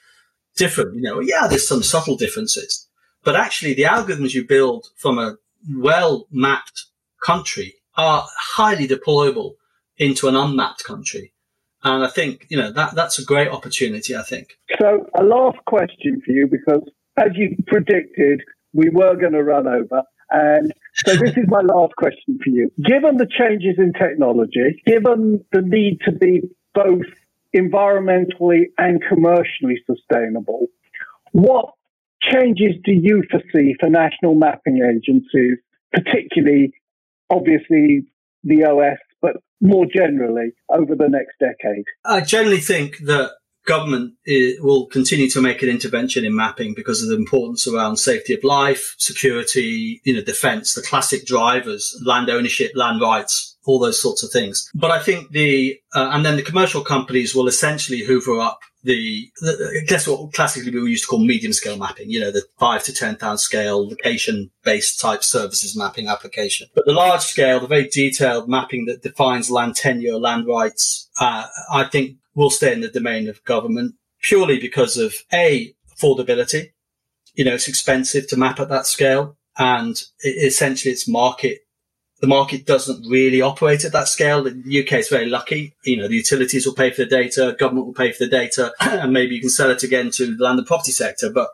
different. 0.55 0.95
You 0.95 1.01
know, 1.01 1.19
yeah, 1.19 1.47
there's 1.47 1.67
some 1.67 1.83
subtle 1.83 2.17
differences, 2.17 2.87
but 3.23 3.35
actually 3.35 3.73
the 3.73 3.83
algorithms 3.83 4.33
you 4.33 4.45
build 4.45 4.87
from 4.97 5.19
a 5.19 5.37
well 5.75 6.27
mapped 6.31 6.85
country 7.23 7.75
are 7.95 8.25
highly 8.37 8.87
deployable 8.87 9.53
into 9.97 10.27
an 10.27 10.35
unmapped 10.35 10.83
country. 10.83 11.33
And 11.83 12.03
I 12.03 12.07
think, 12.07 12.45
you 12.49 12.57
know, 12.57 12.71
that, 12.71 12.95
that's 12.95 13.19
a 13.19 13.23
great 13.23 13.47
opportunity, 13.47 14.15
I 14.15 14.23
think. 14.23 14.57
So, 14.81 15.07
a 15.17 15.23
last 15.23 15.59
question 15.65 16.21
for 16.25 16.31
you, 16.31 16.47
because 16.47 16.81
as 17.17 17.29
you 17.35 17.55
predicted, 17.67 18.41
we 18.73 18.89
were 18.89 19.15
going 19.15 19.33
to 19.33 19.43
run 19.43 19.67
over. 19.67 20.03
And 20.31 20.73
so 21.05 21.15
this 21.15 21.31
is 21.31 21.45
my 21.47 21.61
last 21.61 21.95
question 21.95 22.39
for 22.43 22.49
you. 22.49 22.71
Given 22.83 23.17
the 23.17 23.27
changes 23.27 23.75
in 23.77 23.93
technology, 23.93 24.81
given 24.85 25.43
the 25.51 25.61
need 25.61 25.99
to 26.05 26.11
be 26.11 26.41
both 26.73 27.05
environmentally 27.55 28.65
and 28.77 29.01
commercially 29.07 29.81
sustainable, 29.87 30.67
what 31.31 31.73
changes 32.21 32.75
do 32.83 32.91
you 32.91 33.23
foresee 33.31 33.75
for 33.79 33.89
national 33.89 34.35
mapping 34.35 34.83
agencies, 34.83 35.57
particularly, 35.93 36.73
obviously, 37.29 38.05
the 38.43 38.65
OS 38.65 38.99
more 39.61 39.85
generally 39.85 40.51
over 40.69 40.95
the 40.95 41.09
next 41.09 41.35
decade? 41.39 41.85
I 42.05 42.21
generally 42.21 42.59
think 42.59 42.99
that 42.99 43.31
government 43.65 44.13
will 44.61 44.87
continue 44.87 45.29
to 45.29 45.41
make 45.41 45.61
an 45.61 45.69
intervention 45.69 46.25
in 46.25 46.35
mapping 46.35 46.73
because 46.73 47.03
of 47.03 47.09
the 47.09 47.15
importance 47.15 47.67
around 47.67 47.97
safety 47.97 48.33
of 48.33 48.43
life, 48.43 48.95
security, 48.97 50.01
you 50.03 50.13
know, 50.13 50.21
defense, 50.21 50.73
the 50.73 50.81
classic 50.81 51.25
drivers, 51.25 51.95
land 52.03 52.29
ownership, 52.29 52.71
land 52.73 52.99
rights, 53.01 53.57
all 53.65 53.77
those 53.79 54.01
sorts 54.01 54.23
of 54.23 54.31
things. 54.31 54.67
But 54.73 54.91
I 54.91 54.99
think 54.99 55.31
the, 55.31 55.79
uh, 55.93 56.09
and 56.11 56.25
then 56.25 56.35
the 56.35 56.41
commercial 56.41 56.83
companies 56.83 57.35
will 57.35 57.47
essentially 57.47 58.03
hoover 58.03 58.39
up 58.39 58.59
the, 58.83 59.29
the, 59.41 59.83
guess 59.87 60.07
what 60.07 60.31
classically 60.33 60.71
we 60.71 60.91
used 60.91 61.03
to 61.03 61.09
call 61.09 61.19
medium 61.19 61.53
scale 61.53 61.77
mapping, 61.77 62.09
you 62.09 62.19
know, 62.19 62.31
the 62.31 62.43
five 62.57 62.83
to 62.83 62.93
10,000 62.93 63.37
scale 63.37 63.87
location 63.89 64.49
based 64.63 64.99
type 64.99 65.23
services 65.23 65.75
mapping 65.75 66.07
application. 66.07 66.67
But 66.73 66.85
the 66.85 66.93
large 66.93 67.21
scale, 67.21 67.59
the 67.59 67.67
very 67.67 67.87
detailed 67.87 68.47
mapping 68.47 68.85
that 68.85 69.01
defines 69.01 69.51
land 69.51 69.75
tenure, 69.75 70.17
land 70.17 70.47
rights, 70.47 71.09
uh, 71.19 71.47
I 71.71 71.85
think 71.85 72.17
will 72.35 72.49
stay 72.49 72.71
in 72.71 72.81
the 72.81 72.87
domain 72.87 73.27
of 73.27 73.43
government 73.43 73.95
purely 74.21 74.59
because 74.59 74.97
of 74.97 75.15
A, 75.33 75.73
affordability. 75.93 76.71
You 77.33 77.45
know, 77.45 77.53
it's 77.53 77.67
expensive 77.67 78.27
to 78.27 78.37
map 78.37 78.59
at 78.59 78.69
that 78.69 78.85
scale 78.85 79.37
and 79.57 80.01
essentially 80.23 80.91
it's 80.91 81.07
market 81.07 81.59
the 82.21 82.27
market 82.27 82.65
doesn't 82.65 83.09
really 83.09 83.41
operate 83.41 83.85
at 83.85 83.93
that 83.93 84.07
scale. 84.07 84.43
The 84.43 84.83
UK 84.83 84.93
is 84.93 85.09
very 85.09 85.27
lucky. 85.27 85.75
You 85.83 85.97
know, 85.97 86.07
the 86.07 86.15
utilities 86.15 86.65
will 86.65 86.73
pay 86.73 86.91
for 86.91 87.03
the 87.03 87.09
data, 87.09 87.55
government 87.57 87.87
will 87.87 87.93
pay 87.93 88.11
for 88.11 88.25
the 88.25 88.29
data, 88.29 88.73
and 88.81 89.13
maybe 89.13 89.35
you 89.35 89.41
can 89.41 89.49
sell 89.49 89.71
it 89.71 89.83
again 89.83 90.11
to 90.11 90.35
the 90.35 90.43
land 90.43 90.59
and 90.59 90.67
property 90.67 90.91
sector. 90.91 91.31
But 91.31 91.49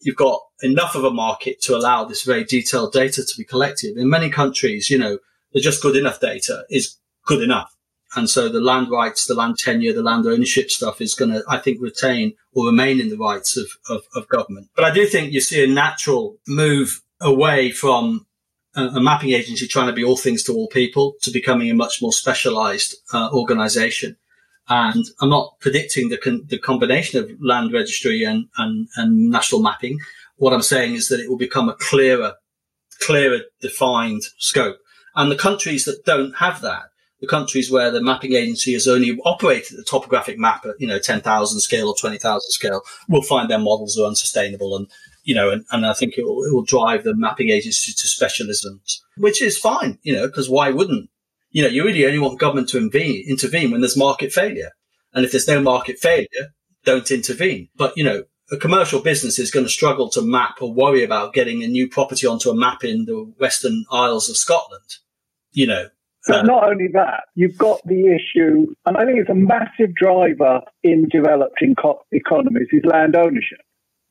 you've 0.00 0.16
got 0.16 0.40
enough 0.62 0.94
of 0.94 1.04
a 1.04 1.10
market 1.10 1.60
to 1.62 1.74
allow 1.74 2.04
this 2.04 2.22
very 2.22 2.44
detailed 2.44 2.92
data 2.92 3.24
to 3.24 3.36
be 3.36 3.44
collected. 3.44 3.96
In 3.96 4.10
many 4.10 4.28
countries, 4.28 4.90
you 4.90 4.98
know, 4.98 5.18
the 5.52 5.60
just 5.60 5.82
good 5.82 5.96
enough 5.96 6.20
data 6.20 6.64
is 6.68 6.96
good 7.26 7.42
enough. 7.42 7.74
And 8.16 8.30
so 8.30 8.48
the 8.48 8.60
land 8.60 8.90
rights, 8.90 9.26
the 9.26 9.34
land 9.34 9.58
tenure, 9.58 9.92
the 9.92 10.02
land 10.02 10.26
ownership 10.26 10.70
stuff 10.70 11.00
is 11.00 11.14
going 11.14 11.32
to, 11.32 11.42
I 11.48 11.58
think, 11.58 11.80
retain 11.80 12.34
or 12.52 12.66
remain 12.66 13.00
in 13.00 13.08
the 13.08 13.16
rights 13.16 13.56
of, 13.56 13.66
of, 13.88 14.02
of 14.14 14.28
government. 14.28 14.68
But 14.76 14.84
I 14.84 14.92
do 14.92 15.06
think 15.06 15.32
you 15.32 15.40
see 15.40 15.64
a 15.64 15.66
natural 15.66 16.36
move 16.46 17.02
away 17.20 17.72
from 17.72 18.26
a 18.76 19.00
mapping 19.00 19.30
agency 19.30 19.66
trying 19.66 19.86
to 19.86 19.92
be 19.92 20.04
all 20.04 20.16
things 20.16 20.42
to 20.44 20.52
all 20.52 20.68
people 20.68 21.14
to 21.22 21.30
becoming 21.30 21.70
a 21.70 21.74
much 21.74 22.02
more 22.02 22.12
specialized 22.12 22.96
uh, 23.12 23.30
organization. 23.32 24.16
And 24.68 25.04
I'm 25.20 25.28
not 25.28 25.60
predicting 25.60 26.08
the, 26.08 26.16
con- 26.16 26.44
the 26.46 26.58
combination 26.58 27.22
of 27.22 27.30
land 27.40 27.72
registry 27.72 28.24
and, 28.24 28.48
and, 28.56 28.88
and 28.96 29.30
national 29.30 29.62
mapping. 29.62 29.98
What 30.36 30.52
I'm 30.52 30.62
saying 30.62 30.94
is 30.94 31.08
that 31.08 31.20
it 31.20 31.28
will 31.28 31.38
become 31.38 31.68
a 31.68 31.74
clearer, 31.74 32.34
clearer 33.00 33.40
defined 33.60 34.22
scope. 34.38 34.78
And 35.14 35.30
the 35.30 35.36
countries 35.36 35.84
that 35.84 36.04
don't 36.04 36.34
have 36.36 36.60
that, 36.62 36.84
the 37.20 37.26
countries 37.28 37.70
where 37.70 37.90
the 37.90 38.02
mapping 38.02 38.34
agency 38.34 38.72
has 38.72 38.88
only 38.88 39.18
operated 39.24 39.78
the 39.78 39.84
topographic 39.84 40.38
map 40.38 40.64
at, 40.66 40.80
you 40.80 40.86
know, 40.86 40.98
10,000 40.98 41.60
scale 41.60 41.88
or 41.88 41.94
20,000 41.94 42.50
scale 42.50 42.82
will 43.08 43.22
find 43.22 43.48
their 43.48 43.58
models 43.58 43.98
are 43.98 44.06
unsustainable. 44.06 44.76
And, 44.76 44.88
you 45.24 45.34
know, 45.34 45.50
and, 45.50 45.64
and 45.72 45.84
I 45.84 45.92
think 45.92 46.16
it 46.16 46.24
will, 46.24 46.44
it 46.44 46.52
will 46.52 46.64
drive 46.64 47.02
the 47.02 47.14
mapping 47.14 47.50
agency 47.50 47.92
to 47.92 48.06
specialisms, 48.06 49.00
which 49.16 49.42
is 49.42 49.58
fine, 49.58 49.98
you 50.02 50.14
know, 50.14 50.26
because 50.26 50.48
why 50.48 50.70
wouldn't, 50.70 51.10
you 51.50 51.62
know, 51.62 51.68
you 51.68 51.84
really 51.84 52.06
only 52.06 52.18
want 52.18 52.38
government 52.38 52.68
to 52.70 52.78
intervene, 52.78 53.24
intervene 53.28 53.70
when 53.70 53.80
there's 53.80 53.96
market 53.96 54.32
failure. 54.32 54.70
And 55.12 55.24
if 55.24 55.32
there's 55.32 55.48
no 55.48 55.60
market 55.60 55.98
failure, 55.98 56.54
don't 56.84 57.10
intervene. 57.10 57.68
But, 57.76 57.96
you 57.96 58.04
know, 58.04 58.24
a 58.52 58.56
commercial 58.56 59.00
business 59.00 59.38
is 59.38 59.50
going 59.50 59.64
to 59.64 59.70
struggle 59.70 60.10
to 60.10 60.22
map 60.22 60.60
or 60.60 60.72
worry 60.72 61.02
about 61.02 61.32
getting 61.32 61.62
a 61.62 61.68
new 61.68 61.88
property 61.88 62.26
onto 62.26 62.50
a 62.50 62.56
map 62.56 62.84
in 62.84 63.06
the 63.06 63.32
Western 63.38 63.84
Isles 63.90 64.28
of 64.28 64.36
Scotland. 64.36 64.96
You 65.52 65.68
know, 65.68 65.88
but 66.26 66.40
uh, 66.40 66.42
not 66.42 66.64
only 66.64 66.88
that, 66.94 67.24
you've 67.34 67.58
got 67.58 67.80
the 67.84 68.06
issue, 68.06 68.74
and 68.86 68.96
I 68.96 69.04
think 69.04 69.18
it's 69.18 69.30
a 69.30 69.34
massive 69.34 69.94
driver 69.94 70.60
in 70.82 71.08
developing 71.10 71.74
co- 71.80 72.02
economies 72.12 72.68
is 72.72 72.84
land 72.84 73.14
ownership. 73.14 73.60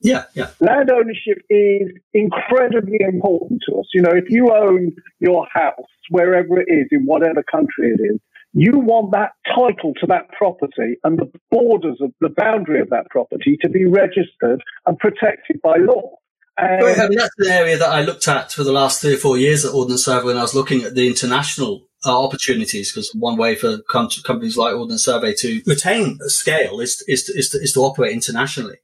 Yeah, 0.03 0.25
yeah. 0.35 0.49
Land 0.59 0.91
ownership 0.91 1.41
is 1.49 1.89
incredibly 2.13 2.99
important 2.99 3.61
to 3.67 3.77
us. 3.77 3.85
You 3.93 4.01
know, 4.01 4.11
if 4.11 4.25
you 4.29 4.51
own 4.53 4.91
your 5.19 5.47
house, 5.51 5.73
wherever 6.09 6.59
it 6.59 6.67
is, 6.67 6.87
in 6.91 7.05
whatever 7.05 7.41
country 7.49 7.95
it 7.97 8.01
is, 8.13 8.19
you 8.53 8.79
want 8.79 9.11
that 9.13 9.31
title 9.47 9.93
to 9.99 10.05
that 10.07 10.29
property 10.37 10.97
and 11.03 11.17
the 11.17 11.31
borders 11.49 11.97
of 12.01 12.11
the 12.19 12.29
boundary 12.29 12.81
of 12.81 12.89
that 12.89 13.09
property 13.09 13.57
to 13.61 13.69
be 13.69 13.85
registered 13.85 14.61
and 14.85 14.99
protected 14.99 15.59
by 15.63 15.77
law. 15.77 16.17
And 16.57 16.85
I 16.85 17.07
mean, 17.07 17.17
that's 17.17 17.33
the 17.37 17.51
area 17.51 17.77
that 17.77 17.89
I 17.89 18.01
looked 18.01 18.27
at 18.27 18.51
for 18.51 18.63
the 18.63 18.71
last 18.71 19.01
three 19.01 19.15
or 19.15 19.17
four 19.17 19.37
years 19.37 19.65
at 19.65 19.73
Ordnance 19.73 20.05
Survey 20.05 20.27
when 20.27 20.37
I 20.37 20.43
was 20.43 20.53
looking 20.53 20.83
at 20.83 20.93
the 20.93 21.07
international 21.07 21.87
uh, 22.05 22.23
opportunities. 22.23 22.91
Because 22.91 23.11
one 23.15 23.37
way 23.37 23.55
for 23.55 23.79
com- 23.89 24.09
companies 24.23 24.55
like 24.55 24.75
Ordnance 24.75 25.03
Survey 25.03 25.33
to 25.35 25.63
retain 25.65 26.19
scale 26.27 26.79
is, 26.79 27.03
is, 27.07 27.23
to, 27.23 27.33
is, 27.33 27.49
to, 27.49 27.57
is 27.57 27.73
to 27.73 27.79
operate 27.79 28.13
internationally. 28.13 28.77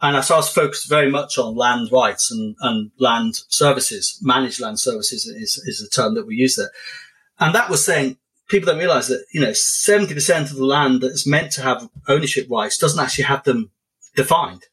And 0.00 0.16
I 0.16 0.20
was 0.20 0.48
focused 0.48 0.88
very 0.88 1.10
much 1.10 1.38
on 1.38 1.56
land 1.56 1.90
rights 1.90 2.30
and, 2.30 2.54
and 2.60 2.90
land 2.98 3.40
services. 3.48 4.18
Managed 4.22 4.60
land 4.60 4.78
services 4.78 5.26
is, 5.26 5.60
is 5.66 5.80
the 5.80 5.88
term 5.88 6.14
that 6.14 6.26
we 6.26 6.36
use 6.36 6.56
there. 6.56 6.70
And 7.40 7.54
that 7.54 7.68
was 7.68 7.84
saying 7.84 8.16
people 8.48 8.66
don't 8.66 8.78
realize 8.78 9.08
that, 9.08 9.24
you 9.32 9.40
know, 9.40 9.50
70% 9.50 10.50
of 10.50 10.56
the 10.56 10.64
land 10.64 11.00
that's 11.00 11.26
meant 11.26 11.52
to 11.52 11.62
have 11.62 11.88
ownership 12.06 12.48
rights 12.50 12.78
doesn't 12.78 13.02
actually 13.02 13.24
have 13.24 13.44
them 13.44 13.70
defined. 14.14 14.64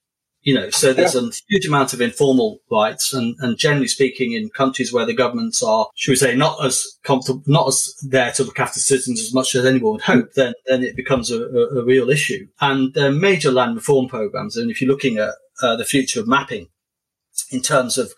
You 0.46 0.54
know, 0.54 0.70
so 0.70 0.94
there's 0.94 1.16
yeah. 1.16 1.22
a 1.22 1.32
huge 1.50 1.66
amount 1.66 1.94
of 1.94 2.02
informal 2.02 2.60
rights, 2.72 3.16
and, 3.16 3.36
and 3.40 3.58
generally 3.58 3.88
speaking, 3.88 4.34
in 4.34 4.50
countries 4.50 4.94
where 4.94 5.08
the 5.08 5.14
governments 5.16 5.64
are, 5.64 5.88
should 5.96 6.12
we 6.12 6.16
say, 6.18 6.36
not 6.36 6.64
as 6.64 6.86
comfortable, 7.04 7.42
not 7.48 7.68
as 7.68 7.96
there 8.08 8.32
to 8.34 8.44
look 8.44 8.60
after 8.60 8.80
citizens 8.80 9.20
as 9.20 9.34
much 9.34 9.56
as 9.56 9.66
anyone 9.66 9.94
would 9.94 10.02
hope, 10.02 10.34
then 10.36 10.54
then 10.68 10.84
it 10.84 10.96
becomes 10.96 11.32
a, 11.32 11.42
a, 11.42 11.80
a 11.80 11.84
real 11.84 12.12
issue. 12.12 12.48
And 12.62 12.94
there 12.94 13.10
are 13.10 13.12
major 13.12 13.52
land 13.52 13.76
reform 13.76 14.08
programs, 14.08 14.56
and 14.56 14.70
if 14.70 14.80
you're 14.80 14.92
looking 14.92 15.18
at 15.18 15.34
uh, 15.64 15.76
the 15.78 15.84
future 15.84 16.20
of 16.20 16.28
mapping, 16.28 16.68
in 17.50 17.62
terms 17.64 17.98
of 17.98 18.14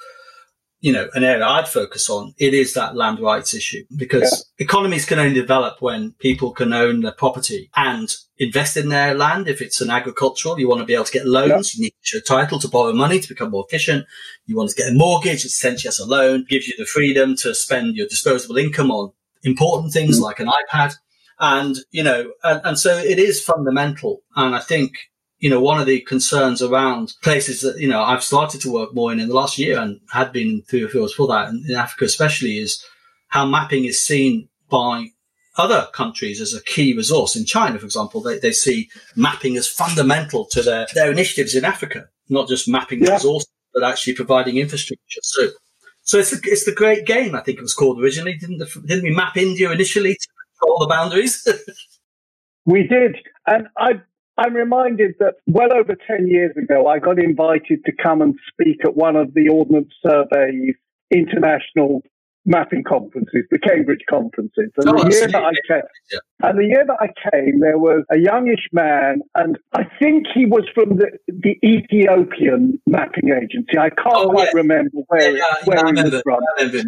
you 0.79 0.93
know, 0.93 1.09
an 1.15 1.23
area 1.23 1.45
I'd 1.45 1.67
focus 1.67 2.09
on, 2.09 2.33
it 2.37 2.53
is 2.53 2.73
that 2.73 2.95
land 2.95 3.19
rights 3.19 3.53
issue 3.53 3.83
because 3.95 4.45
yeah. 4.59 4.65
economies 4.65 5.05
can 5.05 5.17
only 5.17 5.33
develop 5.33 5.81
when 5.81 6.11
people 6.19 6.51
can 6.51 6.71
own 6.71 7.01
their 7.01 7.13
property 7.13 7.69
and 7.75 8.13
invest 8.37 8.77
in 8.77 8.89
their 8.89 9.15
land. 9.15 9.47
If 9.47 9.61
it's 9.61 9.81
an 9.81 9.89
agricultural, 9.89 10.59
you 10.59 10.69
want 10.69 10.81
to 10.81 10.85
be 10.85 10.93
able 10.93 11.05
to 11.05 11.11
get 11.11 11.25
loans. 11.25 11.73
Yeah. 11.73 11.79
You 11.79 11.83
need 11.85 11.93
to 12.03 12.19
show 12.19 12.19
title 12.19 12.59
to 12.59 12.67
borrow 12.67 12.93
money 12.93 13.19
to 13.19 13.27
become 13.27 13.49
more 13.49 13.65
efficient. 13.67 14.05
You 14.45 14.55
want 14.55 14.69
to 14.69 14.75
get 14.75 14.91
a 14.91 14.93
mortgage. 14.93 15.45
It's 15.45 15.55
essentially 15.55 15.89
as 15.89 15.99
a 15.99 16.05
loan, 16.05 16.45
gives 16.47 16.67
you 16.67 16.75
the 16.77 16.85
freedom 16.85 17.35
to 17.37 17.55
spend 17.55 17.95
your 17.95 18.07
disposable 18.07 18.57
income 18.57 18.91
on 18.91 19.11
important 19.43 19.93
things 19.93 20.17
mm-hmm. 20.17 20.25
like 20.25 20.39
an 20.39 20.47
iPad. 20.47 20.93
And, 21.39 21.75
you 21.91 22.03
know, 22.03 22.33
and, 22.43 22.61
and 22.63 22.79
so 22.79 22.97
it 22.97 23.17
is 23.17 23.43
fundamental. 23.43 24.21
And 24.35 24.55
I 24.55 24.59
think 24.59 24.91
you 25.39 25.49
know, 25.49 25.59
one 25.59 25.79
of 25.79 25.85
the 25.85 26.01
concerns 26.01 26.61
around 26.61 27.13
places 27.21 27.61
that, 27.61 27.79
you 27.79 27.87
know, 27.87 28.01
I've 28.01 28.23
started 28.23 28.61
to 28.61 28.71
work 28.71 28.93
more 28.93 29.11
in 29.11 29.19
in 29.19 29.27
the 29.27 29.35
last 29.35 29.57
year 29.57 29.79
and 29.79 29.99
had 30.11 30.31
been 30.31 30.47
in 30.47 30.61
three 30.63 30.83
or 30.83 30.89
four 30.89 31.07
for 31.09 31.27
that, 31.27 31.49
and 31.49 31.67
in 31.69 31.75
Africa 31.75 32.05
especially, 32.05 32.57
is 32.57 32.83
how 33.27 33.45
mapping 33.45 33.85
is 33.85 34.01
seen 34.01 34.49
by 34.69 35.07
other 35.57 35.87
countries 35.93 36.39
as 36.39 36.53
a 36.53 36.63
key 36.63 36.95
resource. 36.95 37.35
In 37.35 37.45
China, 37.45 37.77
for 37.79 37.85
example, 37.85 38.21
they, 38.21 38.39
they 38.39 38.51
see 38.51 38.89
mapping 39.15 39.57
as 39.57 39.67
fundamental 39.67 40.45
to 40.45 40.61
their, 40.61 40.87
their 40.93 41.11
initiatives 41.11 41.55
in 41.55 41.65
Africa, 41.65 42.07
not 42.29 42.47
just 42.47 42.67
mapping 42.67 43.03
yeah. 43.03 43.13
resources, 43.13 43.49
but 43.73 43.83
actually 43.83 44.13
providing 44.13 44.57
infrastructure. 44.57 45.19
So, 45.21 45.49
so 46.01 46.19
it's 46.19 46.31
the, 46.31 46.39
it's 46.49 46.65
the 46.65 46.73
great 46.73 47.05
game, 47.05 47.35
I 47.35 47.41
think 47.41 47.57
it 47.57 47.63
was 47.63 47.73
called 47.73 48.01
originally. 48.01 48.37
Didn't, 48.37 48.59
the, 48.59 48.83
didn't 48.85 49.03
we 49.03 49.15
map 49.15 49.35
India 49.35 49.71
initially 49.71 50.13
to 50.13 50.27
control 50.59 50.79
the 50.79 50.87
boundaries? 50.87 51.47
we 52.65 52.87
did. 52.87 53.17
And 53.45 53.67
I 53.77 54.01
I'm 54.37 54.53
reminded 54.53 55.15
that 55.19 55.35
well 55.47 55.73
over 55.73 55.95
10 55.95 56.27
years 56.27 56.55
ago, 56.55 56.87
I 56.87 56.99
got 56.99 57.19
invited 57.19 57.83
to 57.85 57.91
come 57.91 58.21
and 58.21 58.35
speak 58.51 58.77
at 58.83 58.95
one 58.95 59.15
of 59.15 59.33
the 59.33 59.49
Ordnance 59.49 59.91
Survey's 60.05 60.75
international 61.11 62.01
mapping 62.45 62.83
conferences, 62.83 63.43
the 63.51 63.59
Cambridge 63.59 64.05
conferences. 64.09 64.71
And 64.77 64.89
oh, 64.89 65.03
the 65.03 65.11
year 65.11 65.27
that 65.27 65.43
I 65.43 65.51
came, 65.67 65.81
yeah. 66.11 66.19
and 66.49 66.59
the 66.59 66.65
year 66.65 66.85
that 66.87 66.97
I 66.99 67.07
came, 67.29 67.59
there 67.59 67.77
was 67.77 68.03
a 68.09 68.17
youngish 68.17 68.67
man, 68.71 69.21
and 69.35 69.57
I 69.73 69.83
think 69.99 70.27
he 70.33 70.45
was 70.45 70.63
from 70.73 70.97
the, 70.97 71.11
the 71.27 71.57
Ethiopian 71.63 72.79
mapping 72.87 73.29
agency. 73.29 73.77
I 73.77 73.89
can't 73.89 74.15
oh, 74.15 74.29
quite 74.29 74.49
yeah. 74.53 74.61
remember 74.61 74.99
where, 75.07 75.37
yeah, 75.37 75.43
where 75.65 75.85
he 75.85 76.01
was 76.01 76.21
from. 76.23 76.39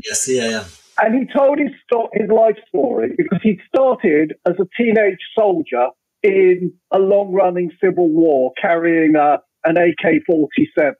Yes, 0.06 0.28
yeah, 0.30 0.50
yeah. 0.50 0.64
And 1.02 1.16
he 1.16 1.34
told 1.34 1.60
his, 1.60 1.72
his 2.14 2.30
life 2.30 2.58
story 2.68 3.14
because 3.18 3.39
he 3.41 3.60
started 3.68 4.34
as 4.45 4.56
a 4.60 4.68
teenage 4.78 5.20
soldier 5.38 5.88
in 6.24 6.74
a 6.92 7.00
long 7.00 7.32
running 7.32 7.72
civil 7.84 8.10
war 8.10 8.52
carrying 8.62 9.16
uh, 9.16 9.38
a, 9.66 9.70
an 9.70 9.78
AK 9.78 10.24
47. 10.28 10.96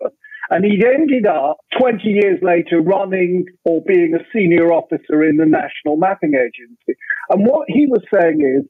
And 0.52 0.66
he 0.66 0.84
ended 0.84 1.28
up 1.28 1.58
20 1.80 2.08
years 2.08 2.40
later 2.42 2.82
running 2.82 3.46
or 3.66 3.84
being 3.88 4.16
a 4.16 4.26
senior 4.34 4.74
officer 4.74 5.24
in 5.24 5.38
the 5.38 5.46
National 5.46 5.96
Mapping 5.96 6.34
Agency. 6.34 7.00
And 7.30 7.46
what 7.46 7.68
he 7.68 7.86
was 7.86 8.02
saying 8.12 8.42
is, 8.42 8.68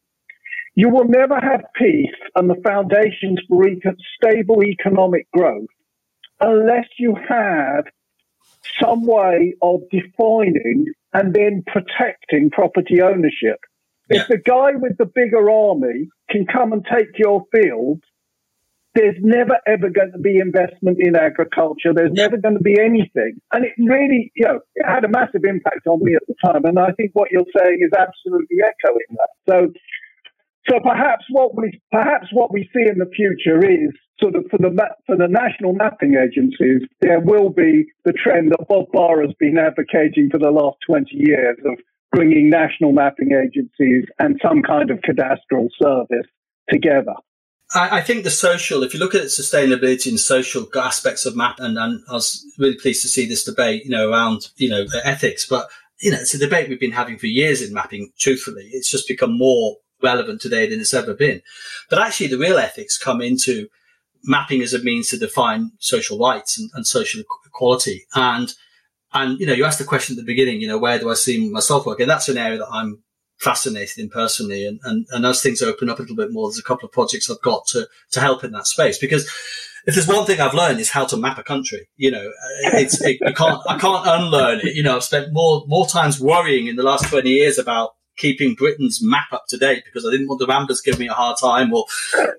you 0.75 0.89
will 0.89 1.05
never 1.05 1.35
have 1.35 1.61
peace 1.75 2.15
and 2.35 2.49
the 2.49 2.61
foundations 2.65 3.39
for 3.47 3.65
stable 4.15 4.63
economic 4.63 5.29
growth 5.31 5.67
unless 6.39 6.87
you 6.97 7.15
have 7.27 7.85
some 8.81 9.05
way 9.05 9.55
of 9.61 9.81
defining 9.91 10.85
and 11.13 11.33
then 11.33 11.63
protecting 11.67 12.49
property 12.49 13.01
ownership. 13.01 13.59
If 14.09 14.27
the 14.27 14.37
guy 14.37 14.71
with 14.75 14.97
the 14.97 15.05
bigger 15.05 15.49
army 15.49 16.09
can 16.29 16.45
come 16.45 16.73
and 16.73 16.85
take 16.85 17.17
your 17.17 17.43
field, 17.53 18.01
there's 18.95 19.15
never 19.21 19.57
ever 19.67 19.89
going 19.89 20.11
to 20.11 20.17
be 20.19 20.39
investment 20.39 20.97
in 20.99 21.15
agriculture. 21.15 21.93
There's 21.93 22.11
never 22.13 22.37
going 22.37 22.57
to 22.57 22.63
be 22.63 22.79
anything. 22.79 23.39
And 23.53 23.65
it 23.65 23.73
really, 23.77 24.31
you 24.35 24.45
know, 24.45 24.59
it 24.75 24.85
had 24.85 25.05
a 25.05 25.09
massive 25.09 25.45
impact 25.45 25.85
on 25.87 26.03
me 26.03 26.15
at 26.15 26.23
the 26.27 26.35
time. 26.43 26.65
And 26.65 26.79
I 26.79 26.91
think 26.97 27.11
what 27.13 27.29
you're 27.31 27.45
saying 27.55 27.79
is 27.81 27.91
absolutely 27.97 28.57
echoing 28.65 29.11
that. 29.11 29.29
So, 29.47 29.73
so 30.69 30.79
perhaps 30.81 31.25
what 31.29 31.55
we 31.55 31.79
perhaps 31.91 32.27
what 32.31 32.51
we 32.51 32.69
see 32.73 32.89
in 32.89 32.97
the 32.97 33.09
future 33.15 33.63
is 33.63 33.93
sort 34.19 34.35
of 34.35 34.45
for 34.49 34.57
the 34.57 34.75
for 35.05 35.15
the 35.15 35.27
national 35.27 35.73
mapping 35.73 36.15
agencies, 36.15 36.81
there 37.01 37.19
will 37.19 37.49
be 37.49 37.85
the 38.05 38.13
trend 38.13 38.51
that 38.51 38.67
Bob 38.67 38.91
Barr 38.91 39.21
has 39.21 39.33
been 39.39 39.57
advocating 39.57 40.29
for 40.31 40.39
the 40.39 40.51
last 40.51 40.77
20 40.87 41.09
years 41.13 41.57
of 41.65 41.77
bringing 42.11 42.49
national 42.49 42.91
mapping 42.91 43.31
agencies 43.33 44.05
and 44.17 44.39
some 44.41 44.61
kind 44.61 44.89
of 44.89 44.99
cadastral 44.99 45.67
service 45.81 46.27
together. 46.69 47.13
I, 47.75 48.01
think 48.01 48.23
the 48.23 48.31
social, 48.31 48.81
if 48.81 48.95
you 48.95 48.99
look 48.99 49.13
at 49.13 49.25
sustainability 49.25 50.09
and 50.09 50.19
social 50.19 50.67
aspects 50.75 51.27
of 51.27 51.35
map, 51.35 51.57
and, 51.59 51.77
and 51.77 52.03
I 52.09 52.13
was 52.13 52.43
really 52.57 52.75
pleased 52.75 53.03
to 53.03 53.07
see 53.07 53.27
this 53.27 53.43
debate, 53.43 53.85
you 53.85 53.91
know, 53.91 54.09
around, 54.09 54.49
you 54.57 54.69
know, 54.69 54.85
ethics, 55.03 55.45
but, 55.47 55.67
you 56.01 56.09
know, 56.09 56.17
it's 56.19 56.33
a 56.33 56.39
debate 56.39 56.67
we've 56.67 56.79
been 56.79 56.91
having 56.91 57.19
for 57.19 57.27
years 57.27 57.61
in 57.61 57.71
mapping, 57.71 58.11
truthfully. 58.17 58.69
It's 58.71 58.89
just 58.89 59.07
become 59.07 59.37
more 59.37 59.77
relevant 60.01 60.41
today 60.41 60.67
than 60.67 60.79
it's 60.79 60.95
ever 60.95 61.13
been. 61.13 61.43
But 61.91 61.99
actually, 61.99 62.27
the 62.27 62.39
real 62.39 62.57
ethics 62.57 62.97
come 62.97 63.21
into 63.21 63.67
mapping 64.23 64.61
as 64.61 64.73
a 64.73 64.79
means 64.79 65.09
to 65.09 65.17
define 65.17 65.71
social 65.77 66.17
rights 66.17 66.57
and, 66.57 66.71
and 66.73 66.87
social 66.87 67.21
equality. 67.45 68.07
And 68.15 68.51
and, 69.13 69.39
you 69.39 69.45
know, 69.45 69.53
you 69.53 69.65
asked 69.65 69.79
the 69.79 69.85
question 69.85 70.13
at 70.13 70.17
the 70.17 70.25
beginning, 70.25 70.61
you 70.61 70.67
know, 70.67 70.77
where 70.77 70.99
do 70.99 71.09
I 71.09 71.15
see 71.15 71.49
myself 71.49 71.85
working? 71.85 72.07
That's 72.07 72.29
an 72.29 72.37
area 72.37 72.59
that 72.59 72.69
I'm 72.71 73.03
fascinated 73.37 73.97
in 73.97 74.09
personally. 74.09 74.67
And, 74.67 74.79
and, 74.83 75.07
and 75.11 75.25
as 75.25 75.41
things 75.41 75.61
open 75.61 75.89
up 75.89 75.97
a 75.97 76.01
little 76.01 76.15
bit 76.15 76.31
more, 76.31 76.49
there's 76.49 76.59
a 76.59 76.63
couple 76.63 76.85
of 76.85 76.91
projects 76.91 77.29
I've 77.29 77.41
got 77.41 77.65
to, 77.67 77.87
to 78.11 78.19
help 78.19 78.43
in 78.43 78.51
that 78.51 78.67
space 78.67 78.97
because 78.97 79.25
if 79.87 79.95
there's 79.95 80.07
one 80.07 80.25
thing 80.25 80.39
I've 80.39 80.53
learned 80.53 80.79
is 80.79 80.89
how 80.89 81.05
to 81.05 81.17
map 81.17 81.37
a 81.37 81.43
country. 81.43 81.89
You 81.97 82.11
know, 82.11 82.27
uh, 82.27 82.77
it's, 82.77 83.01
it, 83.01 83.17
I 83.25 83.31
can't, 83.31 83.61
I 83.67 83.77
can't 83.79 84.05
unlearn 84.05 84.59
it. 84.59 84.75
You 84.75 84.83
know, 84.83 84.97
I've 84.97 85.03
spent 85.03 85.29
more, 85.31 85.63
more 85.67 85.87
times 85.87 86.19
worrying 86.19 86.67
in 86.67 86.75
the 86.75 86.83
last 86.83 87.05
20 87.09 87.29
years 87.29 87.57
about 87.57 87.91
keeping 88.19 88.53
Britain's 88.53 89.01
map 89.01 89.31
up 89.31 89.45
to 89.47 89.57
date 89.57 89.83
because 89.85 90.05
I 90.05 90.11
didn't 90.11 90.27
want 90.27 90.39
the 90.39 90.45
Ramblers 90.45 90.81
giving 90.81 90.99
me 90.99 91.07
a 91.07 91.13
hard 91.13 91.37
time 91.37 91.73
or 91.73 91.85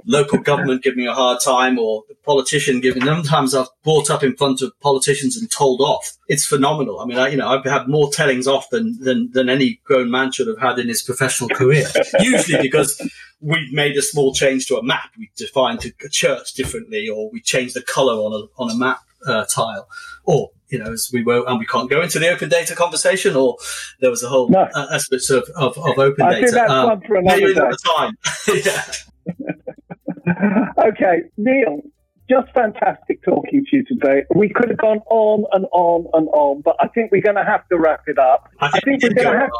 local 0.04 0.38
government 0.38 0.82
giving 0.82 0.98
me 0.98 1.06
a 1.06 1.14
hard 1.14 1.40
time 1.42 1.78
or 1.78 2.04
the 2.08 2.14
politician 2.24 2.80
giving. 2.80 3.04
Sometimes 3.04 3.54
I've 3.54 3.68
brought 3.82 4.10
up 4.10 4.22
in 4.22 4.36
front 4.36 4.62
of 4.62 4.78
politicians 4.80 5.36
and 5.36 5.50
told 5.50 5.80
off. 5.80 6.16
It's 6.28 6.46
phenomenal. 6.46 7.00
I 7.00 7.06
mean, 7.06 7.18
I, 7.18 7.28
you 7.28 7.36
know, 7.36 7.48
I've 7.48 7.64
had 7.64 7.88
more 7.88 8.10
tellings 8.10 8.46
off 8.46 8.70
than, 8.70 8.98
than, 9.00 9.30
than 9.32 9.48
any 9.48 9.80
grown 9.84 10.10
man 10.10 10.30
should 10.30 10.46
have 10.46 10.60
had 10.60 10.78
in 10.78 10.86
his 10.86 11.02
professional 11.02 11.48
career. 11.48 11.86
Usually 12.20 12.62
because 12.62 13.00
we've 13.40 13.72
made 13.72 13.96
a 13.96 14.02
small 14.02 14.32
change 14.32 14.66
to 14.66 14.76
a 14.76 14.82
map. 14.82 15.10
We 15.18 15.30
defined 15.36 15.84
a 16.04 16.08
church 16.08 16.54
differently 16.54 17.08
or 17.08 17.30
we 17.30 17.40
changed 17.40 17.74
the 17.74 17.82
color 17.82 18.14
on 18.14 18.32
a, 18.32 18.62
on 18.62 18.70
a 18.70 18.76
map 18.76 19.00
uh, 19.26 19.44
tile 19.46 19.88
or 20.24 20.50
you 20.70 20.78
know, 20.78 20.92
as 20.92 21.10
we 21.12 21.22
were, 21.22 21.44
and 21.46 21.58
we 21.58 21.66
can't 21.66 21.90
go 21.90 22.00
into 22.00 22.18
the 22.18 22.28
open 22.28 22.48
data 22.48 22.74
conversation, 22.74 23.36
or 23.36 23.56
there 24.00 24.10
was 24.10 24.22
a 24.22 24.28
whole 24.28 24.48
no. 24.48 24.68
uh, 24.74 24.86
aspect 24.92 25.28
of, 25.30 25.44
of, 25.56 25.76
of 25.78 25.98
open 25.98 26.24
I 26.24 26.34
data. 26.34 26.46
Think 26.46 26.54
that's 26.54 26.72
um, 26.72 26.88
one 26.88 27.00
for 27.06 27.16
another 27.16 27.72
time. 27.96 28.16
okay, 30.78 31.22
Neil, 31.36 31.82
just 32.28 32.52
fantastic 32.52 33.22
talking 33.22 33.64
to 33.70 33.76
you 33.76 33.84
today. 33.84 34.24
We 34.34 34.48
could 34.48 34.68
have 34.68 34.78
gone 34.78 35.00
on 35.10 35.44
and 35.52 35.66
on 35.72 36.06
and 36.14 36.28
on, 36.28 36.62
but 36.62 36.76
I 36.80 36.88
think 36.88 37.10
we're 37.10 37.22
going 37.22 37.36
to 37.36 37.44
have 37.44 37.66
to 37.68 37.78
wrap 37.78 38.02
it 38.06 38.18
up. 38.18 38.48
I 38.60 38.70
think, 38.70 38.74
I 38.74 38.80
think 38.80 39.02
we're 39.02 39.22
going 39.22 39.34
to 39.34 39.40
have. 39.40 39.50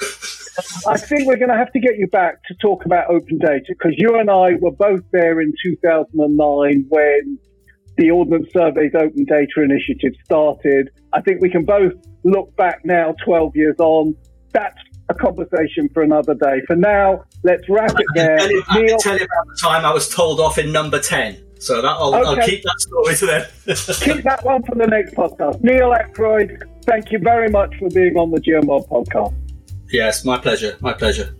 I 0.88 0.96
think 0.96 1.26
we're 1.26 1.36
going 1.36 1.50
to 1.50 1.56
have 1.56 1.72
to 1.72 1.80
get 1.80 1.98
you 1.98 2.08
back 2.08 2.42
to 2.44 2.54
talk 2.54 2.84
about 2.84 3.10
open 3.10 3.38
data 3.38 3.66
because 3.68 3.94
you 3.96 4.18
and 4.18 4.28
I 4.28 4.54
were 4.54 4.72
both 4.72 5.02
there 5.12 5.40
in 5.40 5.52
2009 5.62 6.86
when 6.88 7.38
the 7.98 8.10
Ordnance 8.12 8.48
Survey's 8.52 8.94
Open 8.94 9.24
Data 9.24 9.60
Initiative 9.62 10.12
started. 10.24 10.90
I 11.12 11.20
think 11.20 11.42
we 11.42 11.50
can 11.50 11.64
both 11.64 11.92
look 12.22 12.56
back 12.56 12.80
now, 12.84 13.14
12 13.24 13.56
years 13.56 13.76
on. 13.78 14.16
That's 14.52 14.78
a 15.08 15.14
conversation 15.14 15.88
for 15.92 16.02
another 16.02 16.34
day. 16.34 16.62
For 16.66 16.76
now, 16.76 17.24
let's 17.42 17.68
wrap 17.68 17.90
it 17.90 18.06
there. 18.14 18.38
I 18.38 18.46
can 18.46 18.86
Neil, 18.86 18.98
tell 18.98 19.18
you 19.18 19.24
about 19.24 19.46
the 19.48 19.58
time 19.60 19.84
I 19.84 19.92
was 19.92 20.08
told 20.08 20.38
off 20.38 20.58
in 20.58 20.70
number 20.70 21.00
10. 21.00 21.44
So 21.58 21.82
that, 21.82 21.88
I'll, 21.88 22.14
okay. 22.14 22.40
I'll 22.40 22.46
keep 22.46 22.62
that 22.62 22.80
story 22.80 23.16
to 23.16 23.26
then. 23.26 23.46
keep 24.14 24.24
that 24.24 24.44
one 24.44 24.62
for 24.62 24.76
the 24.76 24.86
next 24.86 25.14
podcast. 25.14 25.60
Neil 25.64 25.92
Ackroyd, 25.92 26.62
thank 26.84 27.10
you 27.10 27.18
very 27.18 27.50
much 27.50 27.74
for 27.78 27.88
being 27.90 28.16
on 28.16 28.30
the 28.30 28.40
GeoMob 28.40 28.88
podcast. 28.88 29.34
Yes, 29.90 30.24
my 30.24 30.38
pleasure. 30.38 30.76
My 30.80 30.92
pleasure. 30.92 31.34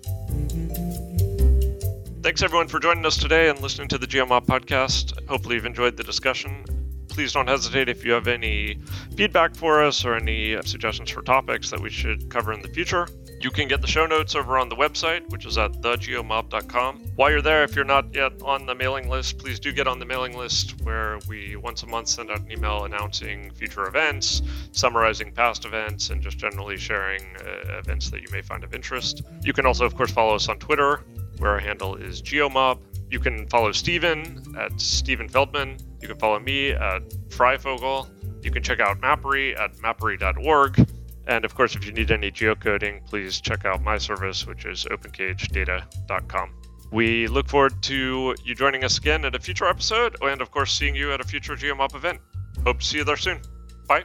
Thanks 2.29 2.43
everyone 2.43 2.69
for 2.69 2.79
joining 2.79 3.07
us 3.07 3.17
today 3.17 3.49
and 3.49 3.59
listening 3.63 3.89
to 3.89 3.97
the 3.97 4.07
GeoMob 4.07 4.45
podcast. 4.45 5.27
Hopefully 5.31 5.55
you've 5.55 5.65
enjoyed 5.65 5.97
the 5.97 6.05
discussion. 6.05 6.63
Please 7.09 7.33
don't 7.33 7.49
hesitate 7.49 7.89
if 7.89 8.05
you 8.05 8.13
have 8.13 8.29
any 8.29 8.79
feedback 9.17 9.57
for 9.57 9.83
us 9.83 10.05
or 10.05 10.15
any 10.15 10.55
suggestions 10.67 11.09
for 11.09 11.23
topics 11.23 11.71
that 11.71 11.81
we 11.81 11.89
should 11.89 12.29
cover 12.29 12.53
in 12.53 12.61
the 12.61 12.69
future. 12.69 13.09
You 13.41 13.51
can 13.51 13.67
get 13.67 13.81
the 13.81 13.87
show 13.87 14.05
notes 14.05 14.35
over 14.35 14.59
on 14.59 14.69
the 14.69 14.77
website, 14.77 15.27
which 15.31 15.47
is 15.47 15.57
at 15.57 15.73
thegeomob.com. 15.81 16.99
While 17.17 17.31
you're 17.31 17.41
there, 17.41 17.65
if 17.65 17.75
you're 17.75 17.87
not 17.87 18.15
yet 18.15 18.33
on 18.43 18.67
the 18.67 18.75
mailing 18.75 19.09
list, 19.09 19.39
please 19.39 19.59
do 19.59 19.73
get 19.73 19.89
on 19.89 19.99
the 19.99 20.05
mailing 20.05 20.37
list 20.37 20.83
where 20.83 21.19
we 21.29 21.57
once 21.57 21.83
a 21.83 21.87
month 21.87 22.09
send 22.09 22.31
out 22.31 22.41
an 22.41 22.53
email 22.53 22.85
announcing 22.85 23.51
future 23.53 23.89
events, 23.89 24.43
summarizing 24.73 25.33
past 25.33 25.65
events, 25.65 26.11
and 26.11 26.21
just 26.21 26.37
generally 26.37 26.77
sharing 26.77 27.23
uh, 27.39 27.79
events 27.79 28.11
that 28.11 28.21
you 28.21 28.29
may 28.31 28.43
find 28.43 28.65
of 28.65 28.75
interest. 28.75 29.23
You 29.41 29.55
can 29.55 29.65
also, 29.65 29.87
of 29.87 29.97
course, 29.97 30.11
follow 30.11 30.35
us 30.35 30.51
on 30.51 30.59
Twitter 30.59 31.03
where 31.39 31.53
our 31.53 31.59
handle 31.59 31.97
is 31.97 32.23
geomob. 32.23 32.81
You 33.11 33.21
can 33.21 33.47
follow 33.49 33.73
Steven 33.73 34.55
at 34.59 34.81
Steven 34.81 35.29
Feldman. 35.29 35.79
You 36.01 36.09
can 36.09 36.19
follow 36.19 36.39
me 36.39 36.71
at 36.71 37.09
Freyfogle. 37.29 38.09
You 38.45 38.51
can 38.51 38.63
check 38.63 38.81
out 38.81 39.01
Mappery 39.01 39.59
at 39.59 39.75
mappery.org. 39.77 40.89
And 41.27 41.45
of 41.45 41.55
course, 41.55 41.75
if 41.75 41.85
you 41.85 41.93
need 41.93 42.11
any 42.11 42.31
geocoding, 42.31 43.07
please 43.07 43.41
check 43.41 43.65
out 43.65 43.83
my 43.83 43.99
service, 43.99 44.47
which 44.47 44.65
is 44.65 44.85
opencagedata.com. 44.85 46.55
We 46.91 47.27
look 47.27 47.49
forward 47.49 47.83
to 47.83 48.35
you 48.45 48.55
joining 48.55 48.83
us 48.83 48.97
again 48.97 49.25
at 49.27 49.35
a 49.35 49.39
future 49.39 49.67
episode, 49.67 50.17
and 50.23 50.41
of 50.41 50.51
course, 50.51 50.73
seeing 50.73 50.95
you 50.95 51.13
at 51.13 51.21
a 51.21 51.25
future 51.25 51.55
GeoMob 51.55 51.95
event. 51.95 52.19
Hope 52.65 52.81
to 52.81 52.85
see 52.85 52.99
you 52.99 53.05
there 53.05 53.19
soon. 53.19 53.41
Bye. 53.87 54.05